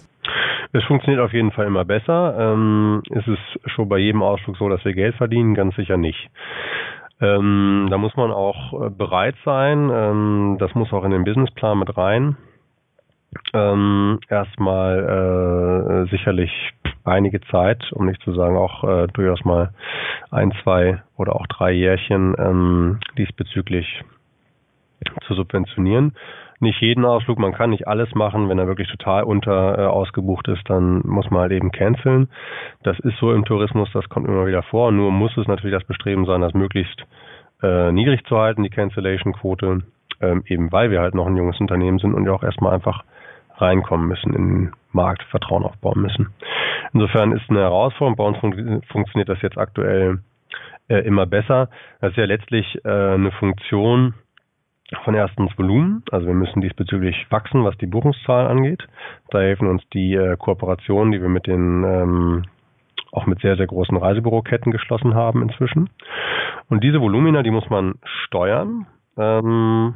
Es 0.72 0.84
funktioniert 0.86 1.22
auf 1.22 1.34
jeden 1.34 1.52
Fall 1.52 1.68
immer 1.68 1.86
besser. 1.86 2.36
Ähm, 2.38 3.04
ist 3.12 3.28
es 3.28 3.40
schon 3.72 3.88
bei 3.88 4.00
jedem 4.00 4.24
Ausflug 4.24 4.58
so, 4.58 4.70
dass 4.70 4.84
wir 4.84 4.94
Geld 4.94 5.16
verdienen? 5.16 5.54
Ganz 5.54 5.76
sicher 5.76 5.98
nicht. 5.98 6.30
Ähm, 7.22 7.88
da 7.92 7.98
muss 7.98 8.16
man 8.16 8.32
auch 8.32 8.74
äh, 8.74 8.90
bereit 8.90 9.36
sein. 9.46 9.92
Ähm, 9.94 10.58
das 10.60 10.74
muss 10.74 10.92
auch 10.92 11.04
in 11.04 11.12
den 11.12 11.24
Businessplan 11.24 11.78
mit 11.78 11.96
rein. 11.96 12.38
Ähm, 13.54 14.20
erstmal 14.30 16.06
äh, 16.08 16.10
sicherlich 16.10 16.52
einige 17.06 17.42
Zeit, 17.42 17.92
um 17.94 18.06
nicht 18.06 18.22
zu 18.22 18.34
sagen 18.34 18.58
auch 18.58 18.84
äh, 18.84 19.08
durchaus 19.08 19.44
mal 19.46 19.72
ein, 20.32 20.54
zwei 20.64 21.02
oder 21.18 21.36
auch 21.36 21.48
drei 21.48 21.72
Jährchen 21.72 22.36
ähm, 22.38 23.00
diesbezüglich 23.18 24.04
zu 25.28 25.34
subventionieren. 25.34 26.14
Nicht 26.60 26.80
jeden 26.80 27.04
Ausflug, 27.04 27.40
man 27.40 27.52
kann 27.52 27.72
nicht 27.72 27.88
alles 27.88 28.16
machen. 28.16 28.48
Wenn 28.48 28.58
er 28.58 28.68
wirklich 28.68 28.88
total 28.88 29.24
unter 29.24 29.78
äh, 29.78 29.86
ausgebucht 29.86 30.48
ist, 30.48 30.70
dann 30.70 31.02
muss 31.06 31.30
man 31.30 31.42
halt 31.42 31.52
eben 31.52 31.72
canceln. 31.72 32.30
Das 32.84 32.98
ist 33.00 33.18
so 33.18 33.34
im 33.34 33.44
Tourismus, 33.44 33.90
das 33.94 34.08
kommt 34.08 34.28
immer 34.28 34.46
wieder 34.46 34.64
vor. 34.64 34.92
Nur 34.92 35.12
muss 35.12 35.36
es 35.36 35.48
natürlich 35.48 35.78
das 35.78 35.88
Bestreben 35.88 36.26
sein, 36.26 36.40
das 36.40 36.54
möglichst 36.54 37.04
äh, 37.62 37.92
niedrig 37.92 38.26
zu 38.28 38.38
halten, 38.38 38.64
die 38.64 38.70
Cancellation-Quote, 38.70 39.82
ähm, 40.22 40.44
eben 40.46 40.72
weil 40.72 40.90
wir 40.90 41.02
halt 41.02 41.16
noch 41.16 41.28
ein 41.28 41.36
junges 41.36 41.60
Unternehmen 41.60 42.00
sind 42.00 42.14
und 42.14 42.26
ja 42.26 42.32
auch 42.32 42.44
erstmal 42.44 42.74
einfach 42.74 43.04
reinkommen 43.58 44.08
müssen 44.08 44.34
in 44.34 44.48
den 44.48 44.72
Markt, 44.94 45.24
Vertrauen 45.24 45.64
aufbauen 45.64 46.02
müssen. 46.02 46.30
Insofern 46.94 47.32
ist 47.32 47.50
eine 47.50 47.60
Herausforderung. 47.60 48.16
Bei 48.16 48.24
uns 48.24 48.38
fun 48.38 48.82
funktioniert 48.92 49.30
das 49.30 49.42
jetzt 49.42 49.58
aktuell 49.58 50.20
äh, 50.88 51.00
immer 51.00 51.26
besser. 51.26 51.70
Das 52.02 52.12
ist 52.12 52.18
ja 52.18 52.26
letztlich 52.26 52.80
äh, 52.86 52.90
eine 52.90 53.32
Funktion 53.32 54.14
von 55.04 55.16
erstens 55.16 55.58
Volumen. 55.58 56.04
Also 56.12 56.28
wir 56.28 56.34
müssen 56.34 56.62
diesbezüglich 56.62 57.26
wachsen, 57.30 57.64
was 57.64 57.78
die 57.78 57.88
Buchungszahlen 57.88 58.48
angeht. 58.48 58.88
Da 59.30 59.40
helfen 59.40 59.68
uns 59.68 59.82
die 59.94 60.14
äh, 60.14 60.38
Kooperationen, 60.38 61.12
die 61.12 61.22
wir 61.22 61.30
mit 61.30 61.48
den 61.48 61.84
ähm, 61.84 62.44
auch 63.12 63.26
mit 63.28 63.40
sehr, 63.42 63.56
sehr 63.56 63.68
großen 63.68 63.96
Reisebüroketten 63.96 64.72
geschlossen 64.72 65.14
haben 65.14 65.42
inzwischen. 65.42 65.90
Und 66.70 66.84
diese 66.84 67.00
Volumina, 67.00 67.44
die 67.44 67.52
muss 67.52 67.70
man 67.70 67.96
steuern. 68.26 68.88
Ähm, 69.18 69.96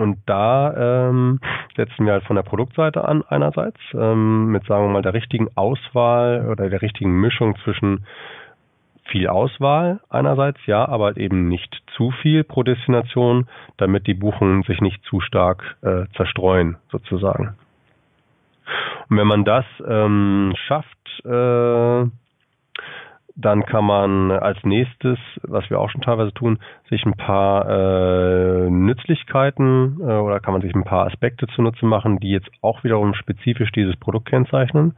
und 0.00 0.18
da 0.26 1.08
ähm, 1.10 1.40
setzen 1.76 2.06
wir 2.06 2.14
halt 2.14 2.24
von 2.24 2.36
der 2.36 2.42
Produktseite 2.42 3.04
an 3.04 3.22
einerseits 3.28 3.78
ähm, 3.92 4.46
mit, 4.46 4.64
sagen 4.64 4.86
wir 4.86 4.92
mal, 4.92 5.02
der 5.02 5.12
richtigen 5.14 5.48
Auswahl 5.56 6.48
oder 6.50 6.70
der 6.70 6.80
richtigen 6.80 7.20
Mischung 7.20 7.56
zwischen 7.64 8.06
viel 9.04 9.28
Auswahl 9.28 10.00
einerseits, 10.08 10.58
ja, 10.66 10.88
aber 10.88 11.06
halt 11.06 11.18
eben 11.18 11.48
nicht 11.48 11.82
zu 11.96 12.12
viel 12.22 12.44
pro 12.44 12.62
Destination, 12.62 13.46
damit 13.76 14.06
die 14.06 14.14
Buchungen 14.14 14.62
sich 14.62 14.80
nicht 14.80 15.04
zu 15.04 15.20
stark 15.20 15.76
äh, 15.82 16.06
zerstreuen, 16.16 16.76
sozusagen. 16.90 17.56
Und 19.08 19.16
wenn 19.18 19.26
man 19.26 19.44
das 19.44 19.64
ähm, 19.86 20.54
schafft, 20.66 21.24
äh, 21.24 22.08
dann 23.40 23.64
kann 23.64 23.84
man 23.84 24.30
als 24.30 24.58
nächstes, 24.64 25.18
was 25.42 25.68
wir 25.70 25.80
auch 25.80 25.90
schon 25.90 26.02
teilweise 26.02 26.32
tun, 26.32 26.58
sich 26.88 27.04
ein 27.04 27.14
paar 27.16 27.68
äh, 27.68 28.70
Nützlichkeiten 28.70 29.98
äh, 30.00 30.04
oder 30.04 30.40
kann 30.40 30.52
man 30.52 30.62
sich 30.62 30.74
ein 30.74 30.84
paar 30.84 31.06
Aspekte 31.06 31.46
zunutze 31.48 31.86
machen, 31.86 32.20
die 32.20 32.30
jetzt 32.30 32.50
auch 32.60 32.84
wiederum 32.84 33.14
spezifisch 33.14 33.72
dieses 33.72 33.96
Produkt 33.96 34.28
kennzeichnen. 34.28 34.96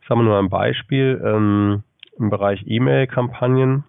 Ich 0.00 0.08
sage 0.08 0.20
mal 0.20 0.24
nur 0.24 0.38
ein 0.38 0.50
Beispiel 0.50 1.20
ähm, 1.24 1.82
im 2.18 2.30
Bereich 2.30 2.64
E-Mail-Kampagnen. 2.66 3.84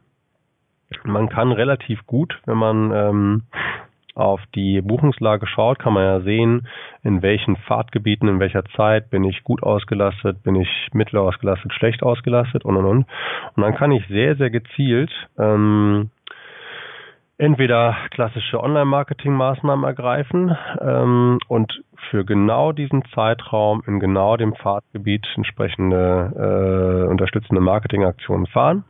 Man 1.04 1.30
kann 1.30 1.52
relativ 1.52 2.06
gut, 2.06 2.40
wenn 2.46 2.58
man 2.58 2.92
ähm, 2.92 3.44
auf 4.20 4.42
die 4.56 4.82
Buchungslage 4.82 5.48
schaut, 5.48 5.80
kann 5.80 5.94
man 5.94 6.04
ja 6.04 6.20
sehen, 6.22 6.68
in 7.04 7.22
welchen 7.22 7.56
Fahrtgebieten, 7.56 8.28
in 8.28 8.40
welcher 8.40 8.66
Zeit 8.76 9.10
bin 9.10 9.24
ich 9.24 9.44
gut 9.44 9.64
ausgelastet, 9.64 10.44
bin 10.44 10.56
ich 10.56 10.70
mittel 10.94 11.18
ausgelastet, 11.18 11.74
schlecht 11.74 12.04
ausgelastet 12.04 12.66
und 12.66 12.78
und 12.78 12.86
und. 12.86 13.06
Und 13.56 13.64
dann 13.64 13.76
kann 13.76 13.92
ich 13.92 14.06
sehr, 14.08 14.36
sehr 14.36 14.50
gezielt 14.50 15.12
ähm, 15.38 16.12
entweder 17.40 17.96
klassische 18.12 18.62
Online-Marketing-Maßnahmen 18.62 19.86
ergreifen 19.86 20.56
ähm, 20.82 21.40
und 21.48 21.82
für 22.10 22.26
genau 22.26 22.74
diesen 22.74 23.04
Zeitraum 23.16 23.82
in 23.88 24.00
genau 24.00 24.36
dem 24.36 24.54
Fahrtgebiet 24.56 25.26
entsprechende 25.36 27.06
äh, 27.06 27.10
unterstützende 27.10 27.62
Marketingaktionen 27.62 28.46
fahren. 28.46 28.84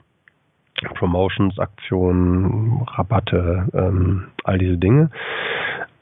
Promotions, 0.95 1.59
Aktionen, 1.59 2.83
Rabatte, 2.87 3.67
ähm, 3.73 4.27
all 4.43 4.57
diese 4.57 4.77
Dinge. 4.77 5.09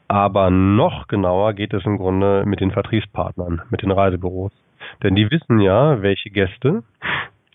Aber 0.08 0.50
noch 0.50 1.06
genauer 1.08 1.52
geht 1.52 1.74
es 1.74 1.84
im 1.84 1.98
Grunde 1.98 2.44
mit 2.46 2.60
den 2.60 2.70
Vertriebspartnern, 2.70 3.62
mit 3.70 3.82
den 3.82 3.90
Reisebüros. 3.90 4.52
Denn 5.02 5.14
die 5.14 5.30
wissen 5.30 5.60
ja, 5.60 6.00
welche 6.02 6.30
Gäste 6.30 6.82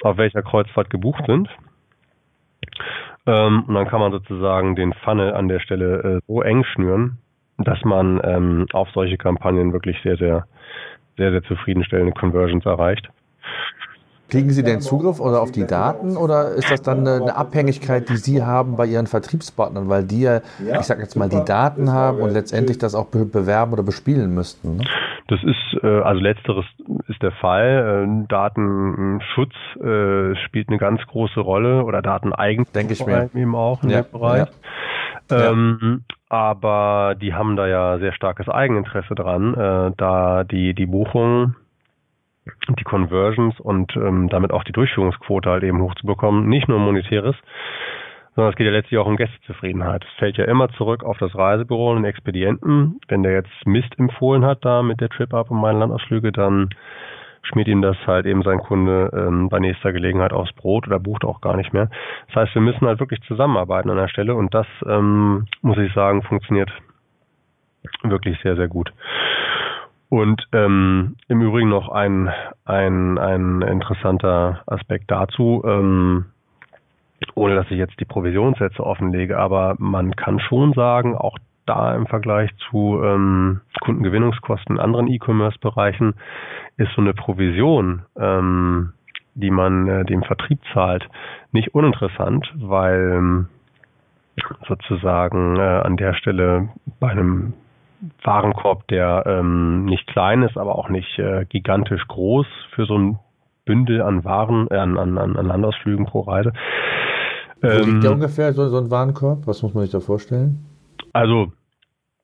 auf 0.03 0.17
welcher 0.17 0.43
Kreuzfahrt 0.43 0.89
gebucht 0.89 1.23
sind. 1.27 1.49
Ähm, 3.25 3.63
und 3.67 3.73
dann 3.73 3.87
kann 3.87 4.01
man 4.01 4.11
sozusagen 4.11 4.75
den 4.75 4.93
Funnel 4.93 5.33
an 5.33 5.47
der 5.47 5.59
Stelle 5.59 6.17
äh, 6.17 6.19
so 6.27 6.41
eng 6.41 6.63
schnüren, 6.65 7.19
dass 7.57 7.81
man 7.83 8.19
ähm, 8.23 8.67
auf 8.73 8.89
solche 8.91 9.17
Kampagnen 9.17 9.71
wirklich 9.71 9.97
sehr, 10.03 10.17
sehr, 10.17 10.45
sehr, 11.17 11.31
sehr 11.31 11.43
zufriedenstellende 11.43 12.13
Conversions 12.13 12.65
erreicht. 12.65 13.09
Kriegen 14.29 14.49
Sie 14.49 14.63
den 14.63 14.81
Zugriff 14.81 15.19
oder 15.19 15.41
auf 15.41 15.51
die 15.51 15.67
Daten 15.67 16.17
oder 16.17 16.51
ist 16.51 16.71
das 16.71 16.81
dann 16.81 17.07
eine, 17.07 17.35
Abhängigkeit, 17.35 18.09
die 18.09 18.17
Sie 18.17 18.41
haben 18.41 18.75
bei 18.75 18.85
Ihren 18.85 19.05
Vertriebspartnern, 19.05 19.89
weil 19.89 20.03
die 20.03 20.21
ja, 20.21 20.41
ich 20.57 20.85
sage 20.85 21.01
jetzt 21.01 21.15
mal, 21.15 21.29
die 21.29 21.43
Daten 21.45 21.91
haben 21.91 22.19
und 22.19 22.31
letztendlich 22.31 22.77
das 22.77 22.95
auch 22.95 23.07
bewerben 23.07 23.73
oder 23.73 23.83
bespielen 23.83 24.33
müssten? 24.33 24.77
Ne? 24.77 24.83
Das 25.27 25.39
ist, 25.43 25.83
äh, 25.83 26.01
also 26.01 26.19
letzteres 26.21 26.65
ist 27.07 27.21
der 27.21 27.31
Fall. 27.31 28.07
Äh, 28.07 28.27
Datenschutz 28.27 29.53
äh, 29.81 30.35
spielt 30.45 30.69
eine 30.69 30.77
ganz 30.77 31.01
große 31.07 31.39
Rolle 31.39 31.83
oder 31.83 32.01
Dateneigentum 32.01 32.73
Denke 32.73 32.93
ich 32.93 33.05
mir. 33.05 33.29
eben 33.33 33.55
auch 33.55 33.83
in 33.83 33.89
ja, 33.89 34.01
dem 34.01 34.11
Bereich. 34.11 34.47
Ja. 35.29 35.51
Ähm, 35.51 36.03
aber 36.29 37.15
die 37.21 37.33
haben 37.33 37.55
da 37.55 37.67
ja 37.67 37.99
sehr 37.99 38.13
starkes 38.13 38.49
Eigeninteresse 38.49 39.15
dran, 39.15 39.53
äh, 39.53 39.91
da 39.95 40.43
die, 40.43 40.73
die 40.73 40.85
Buchungen 40.85 41.55
die 42.77 42.83
Conversions 42.83 43.59
und 43.59 43.95
ähm, 43.95 44.29
damit 44.29 44.51
auch 44.51 44.63
die 44.63 44.71
Durchführungsquote 44.71 45.49
halt 45.49 45.63
eben 45.63 45.81
hochzubekommen. 45.81 46.47
Nicht 46.47 46.67
nur 46.67 46.79
monetäres, 46.79 47.35
sondern 48.35 48.51
es 48.51 48.57
geht 48.57 48.65
ja 48.65 48.71
letztlich 48.71 48.99
auch 48.99 49.05
um 49.05 49.17
Gästezufriedenheit. 49.17 50.03
Es 50.03 50.19
fällt 50.19 50.37
ja 50.37 50.45
immer 50.45 50.69
zurück 50.69 51.03
auf 51.03 51.17
das 51.17 51.35
Reisebüro 51.35 51.91
und 51.91 51.97
den 51.97 52.05
Expedienten. 52.05 52.99
Wenn 53.07 53.23
der 53.23 53.33
jetzt 53.33 53.65
Mist 53.65 53.97
empfohlen 53.97 54.45
hat 54.45 54.65
da 54.65 54.83
mit 54.83 55.01
der 55.01 55.09
Trip-Up 55.09 55.51
und 55.51 55.61
meinen 55.61 55.79
Landausflüge, 55.79 56.31
dann 56.31 56.69
schmiert 57.43 57.67
ihm 57.67 57.81
das 57.81 57.97
halt 58.07 58.25
eben 58.25 58.41
sein 58.43 58.59
Kunde 58.59 59.11
ähm, 59.13 59.49
bei 59.49 59.59
nächster 59.59 59.91
Gelegenheit 59.91 60.33
aufs 60.33 60.53
Brot 60.53 60.87
oder 60.87 60.99
bucht 60.99 61.25
auch 61.25 61.41
gar 61.41 61.57
nicht 61.57 61.73
mehr. 61.73 61.89
Das 62.27 62.35
heißt, 62.37 62.55
wir 62.55 62.61
müssen 62.61 62.87
halt 62.87 62.99
wirklich 62.99 63.21
zusammenarbeiten 63.23 63.89
an 63.89 63.97
der 63.97 64.07
Stelle 64.07 64.35
und 64.35 64.53
das, 64.53 64.67
ähm, 64.87 65.45
muss 65.61 65.77
ich 65.77 65.93
sagen, 65.93 66.23
funktioniert 66.23 66.71
wirklich 68.03 68.39
sehr, 68.41 68.55
sehr 68.55 68.67
gut. 68.67 68.91
Und 70.13 70.47
ähm, 70.51 71.15
im 71.27 71.41
Übrigen 71.41 71.69
noch 71.69 71.89
ein, 71.89 72.29
ein, 72.65 73.17
ein 73.17 73.63
interessanter 73.63 74.61
Aspekt 74.67 75.09
dazu. 75.09 75.63
Ähm, 75.65 76.25
ohne 77.33 77.55
dass 77.55 77.65
ich 77.71 77.79
jetzt 77.79 77.99
die 77.99 78.05
Provisionssätze 78.05 78.85
offenlege, 78.85 79.39
aber 79.39 79.73
man 79.79 80.15
kann 80.15 80.39
schon 80.39 80.73
sagen, 80.73 81.17
auch 81.17 81.35
da 81.65 81.95
im 81.95 82.05
Vergleich 82.05 82.51
zu 82.69 83.01
ähm, 83.03 83.61
Kundengewinnungskosten 83.81 84.75
in 84.75 84.79
anderen 84.79 85.07
E-Commerce-Bereichen 85.07 86.13
ist 86.77 86.93
so 86.95 87.01
eine 87.01 87.15
Provision, 87.15 88.03
ähm, 88.15 88.93
die 89.33 89.49
man 89.49 89.87
äh, 89.87 90.05
dem 90.05 90.21
Vertrieb 90.21 90.59
zahlt, 90.75 91.09
nicht 91.53 91.73
uninteressant, 91.73 92.53
weil 92.55 93.13
ähm, 93.15 93.47
sozusagen 94.67 95.55
äh, 95.55 95.59
an 95.59 95.97
der 95.97 96.13
Stelle 96.13 96.69
bei 96.99 97.09
einem 97.09 97.53
Warenkorb, 98.23 98.87
der 98.87 99.23
ähm, 99.25 99.85
nicht 99.85 100.07
klein 100.07 100.43
ist, 100.43 100.57
aber 100.57 100.77
auch 100.77 100.89
nicht 100.89 101.19
äh, 101.19 101.45
gigantisch 101.45 102.05
groß 102.07 102.47
für 102.75 102.85
so 102.85 102.97
ein 102.97 103.19
Bündel 103.65 104.01
an 104.01 104.23
Waren, 104.23 104.67
äh, 104.69 104.77
an, 104.77 104.97
an, 104.97 105.17
an 105.17 105.45
Landausflügen 105.45 106.05
pro 106.05 106.21
Reise, 106.21 106.53
wo 107.61 107.67
ähm, 107.67 107.91
liegt 107.91 108.03
der 108.03 108.11
ungefähr, 108.11 108.53
so, 108.53 108.67
so 108.67 108.77
ein 108.77 108.91
Warenkorb? 108.91 109.47
Was 109.47 109.63
muss 109.63 109.73
man 109.73 109.83
sich 109.83 109.91
da 109.91 110.01
vorstellen? 110.01 110.65
Also, 111.13 111.53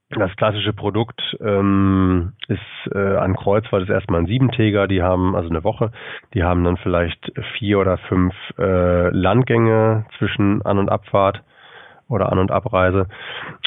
das 0.09 0.35
klassische 0.35 0.73
Produkt 0.73 1.21
ähm, 1.39 2.33
ist 2.47 2.59
äh, 2.93 3.15
an 3.15 3.35
Kreuzfahrt 3.35 3.83
ist 3.83 3.89
erstmal 3.89 4.21
ein 4.21 4.25
Siebentäger, 4.25 4.87
die 4.87 5.03
haben 5.03 5.35
also 5.35 5.49
eine 5.49 5.63
Woche, 5.63 5.91
die 6.33 6.43
haben 6.43 6.63
dann 6.63 6.77
vielleicht 6.77 7.31
vier 7.57 7.79
oder 7.79 7.97
fünf 7.97 8.33
äh, 8.57 9.09
Landgänge 9.09 10.05
zwischen 10.17 10.63
An- 10.63 10.79
und 10.79 10.89
Abfahrt 10.89 11.43
oder 12.09 12.31
An- 12.31 12.39
und 12.39 12.51
Abreise 12.51 13.07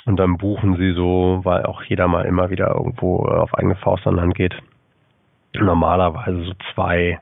und 0.05 0.17
dann 0.19 0.37
buchen 0.37 0.77
sie 0.77 0.93
so, 0.93 1.41
weil 1.45 1.65
auch 1.65 1.83
jeder 1.85 2.09
mal 2.09 2.27
immer 2.27 2.51
wieder 2.51 2.75
irgendwo 2.75 3.19
auf 3.25 3.55
eigene 3.55 3.77
Faust 3.77 4.07
an 4.07 4.17
Land 4.17 4.35
geht, 4.35 4.55
normalerweise 5.55 6.43
so 6.45 6.53
zwei 6.75 7.21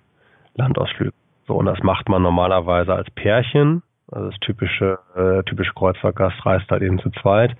Landausflüge. 0.54 1.12
So, 1.46 1.54
und 1.54 1.66
das 1.66 1.82
macht 1.82 2.08
man 2.08 2.22
normalerweise 2.22 2.94
als 2.94 3.10
Pärchen 3.10 3.82
also 4.12 4.30
das 4.30 4.40
typische, 4.40 4.98
äh, 5.14 5.42
typische 5.44 5.72
Kreuzfahrtgast 5.74 6.44
reist 6.44 6.70
halt 6.70 6.82
eben 6.82 6.98
zu 6.98 7.10
zweit. 7.10 7.56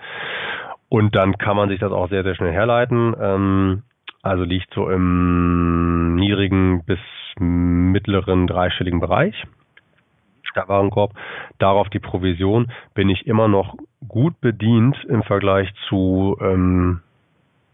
Und 0.89 1.15
dann 1.15 1.39
kann 1.39 1.57
man 1.57 1.69
sich 1.69 1.79
das 1.79 1.93
auch 1.93 2.09
sehr, 2.09 2.25
sehr 2.25 2.35
schnell 2.35 2.53
herleiten. 2.53 3.15
Ähm, 3.21 3.83
also 4.23 4.43
liegt 4.43 4.73
so 4.75 4.91
im 4.91 6.17
niedrigen 6.17 6.85
bis 6.85 6.99
mittleren 7.39 8.47
dreistelligen 8.47 9.01
Bereich. 9.01 9.35
Warenkorb. 10.55 11.13
Darauf 11.59 11.89
die 11.89 11.99
Provision 11.99 12.71
bin 12.95 13.09
ich 13.09 13.27
immer 13.27 13.49
noch 13.49 13.75
gut 14.09 14.41
bedient 14.41 14.97
im 15.09 15.23
Vergleich 15.23 15.69
zu 15.89 16.37
ähm, 16.41 17.01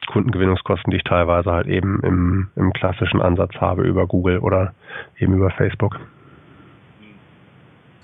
Kundengewinnungskosten, 0.07 0.91
die 0.91 0.99
ich 0.99 1.05
teilweise 1.05 1.51
halt 1.51 1.67
eben 1.67 2.01
im, 2.03 2.49
im 2.57 2.73
klassischen 2.73 3.21
Ansatz 3.21 3.55
habe 3.57 3.83
über 3.83 4.07
Google 4.07 4.39
oder 4.39 4.73
eben 5.19 5.35
über 5.35 5.51
Facebook. 5.51 5.99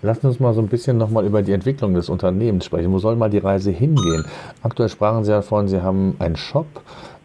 Lassen 0.05 0.27
uns 0.27 0.41
mal 0.41 0.53
so 0.53 0.61
ein 0.61 0.66
bisschen 0.66 0.99
nochmal 0.99 1.25
über 1.25 1.43
die 1.43 1.53
Entwicklung 1.53 1.95
des 1.95 2.09
Unternehmens 2.09 2.64
sprechen. 2.64 2.91
Wo 2.91 2.99
soll 2.99 3.14
mal 3.14 3.31
die 3.31 3.39
Reise 3.39 3.70
hingehen? 3.70 4.25
Aktuell 4.61 4.89
sprachen 4.89 5.23
Sie 5.23 5.31
davon, 5.31 5.68
Sie 5.68 5.81
haben 5.81 6.16
einen 6.18 6.35
Shop. 6.35 6.66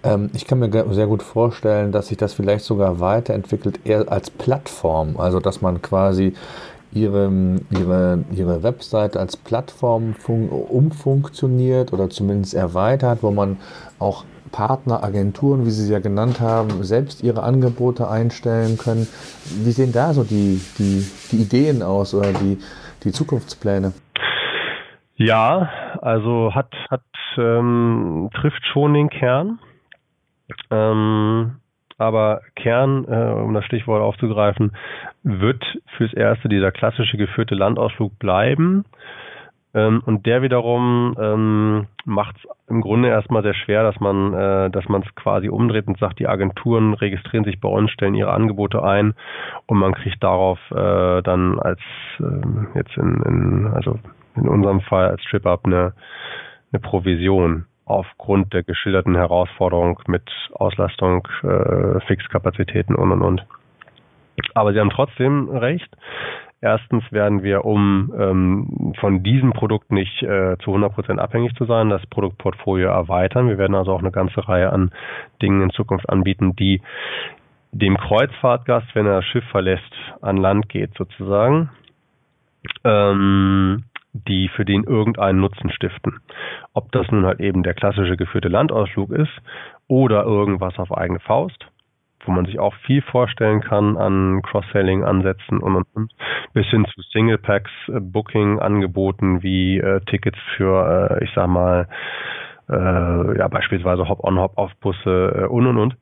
Ähm, 0.04 0.30
ich 0.36 0.46
kann 0.46 0.60
mir 0.60 0.70
sehr 0.94 1.08
gut 1.08 1.24
vorstellen, 1.24 1.92
dass 1.92 2.10
sich 2.10 2.18
das 2.18 2.34
vielleicht 2.34 2.66
sogar 2.66 3.00
weiterentwickelt, 3.00 3.80
eher 3.84 4.12
als 4.12 4.30
Plattform. 4.30 5.18
Also, 5.18 5.40
dass 5.40 5.60
man 5.62 5.82
quasi 5.82 6.34
ihre, 6.92 7.32
ihre, 7.72 8.24
ihre 8.32 8.64
Webseite 8.64 9.20
als 9.20 9.38
Plattform 9.38 10.16
umfunktioniert 10.28 11.94
oder 11.94 12.10
zumindest 12.10 12.54
erweitert, 12.54 13.24
wo 13.24 13.32
man 13.32 13.58
auch 14.00 14.26
Partner, 14.52 15.04
Agenturen, 15.04 15.66
wie 15.66 15.72
Sie 15.72 15.84
sie 15.86 15.94
ja 15.94 16.00
genannt 16.00 16.40
haben, 16.40 16.84
selbst 16.84 17.24
ihre 17.24 17.44
Angebote 17.44 18.10
einstellen 18.10 18.78
können. 18.78 19.08
Wie 19.64 19.72
sehen 19.72 19.92
da 19.92 20.14
so 20.14 20.24
die, 20.24 20.62
die, 20.80 21.06
die 21.32 21.42
Ideen 21.42 21.84
aus 21.84 22.14
oder 22.14 22.32
die, 22.32 22.58
die 23.04 23.12
Zukunftspläne? 23.12 23.94
Ja, 25.16 25.70
also 26.02 26.54
hat, 26.54 26.74
hat 26.90 27.02
ähm, 27.38 28.30
trifft 28.34 28.66
schon 28.72 28.94
den 28.94 29.10
Kern. 29.10 29.60
Ähm, 30.72 31.58
aber 31.98 32.42
Kern, 32.56 33.06
äh, 33.06 33.34
um 33.34 33.54
das 33.54 33.66
Stichwort 33.66 34.02
aufzugreifen, 34.02 34.72
wird 35.28 35.64
fürs 35.98 36.14
Erste 36.14 36.48
dieser 36.48 36.72
klassische 36.72 37.18
geführte 37.18 37.56
Landausflug 37.56 38.18
bleiben. 38.18 38.86
Ähm, 39.74 40.02
und 40.06 40.26
der 40.26 40.42
wiederum 40.42 41.16
ähm, 41.20 41.88
macht 42.06 42.38
es 42.38 42.50
im 42.70 42.82
Grunde 42.82 43.10
erstmal 43.10 43.44
sehr 43.44 43.54
schwer, 43.54 43.84
dass 43.84 44.00
man 44.00 44.34
äh, 44.34 44.70
es 44.74 45.16
quasi 45.16 45.50
umdreht 45.50 45.88
und 45.88 46.00
sagt, 46.00 46.20
die 46.20 46.28
Agenturen 46.28 46.94
registrieren 46.94 47.44
sich 47.44 47.60
bei 47.60 47.68
uns, 47.68 47.92
stellen 47.92 48.16
ihre 48.16 48.32
Angebote 48.32 48.82
ein 48.82 49.14
und 49.66 49.78
man 49.78 49.94
kriegt 49.94 50.24
darauf 50.24 50.60
äh, 50.72 51.22
dann 51.22 51.60
als 51.60 51.82
äh, 52.20 52.78
jetzt 52.78 52.96
in, 52.98 53.22
in 53.24 53.68
also 53.74 54.00
in 54.36 54.48
unserem 54.48 54.82
Fall 54.82 55.10
als 55.10 55.22
TripUp 55.24 55.66
eine, 55.66 55.94
eine 56.72 56.80
Provision 56.80 57.66
aufgrund 57.86 58.54
der 58.54 58.64
geschilderten 58.64 59.16
Herausforderung 59.16 60.00
mit 60.08 60.30
Auslastung, 60.54 61.28
äh, 61.44 62.00
Fixkapazitäten 62.08 62.96
und 62.96 63.12
und 63.12 63.22
und. 63.22 63.46
Aber 64.54 64.74
Sie 64.74 64.80
haben 64.80 64.90
trotzdem 64.90 65.50
recht. 65.50 65.90
Erstens 66.60 67.04
werden 67.12 67.44
wir, 67.44 67.66
um 67.66 68.12
ähm, 68.18 68.94
von 69.00 69.22
diesem 69.22 69.54
Produkt 69.54 69.92
nicht 69.92 70.24
äh, 70.24 70.58
zu 70.60 70.72
100 70.72 70.94
Prozent 70.94 71.20
abhängig 71.20 71.54
zu 71.56 71.66
sein, 71.66 71.90
das 71.90 72.06
Produktportfolio 72.08 72.90
erweitern. 72.90 73.48
Wir 73.48 73.60
werden 73.60 73.76
also 73.76 73.94
auch 73.94 74.00
eine 74.00 74.12
ganze 74.12 74.48
Reihe 74.48 74.74
an 74.74 74.92
Dingen 75.42 75.62
in 75.62 75.70
Zukunft 75.70 76.10
anbieten, 76.10 76.56
die 76.56 76.82
dem 77.72 77.98
Kreuzfahrtgast, 77.98 78.88
wenn 78.96 79.06
er 79.06 79.18
das 79.18 79.26
Schiff 79.26 79.46
verlässt, 79.52 79.94
an 80.22 80.38
Land 80.38 80.68
geht 80.68 80.96
sozusagen, 80.98 81.70
ähm, 82.84 83.84
die 84.14 84.48
für 84.48 84.66
den 84.66 84.84
irgendeinen 84.84 85.40
Nutzen 85.40 85.70
stiften. 85.70 86.22
Ob 86.74 86.92
das 86.92 87.12
nun 87.12 87.26
halt 87.26 87.40
eben 87.40 87.62
der 87.62 87.76
klassische 87.76 88.18
geführte 88.18 88.48
Landausflug 88.48 89.12
ist 89.12 89.34
oder 89.88 90.24
irgendwas 90.24 90.80
auf 90.80 90.92
eigene 90.92 91.20
Faust 91.20 91.68
wo 92.28 92.32
man 92.32 92.46
sich 92.46 92.60
auch 92.60 92.76
viel 92.86 93.02
vorstellen 93.02 93.62
kann 93.62 93.98
an 93.98 94.42
Cross-Selling-Ansätzen 94.44 95.60
und, 95.60 95.76
und, 95.76 95.88
und, 95.94 96.12
bis 96.54 96.68
hin 96.68 96.86
zu 96.94 97.02
Single-Packs, 97.02 97.72
äh, 97.88 98.00
Booking-Angeboten 98.00 99.42
wie 99.42 99.80
äh, 99.80 100.02
Tickets 100.02 100.38
für, 100.56 101.18
äh, 101.20 101.24
ich 101.24 101.32
sag 101.34 101.48
mal, 101.48 101.88
äh, 102.70 103.38
ja, 103.38 103.48
beispielsweise 103.48 104.08
Hop-on, 104.08 104.40
Hop-off-Busse 104.40 105.44
äh, 105.44 105.46
und 105.48 105.68
und 105.68 105.78
und. 105.78 105.96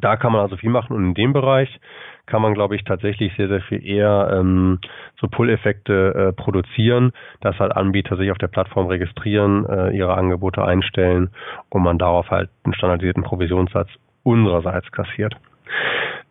Da 0.00 0.16
kann 0.16 0.32
man 0.32 0.42
also 0.42 0.56
viel 0.56 0.70
machen 0.70 0.94
und 0.94 1.04
in 1.04 1.14
dem 1.14 1.32
Bereich 1.32 1.80
kann 2.26 2.42
man, 2.42 2.54
glaube 2.54 2.76
ich, 2.76 2.84
tatsächlich 2.84 3.34
sehr, 3.36 3.48
sehr 3.48 3.60
viel 3.62 3.84
eher 3.84 4.30
ähm, 4.32 4.78
so 5.20 5.26
Pull-Effekte 5.26 6.14
äh, 6.14 6.32
produzieren, 6.32 7.12
dass 7.40 7.58
halt 7.58 7.72
Anbieter 7.72 8.16
sich 8.16 8.30
auf 8.30 8.38
der 8.38 8.46
Plattform 8.46 8.86
registrieren, 8.86 9.66
äh, 9.68 9.90
ihre 9.90 10.14
Angebote 10.14 10.64
einstellen 10.64 11.30
und 11.70 11.82
man 11.82 11.98
darauf 11.98 12.30
halt 12.30 12.50
einen 12.62 12.74
standardisierten 12.74 13.24
Provisionssatz 13.24 13.88
unsererseits 14.30 14.90
kassiert. 14.92 15.34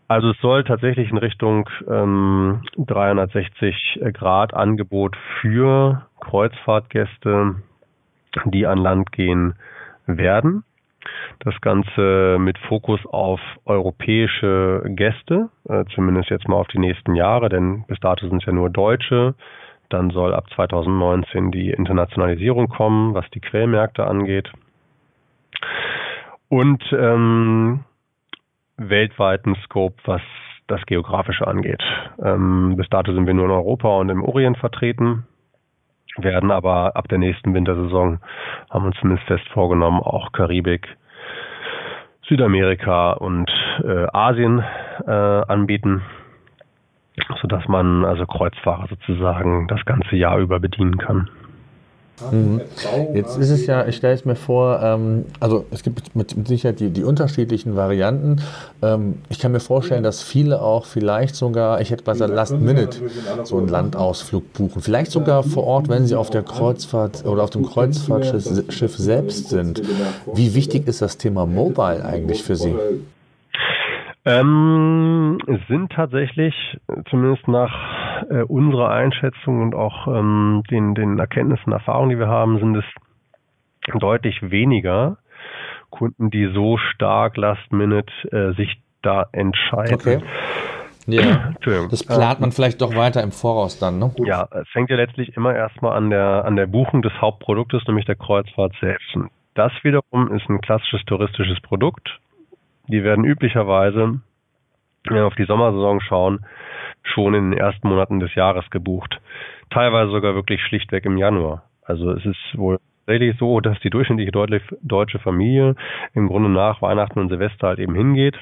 Also 0.08 0.32
es 0.32 0.38
soll 0.42 0.64
tatsächlich 0.64 1.12
in 1.12 1.18
Richtung 1.18 1.70
ähm, 1.88 2.64
360 2.78 4.00
Grad 4.14 4.56
Angebot 4.56 5.16
für 5.40 6.08
Kreuzfahrtgäste, 6.20 7.56
die 8.46 8.66
an 8.66 8.80
Land 8.80 9.12
gehen 9.12 9.54
werden. 10.08 10.64
Das 11.42 11.62
Ganze 11.62 12.38
mit 12.40 12.58
Fokus 12.58 13.00
auf 13.06 13.40
europäische 13.66 14.82
Gäste, 14.88 15.50
äh, 15.70 15.86
zumindest 15.94 16.32
jetzt 16.32 16.48
mal 16.48 16.58
auf 16.58 16.68
die 16.68 16.80
nächsten 16.80 17.14
Jahre, 17.14 17.50
denn 17.50 17.86
bis 17.88 18.00
dato 18.00 18.28
sind 18.28 18.42
es 18.42 18.48
ja 18.48 18.52
nur 18.52 18.72
Deutsche. 18.72 19.36
Dann 19.90 20.10
soll 20.10 20.34
ab 20.34 20.46
2019 20.56 21.52
die 21.52 21.70
Internationalisierung 21.70 22.68
kommen, 22.68 23.14
was 23.14 23.30
die 23.30 23.42
Quellmärkte 23.42 24.06
angeht. 24.06 24.52
Und 26.50 26.84
ähm, 26.92 27.86
weltweiten 28.80 29.56
Scope, 29.66 29.98
was 30.06 30.22
das 30.68 30.82
Geografische 30.86 31.48
angeht. 31.48 31.82
Ähm, 32.24 32.76
bis 32.78 32.88
dato 32.90 33.14
sind 33.14 33.28
wir 33.28 33.34
nur 33.34 33.46
in 33.46 33.52
Europa 33.52 33.98
und 33.98 34.10
im 34.10 34.24
Orient 34.24 34.58
vertreten, 34.58 35.26
werden 36.18 36.52
aber 36.52 36.96
ab 36.96 37.08
der 37.08 37.18
nächsten 37.18 37.54
Wintersaison, 37.54 38.20
haben 38.70 38.86
uns 38.86 38.96
zumindest 38.98 39.28
fest 39.28 39.48
vorgenommen, 39.50 40.00
auch 40.00 40.32
Karibik, 40.32 40.88
Südamerika 42.28 43.14
und 43.14 43.50
äh, 43.84 44.06
Asien 44.14 44.64
äh, 45.06 45.12
anbieten, 45.12 46.04
sodass 47.42 47.68
man 47.68 48.06
also 48.06 48.26
Kreuzfahrer 48.26 48.88
sozusagen 48.88 49.68
das 49.68 49.84
ganze 49.86 50.16
Jahr 50.16 50.38
über 50.38 50.60
bedienen 50.60 50.98
kann. 50.98 51.30
Mhm. 52.32 52.62
Jetzt 53.14 53.38
ist 53.38 53.50
es 53.50 53.66
ja, 53.66 53.88
ich 53.88 53.98
stelle 53.98 54.14
es 54.14 54.26
mir 54.26 54.36
vor, 54.36 54.82
ähm, 54.82 55.26
also 55.40 55.66
es 55.72 55.84
gibt 55.84 56.16
mit, 56.16 56.36
mit 56.36 56.48
Sicherheit 56.48 56.80
die, 56.80 56.90
die 56.90 57.04
unterschiedlichen 57.04 57.76
Varianten. 57.76 58.42
Ähm, 58.82 59.16
ich 59.30 59.40
kann 59.40 59.52
mir 59.52 59.60
vorstellen, 59.60 60.04
dass 60.04 60.22
viele 60.22 60.62
auch 60.62 60.86
vielleicht 60.86 61.36
sogar, 61.36 61.82
ich 61.82 61.92
hätte 61.92 62.04
bei 62.04 62.14
Last 62.14 62.60
Minute 62.60 62.98
so 63.44 63.58
einen 63.58 63.68
Landausflug 63.68 64.54
buchen. 64.54 64.82
Vielleicht 64.82 65.12
sogar 65.12 65.44
vor 65.44 65.66
Ort, 65.66 65.90
wenn 65.90 66.06
sie 66.06 66.16
auf 66.16 66.30
der 66.30 66.44
Kreuzfahrt 66.44 67.26
oder 67.26 67.44
auf 67.44 67.50
dem 67.50 67.66
Kreuzfahrtschiff 67.66 68.98
selbst 68.98 69.50
sind. 69.50 69.82
Wie 70.34 70.56
wichtig 70.56 70.88
ist 70.88 71.02
das 71.02 71.18
Thema 71.18 71.46
Mobile 71.46 72.04
eigentlich 72.06 72.44
für 72.44 72.56
Sie? 72.56 72.76
Ähm, 74.26 75.40
sind 75.70 75.92
tatsächlich, 75.92 76.54
zumindest 77.10 77.48
nach 77.48 77.72
äh, 78.30 78.44
unserer 78.44 78.90
Einschätzung 78.90 79.62
und 79.62 79.76
auch 79.76 80.08
ähm, 80.08 80.64
den, 80.70 80.96
den 80.96 81.20
Erkenntnissen 81.20 81.66
und 81.68 81.74
Erfahrungen, 81.74 82.10
die 82.10 82.20
wir 82.20 82.28
haben, 82.28 82.60
sind 82.60 82.76
es 82.76 82.86
deutlich 84.00 84.52
weniger 84.52 85.18
Kunden, 85.90 86.30
die 86.30 86.52
so 86.54 86.78
stark 86.78 87.38
Last 87.38 87.72
Minute 87.72 88.12
äh, 88.32 88.54
sich 88.56 88.82
da 89.02 89.28
entscheiden. 89.32 89.94
Okay. 89.96 90.20
Ja, 91.08 91.54
das 91.90 92.04
plant 92.04 92.40
man 92.40 92.52
vielleicht 92.52 92.82
doch 92.82 92.96
weiter 92.96 93.24
im 93.24 93.32
Voraus 93.32 93.80
dann, 93.80 93.98
ne? 93.98 94.12
Ja, 94.18 94.48
es 94.52 94.68
fängt 94.70 94.90
ja 94.90 94.96
letztlich 94.96 95.36
immer 95.36 95.56
erstmal 95.56 95.98
an 95.98 96.10
der, 96.10 96.46
an 96.46 96.56
der 96.56 96.68
Buchung 96.68 97.02
des 97.02 97.14
Hauptproduktes, 97.20 97.82
nämlich 97.88 98.06
der 98.06 98.16
Kreuzfahrt 98.16 98.74
selbst. 98.80 99.18
Das 99.56 99.72
wiederum 99.82 100.32
ist 100.36 100.48
ein 100.50 100.62
klassisches 100.62 101.04
touristisches 101.06 101.60
Produkt 101.62 102.20
die 102.90 103.04
werden 103.04 103.24
üblicherweise, 103.24 104.20
wenn 105.06 105.16
wir 105.16 105.26
auf 105.26 105.36
die 105.36 105.46
Sommersaison 105.46 106.02
schauen, 106.02 106.46
schon 107.04 107.34
in 107.34 107.52
den 107.52 107.60
ersten 107.60 107.88
Monaten 107.88 108.20
des 108.20 108.34
Jahres 108.36 108.70
gebucht. 108.70 109.20
Teilweise 109.70 110.12
sogar 110.12 110.36
wirklich 110.36 110.62
schlichtweg 110.62 111.06
im 111.06 111.18
Januar. 111.18 111.64
Also 111.84 112.12
es 112.12 112.26
ist 112.26 112.58
wohl 112.58 112.80
tatsächlich 113.06 113.38
so, 113.40 113.60
dass 113.60 113.80
die 113.80 113.90
durchschnittliche 113.90 114.32
deutsche 114.82 115.20
Familie 115.20 115.76
im 116.14 116.28
Grunde 116.28 116.50
nach 116.50 116.82
Weihnachten 116.82 117.20
und 117.20 117.30
Silvester 117.30 117.68
halt 117.68 117.80
eben 117.80 117.96
hingeht 117.96 118.40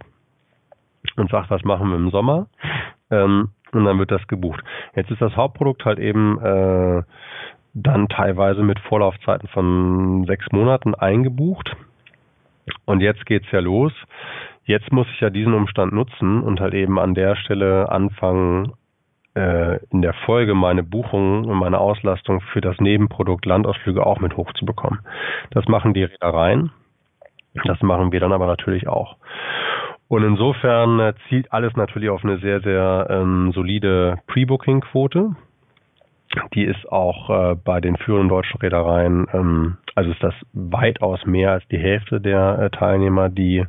und 1.15 1.29
sagt, 1.31 1.49
was 1.49 1.63
machen 1.63 1.89
wir 1.89 1.95
im 1.95 2.09
Sommer? 2.09 2.47
Ähm, 3.09 3.49
und 3.71 3.85
dann 3.85 3.99
wird 3.99 4.11
das 4.11 4.25
gebucht. 4.27 4.61
Jetzt 4.95 5.11
ist 5.11 5.21
das 5.21 5.35
Hauptprodukt 5.35 5.85
halt 5.85 5.99
eben 5.99 6.39
äh, 6.39 7.03
dann 7.73 8.09
teilweise 8.09 8.63
mit 8.63 8.79
Vorlaufzeiten 8.79 9.47
von 9.49 10.25
sechs 10.25 10.45
Monaten 10.51 10.95
eingebucht. 10.95 11.75
Und 12.85 13.01
jetzt 13.01 13.25
geht's 13.25 13.49
ja 13.51 13.59
los. 13.59 13.93
Jetzt 14.67 14.91
muss 14.91 15.07
ich 15.13 15.21
ja 15.21 15.29
diesen 15.29 15.53
Umstand 15.53 15.93
nutzen 15.93 16.43
und 16.43 16.59
halt 16.59 16.73
eben 16.73 16.99
an 16.99 17.15
der 17.15 17.37
Stelle 17.37 17.89
anfangen, 17.89 18.73
äh, 19.33 19.79
in 19.91 20.01
der 20.01 20.13
Folge 20.25 20.55
meine 20.55 20.83
Buchungen 20.83 21.45
und 21.45 21.57
meine 21.57 21.79
Auslastung 21.79 22.41
für 22.51 22.59
das 22.59 22.77
Nebenprodukt 22.81 23.45
Landausflüge 23.45 24.05
auch 24.05 24.19
mit 24.19 24.35
hochzubekommen. 24.35 24.99
Das 25.51 25.65
machen 25.69 25.93
die 25.93 26.03
Reedereien. 26.03 26.71
Das 27.63 27.81
machen 27.81 28.11
wir 28.11 28.19
dann 28.19 28.33
aber 28.33 28.45
natürlich 28.45 28.89
auch. 28.89 29.15
Und 30.09 30.23
insofern 30.23 30.99
äh, 30.99 31.13
zielt 31.29 31.53
alles 31.53 31.73
natürlich 31.77 32.09
auf 32.09 32.25
eine 32.25 32.37
sehr, 32.39 32.59
sehr 32.59 33.07
ähm, 33.09 33.53
solide 33.53 34.17
Pre-Booking-Quote. 34.27 35.31
Die 36.53 36.65
ist 36.65 36.91
auch 36.91 37.29
äh, 37.29 37.55
bei 37.55 37.79
den 37.79 37.95
führenden 37.95 38.27
deutschen 38.27 38.59
Reedereien, 38.59 39.27
ähm, 39.31 39.77
also 39.95 40.11
ist 40.11 40.21
das 40.21 40.35
weitaus 40.53 41.25
mehr 41.25 41.51
als 41.51 41.67
die 41.69 41.79
Hälfte 41.79 42.19
der 42.19 42.59
äh, 42.59 42.69
Teilnehmer, 42.69 43.29
die 43.29 43.65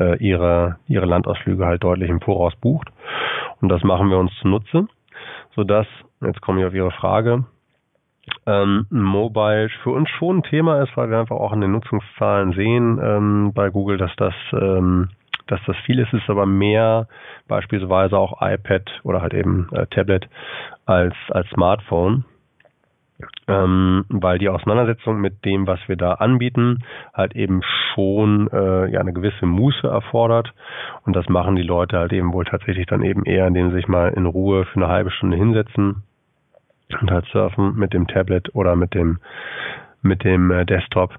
äh, 0.00 0.16
ihre, 0.16 0.78
ihre 0.88 1.06
Landausflüge 1.06 1.64
halt 1.64 1.84
deutlich 1.84 2.10
im 2.10 2.20
Voraus 2.20 2.56
bucht. 2.56 2.88
Und 3.60 3.68
das 3.68 3.84
machen 3.84 4.10
wir 4.10 4.18
uns 4.18 4.32
zunutze, 4.40 4.88
sodass, 5.54 5.86
jetzt 6.22 6.40
komme 6.40 6.60
ich 6.60 6.66
auf 6.66 6.74
Ihre 6.74 6.90
Frage, 6.90 7.44
ähm, 8.46 8.86
Mobile 8.90 9.68
für 9.82 9.90
uns 9.90 10.08
schon 10.10 10.38
ein 10.38 10.42
Thema 10.42 10.82
ist, 10.82 10.96
weil 10.96 11.10
wir 11.10 11.18
einfach 11.18 11.36
auch 11.36 11.52
in 11.52 11.60
den 11.60 11.72
Nutzungszahlen 11.72 12.52
sehen 12.52 13.00
ähm, 13.02 13.52
bei 13.54 13.70
Google, 13.70 13.98
dass 13.98 14.14
das 14.16 14.34
ähm, 14.52 15.08
dass 15.50 15.60
das 15.66 15.76
viel 15.84 15.98
ist, 15.98 16.12
ist 16.12 16.30
aber 16.30 16.46
mehr 16.46 17.08
beispielsweise 17.48 18.16
auch 18.16 18.40
iPad 18.40 18.88
oder 19.02 19.20
halt 19.20 19.34
eben 19.34 19.68
äh, 19.72 19.86
Tablet 19.88 20.28
als, 20.86 21.14
als 21.30 21.48
Smartphone. 21.50 22.24
Ähm, 23.50 24.04
weil 24.08 24.38
die 24.38 24.48
Auseinandersetzung 24.48 25.20
mit 25.20 25.44
dem, 25.44 25.66
was 25.66 25.80
wir 25.86 25.96
da 25.96 26.14
anbieten, 26.14 26.84
halt 27.12 27.34
eben 27.34 27.62
schon 27.94 28.48
äh, 28.52 28.90
ja 28.90 29.00
eine 29.00 29.12
gewisse 29.12 29.46
Muße 29.46 29.86
erfordert. 29.86 30.52
Und 31.04 31.16
das 31.16 31.28
machen 31.28 31.56
die 31.56 31.62
Leute 31.62 31.98
halt 31.98 32.12
eben 32.12 32.32
wohl 32.32 32.44
tatsächlich 32.44 32.86
dann 32.86 33.02
eben 33.02 33.24
eher, 33.24 33.46
indem 33.46 33.70
sie 33.70 33.76
sich 33.76 33.88
mal 33.88 34.08
in 34.08 34.26
Ruhe 34.26 34.64
für 34.66 34.76
eine 34.76 34.88
halbe 34.88 35.10
Stunde 35.10 35.36
hinsetzen 35.36 36.02
und 37.00 37.10
halt 37.10 37.26
surfen 37.26 37.76
mit 37.76 37.92
dem 37.92 38.06
Tablet 38.06 38.54
oder 38.54 38.76
mit 38.76 38.94
dem 38.94 39.18
mit 40.02 40.24
dem 40.24 40.50
äh, 40.50 40.64
Desktop, 40.64 41.14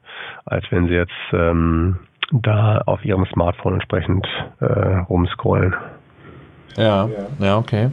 als 0.45 0.65
wenn 0.71 0.87
sie 0.87 0.95
jetzt 0.95 1.13
ähm, 1.33 1.99
da 2.31 2.81
auf 2.85 3.05
ihrem 3.05 3.25
Smartphone 3.25 3.75
entsprechend 3.75 4.27
äh, 4.59 4.97
rumscrollen. 5.09 5.75
Ja, 6.77 7.09
ja, 7.39 7.57
okay. 7.57 7.89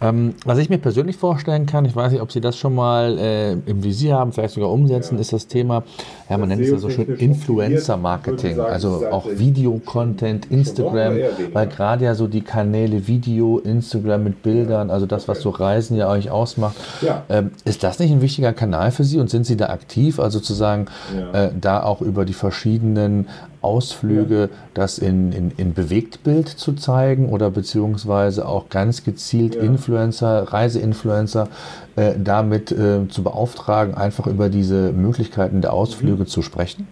Ähm, 0.00 0.34
was 0.44 0.58
ich 0.58 0.70
mir 0.70 0.78
persönlich 0.78 1.16
vorstellen 1.16 1.66
kann, 1.66 1.84
ich 1.84 1.94
weiß 1.94 2.12
nicht, 2.12 2.22
ob 2.22 2.32
Sie 2.32 2.40
das 2.40 2.56
schon 2.56 2.74
mal 2.74 3.18
äh, 3.18 3.52
im 3.52 3.84
Visier 3.84 4.14
haben, 4.14 4.32
vielleicht 4.32 4.54
sogar 4.54 4.70
umsetzen, 4.70 5.16
ja. 5.16 5.20
ist 5.20 5.32
das 5.32 5.46
Thema, 5.46 5.82
ja, 6.28 6.38
man 6.38 6.48
nennt 6.48 6.62
es 6.62 6.70
ja 6.70 6.78
so 6.78 6.88
schön 6.88 7.14
Influencer-Marketing, 7.16 8.60
also 8.60 9.04
auch 9.10 9.26
Video-Content, 9.26 10.50
Instagram, 10.50 11.16
weil 11.52 11.66
gerade 11.66 12.04
ja 12.06 12.14
so 12.14 12.26
die 12.26 12.40
Kanäle 12.40 13.06
Video, 13.06 13.58
Instagram 13.58 14.24
mit 14.24 14.42
Bildern, 14.42 14.90
also 14.90 15.06
das, 15.06 15.28
was 15.28 15.40
so 15.40 15.50
Reisen 15.50 15.96
ja 15.96 16.08
euch 16.08 16.30
ausmacht, 16.30 16.76
ja. 17.02 17.24
ähm, 17.28 17.50
ist 17.64 17.82
das 17.82 17.98
nicht 17.98 18.10
ein 18.10 18.22
wichtiger 18.22 18.52
Kanal 18.52 18.90
für 18.90 19.04
Sie 19.04 19.18
und 19.18 19.28
sind 19.28 19.44
Sie 19.44 19.56
da 19.56 19.66
aktiv, 19.66 20.18
also 20.18 20.38
sozusagen 20.38 20.86
ja. 21.14 21.46
äh, 21.46 21.50
da 21.58 21.82
auch 21.82 22.00
über 22.00 22.24
die 22.24 22.32
verschiedenen 22.32 23.28
Ausflüge, 23.62 24.50
das 24.74 24.98
in, 24.98 25.32
in, 25.32 25.50
in 25.56 25.74
Bewegtbild 25.74 26.48
zu 26.48 26.74
zeigen 26.74 27.28
oder 27.28 27.50
beziehungsweise 27.50 28.46
auch 28.46 28.68
ganz 28.68 29.04
gezielt 29.04 29.54
ja. 29.54 29.62
Influencer, 29.62 30.52
Reiseinfluencer 30.52 31.48
äh, 31.96 32.14
damit 32.18 32.72
äh, 32.72 33.06
zu 33.08 33.22
beauftragen, 33.22 33.94
einfach 33.94 34.26
über 34.26 34.48
diese 34.48 34.92
Möglichkeiten 34.92 35.60
der 35.60 35.72
Ausflüge 35.72 36.22
mhm. 36.22 36.26
zu 36.26 36.42
sprechen? 36.42 36.88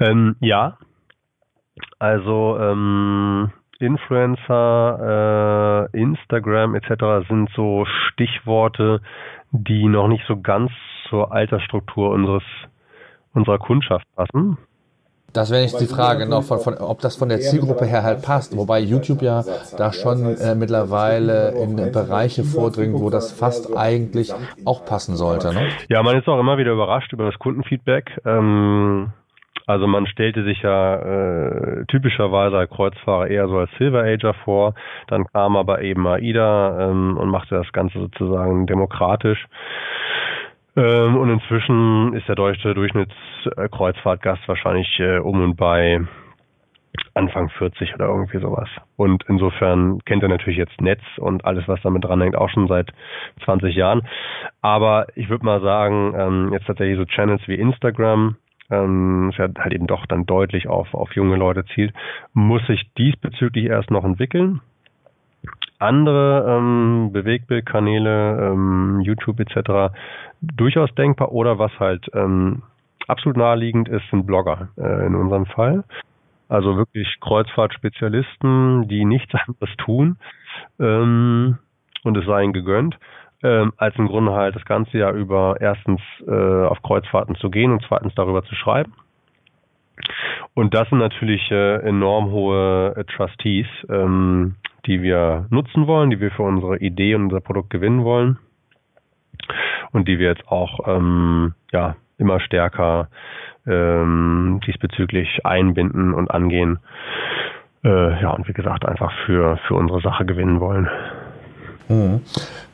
Ähm, 0.00 0.36
ja, 0.40 0.78
also 1.98 2.56
ähm, 2.60 3.52
Influencer, 3.80 5.88
äh, 5.92 6.00
Instagram 6.00 6.74
etc. 6.74 7.28
sind 7.28 7.50
so 7.54 7.84
Stichworte, 7.84 9.00
die 9.50 9.88
noch 9.88 10.08
nicht 10.08 10.24
so 10.26 10.40
ganz 10.40 10.70
zur 11.08 11.32
Altersstruktur 11.32 12.10
unseres 12.10 12.42
unserer 13.34 13.58
Kundschaft 13.58 14.06
passen. 14.14 14.58
Das 15.32 15.50
wäre 15.50 15.62
nicht 15.62 15.78
die 15.78 15.86
Frage, 15.86 16.24
genau, 16.24 16.40
von, 16.40 16.58
von, 16.58 16.78
ob 16.78 17.00
das 17.00 17.16
von 17.16 17.28
der 17.28 17.40
Zielgruppe 17.40 17.84
her 17.84 18.02
halt 18.02 18.22
passt. 18.22 18.56
Wobei 18.56 18.80
YouTube 18.80 19.20
ja 19.20 19.44
da 19.76 19.92
schon 19.92 20.36
äh, 20.36 20.54
mittlerweile 20.54 21.50
in 21.50 21.76
Bereiche 21.92 22.44
vordringt, 22.44 22.98
wo 22.98 23.10
das 23.10 23.32
fast 23.32 23.76
eigentlich 23.76 24.32
auch 24.64 24.86
passen 24.86 25.16
sollte. 25.16 25.52
Ne? 25.52 25.68
Ja, 25.88 26.02
man 26.02 26.18
ist 26.18 26.28
auch 26.28 26.40
immer 26.40 26.56
wieder 26.56 26.72
überrascht 26.72 27.12
über 27.12 27.26
das 27.26 27.38
Kundenfeedback. 27.38 28.20
Ähm, 28.24 29.12
also 29.68 29.86
man 29.86 30.06
stellte 30.06 30.44
sich 30.44 30.62
ja 30.62 30.96
äh, 30.96 31.84
typischerweise 31.88 32.56
als 32.56 32.70
Kreuzfahrer 32.70 33.26
eher 33.26 33.48
so 33.48 33.58
als 33.58 33.70
Silver 33.76 34.02
Ager 34.02 34.32
vor. 34.32 34.74
Dann 35.08 35.26
kam 35.26 35.56
aber 35.58 35.82
eben 35.82 36.06
AIDA 36.06 36.88
ähm, 36.88 37.18
und 37.18 37.28
machte 37.28 37.54
das 37.54 37.70
Ganze 37.72 37.98
sozusagen 37.98 38.66
demokratisch. 38.66 39.46
Ähm, 40.78 41.16
und 41.16 41.28
inzwischen 41.28 42.14
ist 42.14 42.28
der 42.28 42.36
deutsche 42.36 42.72
Durchschnittskreuzfahrtgast 42.72 44.46
wahrscheinlich 44.46 44.88
äh, 45.00 45.18
um 45.18 45.42
und 45.42 45.56
bei 45.56 46.00
Anfang 47.14 47.48
40 47.48 47.94
oder 47.96 48.06
irgendwie 48.06 48.38
sowas. 48.38 48.68
Und 48.96 49.24
insofern 49.28 49.98
kennt 50.04 50.22
er 50.22 50.28
natürlich 50.28 50.56
jetzt 50.56 50.80
Netz 50.80 51.02
und 51.16 51.44
alles, 51.44 51.66
was 51.66 51.82
damit 51.82 52.04
dranhängt, 52.04 52.36
auch 52.36 52.48
schon 52.48 52.68
seit 52.68 52.92
20 53.44 53.74
Jahren. 53.74 54.06
Aber 54.62 55.08
ich 55.16 55.28
würde 55.28 55.44
mal 55.44 55.60
sagen, 55.60 56.14
ähm, 56.16 56.52
jetzt 56.52 56.66
tatsächlich 56.66 56.96
so 56.96 57.04
Channels 57.06 57.42
wie 57.48 57.56
Instagram, 57.56 58.36
ähm, 58.70 59.32
ja 59.36 59.48
halt 59.58 59.74
eben 59.74 59.88
doch 59.88 60.06
dann 60.06 60.26
deutlich 60.26 60.68
auf, 60.68 60.94
auf 60.94 61.10
junge 61.16 61.36
Leute 61.36 61.64
zielt, 61.74 61.92
muss 62.34 62.64
sich 62.68 62.88
diesbezüglich 62.96 63.64
erst 63.64 63.90
noch 63.90 64.04
entwickeln 64.04 64.60
andere 65.78 66.44
ähm, 66.48 67.10
Bewegbildkanäle, 67.12 68.50
ähm, 68.52 69.00
YouTube 69.00 69.40
etc. 69.40 69.94
durchaus 70.40 70.94
denkbar 70.94 71.32
oder 71.32 71.58
was 71.58 71.72
halt 71.78 72.06
ähm, 72.14 72.62
absolut 73.06 73.36
naheliegend 73.36 73.88
ist, 73.88 74.08
sind 74.10 74.26
Blogger 74.26 74.68
äh, 74.76 75.06
in 75.06 75.14
unserem 75.14 75.46
Fall. 75.46 75.84
Also 76.48 76.76
wirklich 76.76 77.18
Kreuzfahrtspezialisten, 77.20 78.88
die 78.88 79.04
nichts 79.04 79.32
anderes 79.46 79.70
tun 79.78 80.16
ähm, 80.80 81.58
und 82.04 82.16
es 82.16 82.26
sei 82.26 82.42
ihnen 82.42 82.52
gegönnt, 82.52 82.98
ähm, 83.42 83.72
als 83.76 83.94
im 83.96 84.08
Grunde 84.08 84.32
halt 84.32 84.56
das 84.56 84.64
ganze 84.64 84.98
Jahr 84.98 85.12
über 85.12 85.56
erstens 85.60 86.00
äh, 86.26 86.64
auf 86.64 86.82
Kreuzfahrten 86.82 87.36
zu 87.36 87.50
gehen 87.50 87.72
und 87.72 87.84
zweitens 87.86 88.14
darüber 88.14 88.42
zu 88.44 88.54
schreiben. 88.54 88.92
Und 90.54 90.74
das 90.74 90.88
sind 90.88 90.98
natürlich 90.98 91.50
äh, 91.50 91.76
enorm 91.82 92.30
hohe 92.30 92.94
äh, 92.96 93.04
Trustees, 93.04 93.66
ähm, 93.88 94.56
die 94.86 95.02
wir 95.02 95.46
nutzen 95.50 95.86
wollen, 95.86 96.10
die 96.10 96.20
wir 96.20 96.30
für 96.30 96.42
unsere 96.42 96.78
Idee 96.78 97.14
und 97.14 97.24
unser 97.24 97.40
Produkt 97.40 97.70
gewinnen 97.70 98.04
wollen 98.04 98.38
und 99.92 100.08
die 100.08 100.18
wir 100.18 100.28
jetzt 100.28 100.46
auch 100.48 100.80
ähm, 100.86 101.54
ja 101.72 101.96
immer 102.18 102.40
stärker 102.40 103.08
ähm, 103.66 104.60
diesbezüglich 104.66 105.44
einbinden 105.44 106.14
und 106.14 106.30
angehen. 106.30 106.78
Äh, 107.84 108.20
ja, 108.20 108.30
und 108.30 108.48
wie 108.48 108.52
gesagt, 108.52 108.86
einfach 108.86 109.12
für, 109.24 109.58
für 109.68 109.74
unsere 109.74 110.00
Sache 110.00 110.24
gewinnen 110.24 110.60
wollen. 110.60 110.88
Mhm. 111.88 112.20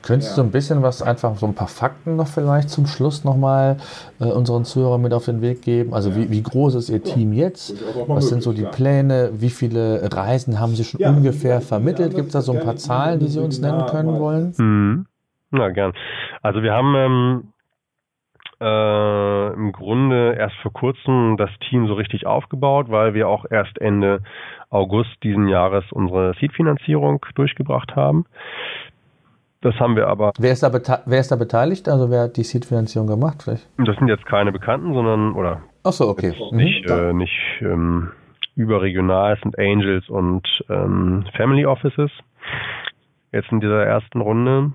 Könntest 0.02 0.36
ja. 0.36 0.42
du 0.42 0.48
ein 0.48 0.52
bisschen 0.52 0.82
was, 0.82 1.02
einfach 1.02 1.36
so 1.36 1.46
ein 1.46 1.54
paar 1.54 1.68
Fakten 1.68 2.16
noch 2.16 2.26
vielleicht 2.26 2.68
zum 2.68 2.86
Schluss 2.86 3.24
nochmal 3.24 3.78
äh, 4.20 4.24
unseren 4.24 4.64
Zuhörern 4.64 5.00
mit 5.00 5.14
auf 5.14 5.24
den 5.24 5.40
Weg 5.40 5.62
geben? 5.62 5.94
Also 5.94 6.14
wie, 6.14 6.30
wie 6.30 6.42
groß 6.42 6.74
ist 6.74 6.90
Ihr 6.90 7.02
Team 7.02 7.32
jetzt? 7.32 7.74
Was 8.06 8.28
sind 8.28 8.42
so 8.42 8.52
die 8.52 8.64
Pläne? 8.64 9.30
Wie 9.34 9.50
viele 9.50 10.08
Reisen 10.12 10.60
haben 10.60 10.74
Sie 10.74 10.84
schon 10.84 11.00
ja, 11.00 11.10
ungefähr 11.10 11.60
vermittelt? 11.60 12.14
Gibt 12.14 12.28
es 12.28 12.32
da 12.32 12.42
so 12.42 12.52
ein 12.52 12.60
paar 12.60 12.76
Zahlen, 12.76 13.18
die 13.20 13.28
Sie 13.28 13.40
uns 13.40 13.60
nennen 13.60 13.86
können 13.86 14.18
wollen? 14.18 14.54
Mhm. 14.58 15.06
Na, 15.50 15.70
gern. 15.70 15.92
Also 16.42 16.62
wir 16.62 16.72
haben 16.72 16.94
ähm, 16.96 17.42
äh, 18.60 19.52
im 19.54 19.72
Grunde 19.72 20.34
erst 20.34 20.56
vor 20.56 20.72
kurzem 20.72 21.36
das 21.36 21.50
Team 21.68 21.86
so 21.86 21.94
richtig 21.94 22.26
aufgebaut, 22.26 22.86
weil 22.88 23.14
wir 23.14 23.28
auch 23.28 23.44
erst 23.48 23.78
Ende 23.80 24.20
August 24.70 25.22
diesen 25.22 25.48
Jahres 25.48 25.84
unsere 25.92 26.34
Seed-Finanzierung 26.40 27.24
durchgebracht 27.34 27.94
haben. 27.94 28.26
Das 29.64 29.80
haben 29.80 29.96
wir 29.96 30.08
aber. 30.08 30.32
Wer 30.38 30.52
ist 30.52 30.62
da, 30.62 30.70
wer 31.06 31.20
ist 31.20 31.32
da 31.32 31.36
beteiligt? 31.36 31.88
Also 31.88 32.10
wer 32.10 32.24
hat 32.24 32.36
die 32.36 32.42
Seed-Finanzierung 32.42 33.08
gemacht? 33.08 33.42
Vielleicht? 33.42 33.66
Das 33.78 33.96
sind 33.96 34.08
jetzt 34.08 34.26
keine 34.26 34.52
Bekannten, 34.52 34.92
sondern 34.92 35.32
oder. 35.32 35.62
Ach 35.82 35.92
so, 35.92 36.06
okay. 36.06 36.34
Nicht, 36.52 36.86
mhm. 36.86 36.92
äh, 36.92 37.12
nicht 37.14 37.40
ähm, 37.62 38.10
überregional, 38.56 39.32
es 39.32 39.40
sind 39.40 39.58
Angels 39.58 40.06
und 40.10 40.46
ähm, 40.68 41.24
Family 41.34 41.64
Offices. 41.64 42.10
Jetzt 43.32 43.50
in 43.52 43.60
dieser 43.60 43.82
ersten 43.86 44.20
Runde. 44.20 44.72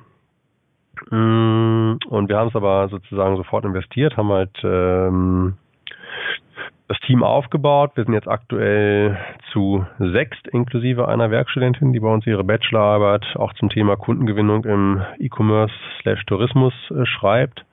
Mm, 1.11 1.97
und 2.09 2.27
wir 2.27 2.37
haben 2.37 2.49
es 2.49 2.55
aber 2.55 2.89
sozusagen 2.89 3.37
sofort 3.37 3.65
investiert, 3.65 4.17
haben 4.17 4.29
halt 4.29 4.57
ähm, 4.63 5.53
das 6.89 6.99
Team 7.01 7.23
aufgebaut. 7.23 7.91
Wir 7.93 8.03
sind 8.03 8.15
jetzt 8.15 8.27
aktuell 8.27 9.17
zu 9.53 9.85
sechst, 9.99 10.47
inklusive 10.47 11.07
einer 11.07 11.29
Werkstudentin, 11.29 11.93
die 11.93 11.99
bei 11.99 12.11
uns 12.11 12.25
ihre 12.25 12.43
Bachelorarbeit 12.43 13.23
auch 13.35 13.53
zum 13.53 13.69
Thema 13.69 13.95
Kundengewinnung 13.95 14.65
im 14.65 15.01
E-Commerce 15.19 15.73
slash 16.01 16.25
Tourismus 16.25 16.73
äh, 16.89 17.05
schreibt. 17.05 17.63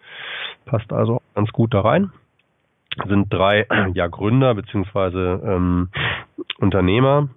Passt 0.66 0.92
also 0.92 1.22
ganz 1.34 1.50
gut 1.50 1.72
da 1.72 1.80
rein. 1.80 2.12
Sind 3.08 3.32
drei 3.32 3.66
ja, 3.94 4.06
Gründer 4.06 4.54
beziehungsweise 4.54 5.40
ähm, 5.44 5.88
Unternehmer, 6.58 7.28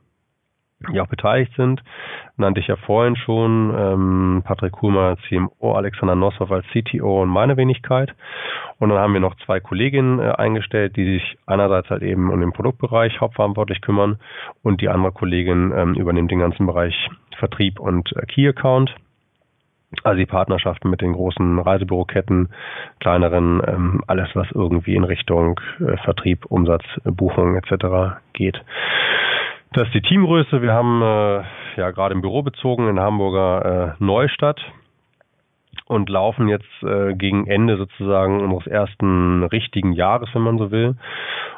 die 0.87 1.01
auch 1.01 1.07
beteiligt 1.07 1.51
sind. 1.57 1.83
Nannte 2.37 2.61
ich 2.61 2.67
ja 2.67 2.77
vorhin 2.77 3.15
schon, 3.17 3.73
ähm, 3.77 4.43
Patrick 4.45 4.71
Kuhlmann 4.71 5.09
als 5.11 5.21
CMO, 5.27 5.73
Alexander 5.73 6.15
Nossow 6.15 6.49
als 6.51 6.65
CTO 6.67 7.21
und 7.23 7.29
meine 7.29 7.57
Wenigkeit. 7.57 8.13
Und 8.79 8.89
dann 8.89 8.99
haben 8.99 9.13
wir 9.13 9.19
noch 9.19 9.35
zwei 9.45 9.59
Kolleginnen 9.59 10.19
äh, 10.19 10.31
eingestellt, 10.31 10.95
die 10.95 11.05
sich 11.05 11.37
einerseits 11.45 11.89
halt 11.89 12.01
eben 12.01 12.31
um 12.31 12.39
den 12.39 12.53
Produktbereich 12.53 13.19
hauptverantwortlich 13.19 13.81
kümmern 13.81 14.19
und 14.63 14.81
die 14.81 14.89
andere 14.89 15.11
Kollegin 15.11 15.73
ähm, 15.75 15.93
übernimmt 15.95 16.31
den 16.31 16.39
ganzen 16.39 16.65
Bereich 16.65 17.09
Vertrieb 17.37 17.79
und 17.79 18.15
äh, 18.15 18.25
Key 18.25 18.47
Account. 18.47 18.95
Also 20.03 20.19
die 20.19 20.27
Partnerschaften 20.27 20.89
mit 20.91 21.01
den 21.01 21.13
großen 21.13 21.57
Reisebüroketten, 21.57 22.49
kleineren, 22.99 23.61
ähm, 23.65 24.03
alles 24.05 24.29
was 24.35 24.47
irgendwie 24.53 24.95
in 24.95 25.03
Richtung 25.03 25.59
äh, 25.79 25.97
Vertrieb, 25.97 26.45
Umsatz, 26.45 26.83
Buchung 27.03 27.55
etc. 27.55 28.19
geht. 28.33 28.61
Das 29.71 29.85
ist 29.85 29.93
die 29.93 30.01
Teamgröße. 30.01 30.63
Wir 30.63 30.73
haben 30.73 31.01
äh, 31.03 31.43
ja 31.79 31.91
gerade 31.91 32.15
im 32.15 32.21
Büro 32.21 32.41
bezogen 32.41 32.87
in 32.87 32.99
Hamburger 32.99 33.97
äh, 33.99 34.03
Neustadt 34.03 34.59
und 35.85 36.09
laufen 36.09 36.47
jetzt 36.47 36.65
äh, 36.81 37.13
gegen 37.13 37.45
Ende 37.45 37.77
sozusagen 37.77 38.41
unseres 38.41 38.65
ersten 38.65 39.43
richtigen 39.43 39.93
Jahres, 39.93 40.29
wenn 40.33 40.41
man 40.41 40.57
so 40.57 40.71
will, 40.71 40.95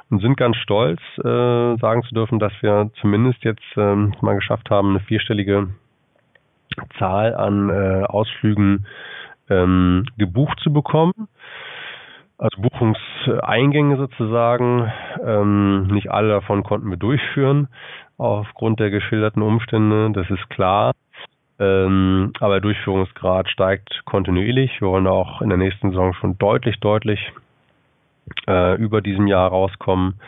und 0.09 0.19
sind 0.21 0.35
ganz 0.35 0.57
stolz, 0.57 0.99
äh, 1.19 1.77
sagen 1.77 2.03
zu 2.03 2.13
dürfen, 2.13 2.39
dass 2.39 2.51
wir 2.59 2.91
zumindest 2.99 3.45
jetzt 3.45 3.77
äh, 3.77 3.95
mal 3.95 4.35
geschafft 4.35 4.69
haben, 4.69 4.89
eine 4.89 4.99
vierstellige 4.99 5.69
Zahl 6.99 7.33
an 7.33 7.69
äh, 7.69 8.03
Ausflügen 8.03 8.85
ähm, 9.49 10.05
gebucht 10.17 10.59
zu 10.61 10.73
bekommen 10.73 11.29
also 12.41 12.59
Buchungseingänge 12.59 13.97
sozusagen. 13.97 14.91
Ähm, 15.23 15.87
nicht 15.87 16.11
alle 16.11 16.29
davon 16.29 16.63
konnten 16.63 16.89
wir 16.89 16.97
durchführen 16.97 17.67
aufgrund 18.17 18.79
der 18.79 18.91
geschilderten 18.91 19.41
Umstände, 19.41 20.11
das 20.11 20.29
ist 20.29 20.49
klar. 20.49 20.93
Ähm, 21.59 22.33
aber 22.39 22.55
der 22.55 22.61
Durchführungsgrad 22.61 23.49
steigt 23.49 24.01
kontinuierlich. 24.05 24.81
Wir 24.81 24.87
wollen 24.87 25.07
auch 25.07 25.41
in 25.41 25.49
der 25.49 25.57
nächsten 25.57 25.89
Saison 25.89 26.13
schon 26.13 26.37
deutlich, 26.37 26.79
deutlich 26.79 27.19
äh, 28.47 28.75
über 28.75 29.01
diesem 29.01 29.27
Jahr 29.27 29.49
rauskommen, 29.49 30.19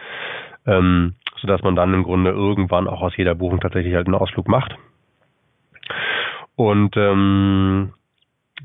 ähm, 0.66 1.16
sodass 1.40 1.62
man 1.64 1.76
dann 1.76 1.94
im 1.94 2.04
Grunde 2.04 2.32
irgendwann 2.32 2.88
auch 2.88 3.02
aus 3.02 3.18
jeder 3.18 3.36
Buchung 3.36 3.60
tatsächlich 3.60 3.96
halt 3.96 4.08
einen 4.08 4.16
Ausflug 4.16 4.48
macht. 4.48 4.76
Und 6.56 6.96
ähm, 6.98 7.94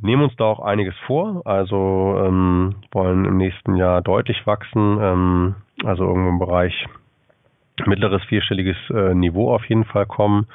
nehmen 0.01 0.22
uns 0.22 0.36
da 0.36 0.45
auch 0.45 0.61
einiges 0.61 0.95
vor, 1.07 1.43
also 1.45 2.22
ähm, 2.24 2.76
wollen 2.93 3.24
im 3.24 3.36
nächsten 3.36 3.76
Jahr 3.76 4.03
deutlich 4.03 4.47
wachsen, 4.47 4.99
ähm, 5.01 5.55
also 5.84 6.05
irgendwo 6.05 6.28
im 6.28 6.39
Bereich 6.39 6.86
mittleres 7.86 8.22
vierstelliges 8.24 8.76
äh, 8.91 9.14
Niveau 9.14 9.55
auf 9.55 9.64
jeden 9.66 9.84
Fall 9.84 10.07
kommen 10.07 10.47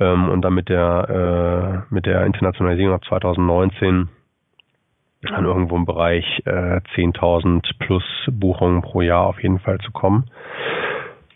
ähm, 0.00 0.28
und 0.28 0.42
dann 0.42 0.54
mit 0.54 0.68
der 0.68 1.84
äh, 1.90 1.94
mit 1.94 2.06
der 2.06 2.24
Internationalisierung 2.26 2.94
ab 2.94 3.04
2019 3.04 4.08
an 5.30 5.44
irgendwo 5.44 5.76
im 5.76 5.84
Bereich 5.84 6.24
äh, 6.46 6.80
10.000 6.96 7.78
plus 7.78 8.04
Buchungen 8.26 8.82
pro 8.82 9.02
Jahr 9.02 9.26
auf 9.26 9.40
jeden 9.42 9.60
Fall 9.60 9.78
zu 9.78 9.92
kommen. 9.92 10.24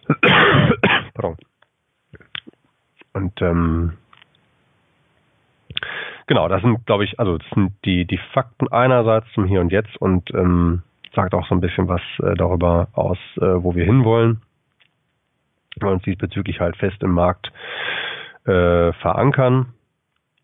Pardon. 1.14 1.36
Und 3.12 3.40
ähm, 3.42 3.92
Genau, 6.26 6.48
das 6.48 6.60
sind, 6.62 6.84
glaube 6.86 7.04
ich, 7.04 7.18
also 7.20 7.38
das 7.38 7.48
sind 7.54 7.72
die, 7.84 8.04
die 8.04 8.18
Fakten 8.32 8.68
einerseits 8.68 9.26
zum 9.32 9.44
Hier 9.44 9.60
und 9.60 9.70
Jetzt 9.70 9.96
und 9.98 10.28
ähm, 10.34 10.82
sagt 11.14 11.34
auch 11.34 11.46
so 11.46 11.54
ein 11.54 11.60
bisschen 11.60 11.88
was 11.88 12.02
äh, 12.22 12.34
darüber 12.34 12.88
aus, 12.92 13.18
äh, 13.36 13.62
wo 13.62 13.74
wir 13.74 13.84
hinwollen. 13.84 14.42
Wir 15.78 15.88
uns 15.88 16.02
diesbezüglich 16.02 16.58
halt 16.60 16.76
fest 16.76 17.02
im 17.02 17.12
Markt 17.12 17.52
äh, 18.44 18.92
verankern, 18.94 19.74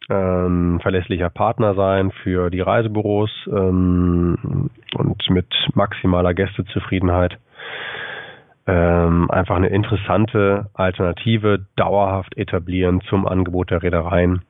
ähm, 0.09 0.79
verlässlicher 0.81 1.31
Partner 1.31 1.75
sein 1.75 2.13
für 2.23 2.51
die 2.51 2.61
Reisebüros 2.61 3.31
ähm, 3.49 4.71
und 4.95 5.31
mit 5.31 5.53
maximaler 5.75 6.35
Gästezufriedenheit 6.35 7.39
ähm, 8.67 9.31
einfach 9.31 9.57
eine 9.57 9.69
interessante 9.69 10.67
Alternative 10.75 11.67
dauerhaft 11.77 12.37
etablieren 12.37 13.01
zum 13.09 13.27
Angebot 13.27 13.71
der 13.71 13.83
Reedereien 13.83 14.43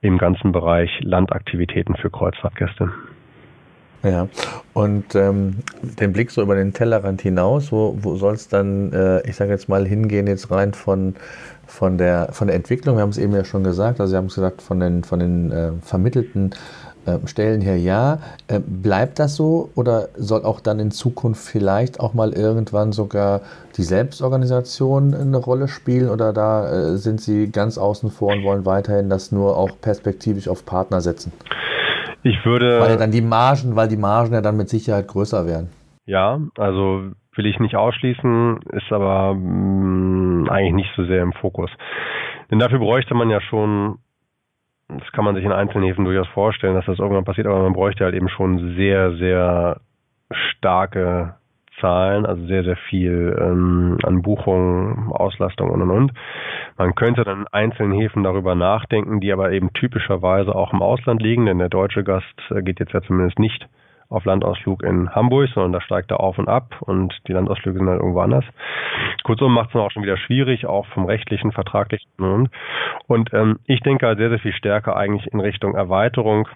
im 0.00 0.18
ganzen 0.18 0.52
Bereich 0.52 0.90
Landaktivitäten 1.02 1.96
für 1.96 2.10
Kreuzfahrtgäste. 2.10 2.90
Ja, 4.02 4.28
und 4.72 5.14
ähm, 5.14 5.58
den 5.82 6.12
Blick 6.14 6.30
so 6.30 6.40
über 6.40 6.54
den 6.54 6.72
Tellerrand 6.72 7.20
hinaus, 7.20 7.70
wo, 7.70 7.98
wo 8.00 8.16
soll 8.16 8.32
es 8.32 8.48
dann, 8.48 8.92
äh, 8.94 9.28
ich 9.28 9.36
sage 9.36 9.50
jetzt 9.50 9.68
mal, 9.68 9.86
hingehen, 9.86 10.26
jetzt 10.26 10.50
rein 10.50 10.72
von, 10.72 11.14
von, 11.66 11.98
der, 11.98 12.30
von 12.32 12.46
der 12.46 12.56
Entwicklung? 12.56 12.96
Wir 12.96 13.02
haben 13.02 13.10
es 13.10 13.18
eben 13.18 13.34
ja 13.34 13.44
schon 13.44 13.62
gesagt, 13.62 14.00
also 14.00 14.10
Sie 14.10 14.16
haben 14.16 14.26
es 14.26 14.34
gesagt, 14.34 14.62
von 14.62 14.80
den, 14.80 15.04
von 15.04 15.18
den 15.18 15.52
äh, 15.52 15.72
vermittelten 15.82 16.52
Stellen 17.26 17.60
her 17.60 17.76
ja. 17.76 18.18
Äh, 18.48 18.60
bleibt 18.60 19.18
das 19.18 19.36
so 19.36 19.70
oder 19.74 20.08
soll 20.16 20.44
auch 20.44 20.60
dann 20.60 20.78
in 20.80 20.90
Zukunft 20.90 21.42
vielleicht 21.42 22.00
auch 22.00 22.14
mal 22.14 22.32
irgendwann 22.32 22.92
sogar 22.92 23.40
die 23.76 23.82
Selbstorganisation 23.82 25.14
eine 25.14 25.36
Rolle 25.36 25.68
spielen 25.68 26.10
oder 26.10 26.32
da 26.32 26.68
äh, 26.70 26.96
sind 26.96 27.20
Sie 27.20 27.50
ganz 27.50 27.78
außen 27.78 28.10
vor 28.10 28.32
und 28.32 28.44
wollen 28.44 28.66
weiterhin 28.66 29.08
das 29.08 29.32
nur 29.32 29.56
auch 29.56 29.70
perspektivisch 29.80 30.48
auf 30.48 30.64
Partner 30.66 31.00
setzen? 31.00 31.32
Ich 32.22 32.44
würde. 32.44 32.80
Weil 32.80 32.90
ja 32.90 32.96
dann 32.96 33.12
die 33.12 33.22
Margen, 33.22 33.76
weil 33.76 33.88
die 33.88 33.96
Margen 33.96 34.34
ja 34.34 34.40
dann 34.40 34.56
mit 34.56 34.68
Sicherheit 34.68 35.08
größer 35.08 35.46
werden. 35.46 35.70
Ja, 36.06 36.40
also 36.58 37.12
will 37.34 37.46
ich 37.46 37.58
nicht 37.60 37.76
ausschließen, 37.76 38.60
ist 38.72 38.92
aber 38.92 39.34
mh, 39.34 39.40
mm, 39.40 40.48
eigentlich 40.50 40.74
nicht 40.74 40.90
so 40.96 41.04
sehr 41.04 41.22
im 41.22 41.32
Fokus. 41.32 41.70
Denn 42.50 42.58
dafür 42.58 42.80
bräuchte 42.80 43.14
man 43.14 43.30
ja 43.30 43.40
schon, 43.40 43.98
das 44.98 45.12
kann 45.12 45.24
man 45.24 45.34
sich 45.34 45.44
in 45.44 45.52
einzelnen 45.52 45.84
Häfen 45.84 46.04
durchaus 46.04 46.28
vorstellen, 46.28 46.74
dass 46.74 46.86
das 46.86 46.98
irgendwann 46.98 47.24
passiert, 47.24 47.46
aber 47.46 47.62
man 47.62 47.72
bräuchte 47.72 48.04
halt 48.04 48.14
eben 48.14 48.28
schon 48.28 48.74
sehr, 48.76 49.16
sehr 49.16 49.80
starke 50.30 51.34
Zahlen, 51.80 52.26
also 52.26 52.46
sehr, 52.46 52.62
sehr 52.62 52.76
viel 52.76 53.36
ähm, 53.40 53.98
an 54.02 54.22
Buchungen, 54.22 55.12
Auslastung 55.12 55.70
und 55.70 55.82
und 55.82 55.90
und. 55.90 56.12
Man 56.76 56.94
könnte 56.94 57.24
dann 57.24 57.42
in 57.42 57.46
einzelnen 57.48 57.92
Häfen 57.92 58.22
darüber 58.22 58.54
nachdenken, 58.54 59.20
die 59.20 59.32
aber 59.32 59.52
eben 59.52 59.72
typischerweise 59.72 60.54
auch 60.54 60.72
im 60.72 60.82
Ausland 60.82 61.22
liegen, 61.22 61.46
denn 61.46 61.58
der 61.58 61.68
deutsche 61.68 62.04
Gast 62.04 62.26
äh, 62.50 62.62
geht 62.62 62.80
jetzt 62.80 62.92
ja 62.92 63.00
zumindest 63.02 63.38
nicht 63.38 63.66
auf 64.10 64.24
Landausflug 64.24 64.82
in 64.82 65.14
Hamburg, 65.14 65.48
sondern 65.54 65.72
da 65.72 65.80
steigt 65.80 66.10
er 66.10 66.20
auf 66.20 66.38
und 66.38 66.48
ab 66.48 66.74
und 66.80 67.16
die 67.28 67.32
Landausflüge 67.32 67.78
sind 67.78 67.88
halt 67.88 68.00
irgendwo 68.00 68.20
anders. 68.20 68.44
Kurzum 69.22 69.54
macht 69.54 69.68
es 69.68 69.72
dann 69.72 69.82
auch 69.82 69.90
schon 69.92 70.02
wieder 70.02 70.16
schwierig, 70.16 70.66
auch 70.66 70.86
vom 70.88 71.06
rechtlichen, 71.06 71.52
vertraglichen 71.52 72.10
und 72.18 72.50
und 73.06 73.32
ähm, 73.32 73.60
ich 73.66 73.80
denke 73.80 74.06
halt 74.06 74.18
sehr, 74.18 74.28
sehr 74.28 74.40
viel 74.40 74.52
stärker 74.52 74.96
eigentlich 74.96 75.32
in 75.32 75.40
Richtung 75.40 75.74
Erweiterung 75.74 76.48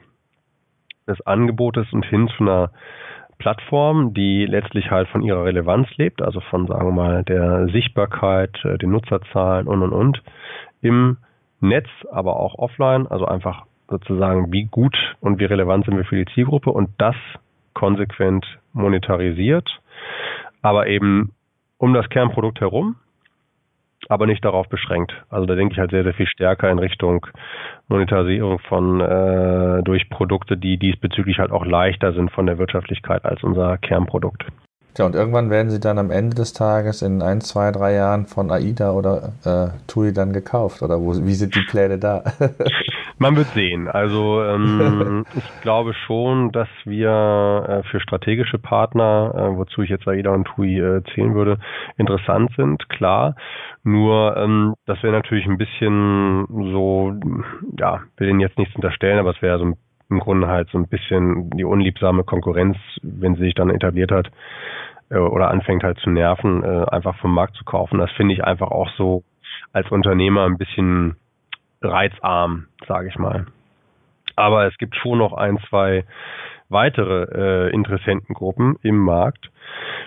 des 1.07 1.21
Angebotes 1.27 1.93
und 1.93 2.05
hin 2.05 2.29
zu 2.37 2.43
einer 2.45 2.71
Plattform, 3.39 4.15
die 4.15 4.47
letztlich 4.47 4.91
halt 4.91 5.09
von 5.09 5.23
ihrer 5.23 5.45
Relevanz 5.45 5.89
lebt, 5.97 6.23
also 6.23 6.41
von, 6.41 6.67
sagen 6.67 6.87
wir 6.87 6.93
mal, 6.93 7.25
der 7.25 7.69
Sichtbarkeit, 7.69 8.57
äh, 8.65 8.79
den 8.79 8.91
Nutzerzahlen 8.91 9.67
und 9.67 9.83
und 9.83 9.93
und 9.93 10.23
im 10.81 11.19
Netz, 11.61 11.89
aber 12.11 12.37
auch 12.37 12.59
offline, 12.59 13.07
also 13.07 13.27
einfach 13.27 13.65
sozusagen, 13.89 14.53
wie 14.53 14.65
gut 14.65 14.97
und 15.21 15.39
wie 15.39 15.45
relevant 15.45 15.85
sind 15.85 15.97
wir 15.97 16.05
für 16.05 16.17
die 16.17 16.33
Zielgruppe 16.33 16.71
und 16.71 16.91
das 16.99 17.17
konsequent 17.75 18.47
monetarisiert, 18.73 19.69
aber 20.63 20.87
eben 20.87 21.33
um 21.79 21.93
das 21.93 22.09
Kernprodukt 22.09 22.61
herum 22.61 22.97
aber 24.09 24.27
nicht 24.27 24.45
darauf 24.45 24.69
beschränkt. 24.69 25.13
Also 25.31 25.47
da 25.47 25.55
denke 25.55 25.73
ich 25.73 25.79
halt 25.79 25.91
sehr, 25.91 26.05
sehr 26.05 26.15
viel 26.15 26.27
stärker 26.27 26.71
in 26.71 26.79
Richtung 26.79 27.27
Monetarisierung 27.89 28.59
von 28.61 29.01
äh, 29.01 29.83
durch 29.83 30.09
Produkte, 30.11 30.57
die 30.57 30.79
diesbezüglich 30.79 31.39
halt 31.39 31.51
auch 31.51 31.65
leichter 31.65 32.13
sind 32.13 32.31
von 32.31 32.47
der 32.47 32.59
Wirtschaftlichkeit 32.59 33.25
als 33.25 33.43
unser 33.43 33.79
Kernprodukt. 33.79 34.45
Ja, 34.97 35.07
und 35.07 35.17
irgendwann 35.17 35.51
werden 35.51 35.71
sie 35.71 35.81
dann 35.81 35.99
am 35.99 36.13
Ende 36.13 36.37
des 36.37 36.53
Tages 36.53 37.03
in 37.03 37.21
ein, 37.21 37.41
zwei, 37.41 37.73
drei 37.73 37.95
Jahren 37.95 38.27
von 38.27 38.53
AIDA 38.53 38.93
oder 38.93 39.33
äh, 39.45 39.69
TUI 39.89 40.13
dann 40.13 40.33
gekauft? 40.33 40.83
Oder 40.83 41.01
wo, 41.01 41.15
wie 41.15 41.35
sind 41.35 41.57
die 41.57 41.65
Pläne 41.69 41.99
da? 41.99 42.23
Man 43.19 43.37
wird 43.37 43.49
sehen. 43.49 43.89
Also 43.89 44.43
ähm, 44.45 45.25
ich 45.35 45.61
glaube 45.63 45.95
schon, 46.07 46.53
dass 46.53 46.69
wir 46.85 47.67
äh, 47.69 47.89
für 47.89 47.99
strategische 48.01 48.59
Partner, 48.59 49.33
äh, 49.35 49.57
wozu 49.57 49.83
ich 49.83 49.91
jetzt 49.91 50.07
AIDA 50.07 50.31
und 50.31 50.45
TUI 50.45 50.79
äh, 50.79 51.03
zählen 51.13 51.35
würde, 51.35 51.59
interessant 51.97 52.53
sind, 52.57 52.89
klar. 52.89 53.35
Nur 53.83 54.37
ähm, 54.37 54.75
das 54.87 55.03
wäre 55.03 55.13
natürlich 55.13 55.47
ein 55.47 55.59
bisschen 55.59 56.47
so, 56.49 57.15
ja, 57.79 58.01
will 58.17 58.29
Ihnen 58.29 58.41
jetzt 58.41 58.59
nichts 58.59 58.75
unterstellen, 58.77 59.19
aber 59.19 59.31
es 59.31 59.43
wäre 59.43 59.59
so 59.59 59.73
im 60.15 60.21
Grunde 60.21 60.47
halt 60.47 60.69
so 60.71 60.79
ein 60.79 60.87
bisschen 60.87 61.51
die 61.51 61.65
unliebsame 61.65 62.23
Konkurrenz, 62.23 62.77
wenn 63.03 63.35
sie 63.35 63.43
sich 63.43 63.55
dann 63.55 63.71
etabliert 63.71 64.13
hat 64.13 64.31
äh, 65.11 65.17
oder 65.17 65.51
anfängt 65.51 65.83
halt 65.83 65.99
zu 65.99 66.11
nerven, 66.11 66.63
äh, 66.63 66.85
einfach 66.91 67.17
vom 67.17 67.35
Markt 67.35 67.57
zu 67.57 67.65
kaufen. 67.65 67.99
Das 67.99 68.11
finde 68.13 68.35
ich 68.35 68.45
einfach 68.45 68.71
auch 68.71 68.89
so 68.97 69.25
als 69.73 69.91
Unternehmer 69.91 70.45
ein 70.45 70.57
bisschen 70.57 71.17
reizarm, 71.83 72.67
sage 72.87 73.09
ich 73.09 73.19
mal. 73.19 73.47
Aber 74.37 74.67
es 74.67 74.77
gibt 74.79 74.95
schon 74.97 75.19
noch 75.19 75.33
ein, 75.33 75.59
zwei 75.69 76.05
weitere 76.69 77.69
äh, 77.69 77.75
Interessentengruppen 77.75 78.77
im 78.83 78.97
Markt 78.97 79.51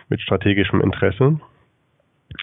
mit 0.10 0.22
strategischem 0.22 0.82
Interesse 0.82 1.39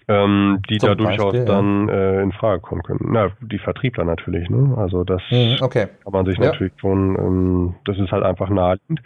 ähm, 0.08 0.60
die 0.68 0.78
Zum 0.78 0.88
da 0.88 0.94
durchaus 0.94 1.32
Beispiel, 1.32 1.44
dann 1.44 1.88
äh, 1.88 2.22
in 2.22 2.32
Frage 2.32 2.60
kommen 2.60 2.82
können. 2.82 3.08
Na, 3.10 3.30
die 3.40 3.58
Vertriebler 3.58 4.04
natürlich, 4.04 4.50
ne? 4.50 4.74
Also 4.76 5.04
das 5.04 5.22
mhm, 5.30 5.56
okay. 5.60 5.86
kann 6.02 6.12
man 6.12 6.26
sich 6.26 6.38
ja. 6.38 6.46
natürlich 6.46 6.72
schon, 6.78 7.16
ähm, 7.18 7.74
das 7.84 7.98
ist 7.98 8.12
halt 8.12 8.22
einfach 8.22 8.50
naheliegend. 8.50 9.00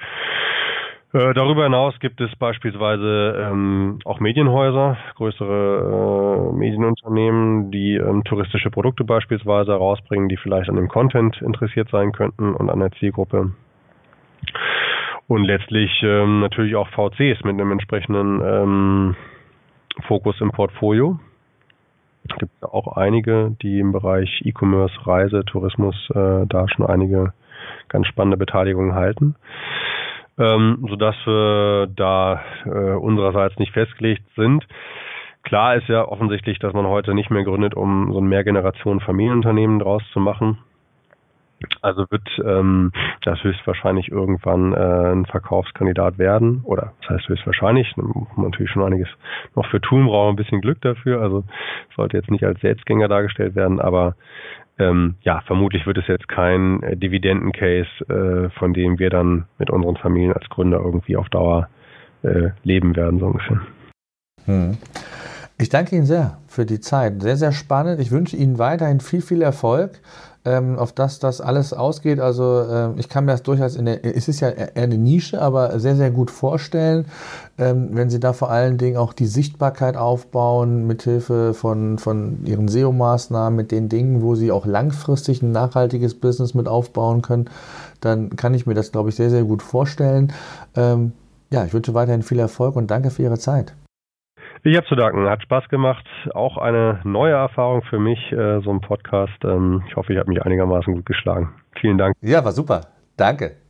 Äh, 1.15 1.33
darüber 1.33 1.65
hinaus 1.65 1.99
gibt 2.01 2.21
es 2.21 2.35
beispielsweise 2.37 3.49
ähm, 3.51 3.99
auch 4.05 4.21
Medienhäuser, 4.21 4.99
größere 5.17 6.51
äh, 6.53 6.57
Medienunternehmen, 6.57 7.71
die 7.71 7.95
ähm, 7.95 8.25
touristische 8.25 8.71
Produkte 8.71 9.05
beispielsweise 9.05 9.73
herausbringen, 9.73 10.29
die 10.29 10.37
vielleicht 10.37 10.69
an 10.69 10.77
dem 10.77 10.89
Content 10.89 11.41
interessiert 11.41 11.89
sein 11.91 12.13
könnten 12.13 12.55
und 12.55 12.69
an 12.69 12.81
der 12.81 12.93
Zielgruppe. 12.93 13.53
Und 15.29 15.45
letztlich 15.45 15.91
ähm, 16.03 16.41
natürlich 16.41 16.77
auch 16.77 16.89
VCs 16.89 17.43
mit 17.45 17.55
einem 17.55 17.73
entsprechenden 17.73 18.41
ähm, 18.43 19.17
Fokus 20.07 20.41
im 20.41 20.51
Portfolio. 20.51 21.19
Es 22.29 22.37
gibt 22.37 22.63
auch 22.63 22.97
einige, 22.97 23.57
die 23.63 23.81
im 23.81 23.93
Bereich 23.93 24.43
E-Commerce, 24.45 24.95
Reise, 25.07 25.45
Tourismus 25.45 25.95
äh, 26.11 26.47
da 26.47 26.67
schon 26.69 26.87
einige 26.87 27.33
ganz 27.89 28.07
spannende 28.07 28.37
Beteiligungen 28.37 28.95
halten. 28.95 29.35
Ähm, 30.39 30.87
sodass 30.89 31.17
wir 31.27 31.89
da 31.97 32.43
äh, 32.65 32.95
unsererseits 32.95 33.59
nicht 33.59 33.73
festgelegt 33.73 34.23
sind. 34.37 34.65
Klar 35.43 35.77
ist 35.77 35.89
ja 35.89 36.07
offensichtlich, 36.07 36.59
dass 36.59 36.73
man 36.75 36.87
heute 36.87 37.15
nicht 37.15 37.31
mehr 37.31 37.43
gründet, 37.43 37.75
um 37.75 38.13
so 38.13 38.21
ein 38.21 38.29
Mehrgenerationen-Familienunternehmen 38.29 39.81
draus 39.81 40.03
zu 40.13 40.21
machen, 40.21 40.59
also 41.83 42.07
wird 42.11 42.29
ähm, 42.45 42.93
das 43.23 43.43
höchstwahrscheinlich 43.43 44.11
irgendwann 44.11 44.73
äh, 44.73 45.13
ein 45.13 45.27
Verkaufskandidat 45.27 46.19
werden. 46.19 46.63
Oder 46.65 46.93
das 47.01 47.11
heißt 47.11 47.29
höchstwahrscheinlich, 47.29 47.97
muss 47.97 48.29
man 48.37 48.47
natürlich 48.47 48.71
schon 48.71 48.85
einiges 48.85 49.09
noch 49.55 49.67
für 49.67 49.81
tun, 49.81 50.07
braucht 50.07 50.33
ein 50.33 50.37
bisschen 50.37 50.61
Glück 50.61 50.81
dafür. 50.81 51.21
Also 51.21 51.45
sollte 51.97 52.17
jetzt 52.17 52.31
nicht 52.31 52.45
als 52.45 52.61
Selbstgänger 52.61 53.09
dargestellt 53.09 53.55
werden, 53.55 53.81
aber 53.81 54.15
ähm, 54.79 55.17
ja, 55.23 55.41
vermutlich 55.47 55.87
wird 55.87 55.99
es 55.99 56.07
jetzt 56.07 56.29
kein 56.29 56.83
äh, 56.83 56.97
Dividendencase, 56.97 57.89
äh, 58.09 58.51
von 58.59 58.73
dem 58.73 58.99
wir 58.99 59.11
dann 59.11 59.47
mit 59.59 59.71
unseren 59.71 59.97
Familien 59.97 60.33
als 60.33 60.49
Gründer 60.49 60.79
irgendwie 60.79 61.17
auf 61.17 61.29
Dauer 61.29 61.69
äh, 62.23 62.51
leben 62.63 62.95
werden, 62.95 63.19
so 63.19 63.27
ungefähr. 63.27 63.61
Hm. 64.45 64.79
Ich 65.61 65.69
danke 65.69 65.97
Ihnen 65.97 66.07
sehr 66.07 66.39
für 66.47 66.65
die 66.65 66.81
Zeit. 66.81 67.21
Sehr, 67.21 67.37
sehr 67.37 67.53
spannend. 67.53 68.01
Ich 68.01 68.11
wünsche 68.11 68.37
Ihnen 68.37 68.59
weiterhin 68.59 69.01
viel, 69.01 69.21
viel 69.21 69.43
Erfolg 69.43 70.01
ähm, 70.49 70.79
auf 70.79 70.93
das 70.93 71.19
das 71.19 71.41
alles 71.41 71.73
ausgeht. 71.73 72.21
Also 72.21 72.63
äh, 72.63 72.91
ich 72.99 73.09
kann 73.09 73.25
mir 73.25 73.33
das 73.33 73.43
durchaus 73.43 73.77
in 73.77 73.85
der, 73.85 74.05
es 74.05 74.29
ist 74.29 74.41
ja 74.41 74.49
eher 74.49 74.71
eine 74.77 74.97
Nische, 74.97 75.41
aber 75.41 75.79
sehr, 75.79 75.97
sehr 75.97 76.11
gut 76.11 76.31
vorstellen, 76.31 77.07
ähm, 77.59 77.91
wenn 77.93 78.09
Sie 78.09 78.21
da 78.21 78.33
vor 78.33 78.51
allen 78.51 78.79
Dingen 78.79 78.97
auch 78.97 79.13
die 79.13 79.27
Sichtbarkeit 79.27 79.97
aufbauen, 79.97 80.87
mithilfe 80.87 81.55
von, 81.55 81.99
von 81.99 82.45
Ihren 82.45 82.69
SEO-Maßnahmen, 82.69 83.57
mit 83.57 83.73
den 83.73 83.89
Dingen, 83.89 84.23
wo 84.23 84.35
Sie 84.35 84.51
auch 84.51 84.65
langfristig 84.65 85.43
ein 85.43 85.53
nachhaltiges 85.53 86.15
Business 86.15 86.55
mit 86.55 86.69
aufbauen 86.69 87.23
können, 87.23 87.51
dann 88.01 88.37
kann 88.37 88.55
ich 88.55 88.67
mir 88.67 88.75
das, 88.75 88.93
glaube 88.93 89.11
ich, 89.11 89.17
sehr, 89.17 89.31
sehr 89.31 89.45
gut 89.45 89.63
vorstellen. 89.63 90.33
Ähm, 90.77 91.13
ja, 91.51 91.65
ich 91.65 91.73
wünsche 91.73 91.95
weiterhin 91.95 92.23
viel 92.23 92.39
Erfolg 92.39 92.77
und 92.77 92.91
danke 92.91 93.11
für 93.11 93.23
Ihre 93.23 93.39
Zeit. 93.39 93.75
Ich 94.65 94.77
habe 94.77 94.87
zu 94.87 94.97
danken. 94.97 95.29
Hat 95.29 95.43
Spaß 95.43 95.69
gemacht. 95.69 96.05
Auch 96.35 96.59
eine 96.59 97.01
neue 97.05 97.33
Erfahrung 97.33 97.83
für 97.83 97.99
mich, 97.99 98.33
äh, 98.33 98.61
so 98.61 98.71
ein 98.71 98.81
Podcast. 98.81 99.45
Ähm, 99.45 99.83
ich 99.89 99.97
hoffe, 99.97 100.13
ich 100.13 100.19
habe 100.19 100.31
mich 100.31 100.43
einigermaßen 100.43 100.95
gut 100.95 101.07
geschlagen. 101.07 101.55
Vielen 101.81 101.99
Dank. 101.99 102.15
Ja, 102.21 102.45
war 102.45 102.53
super. 102.53 102.83
Danke. 103.17 103.68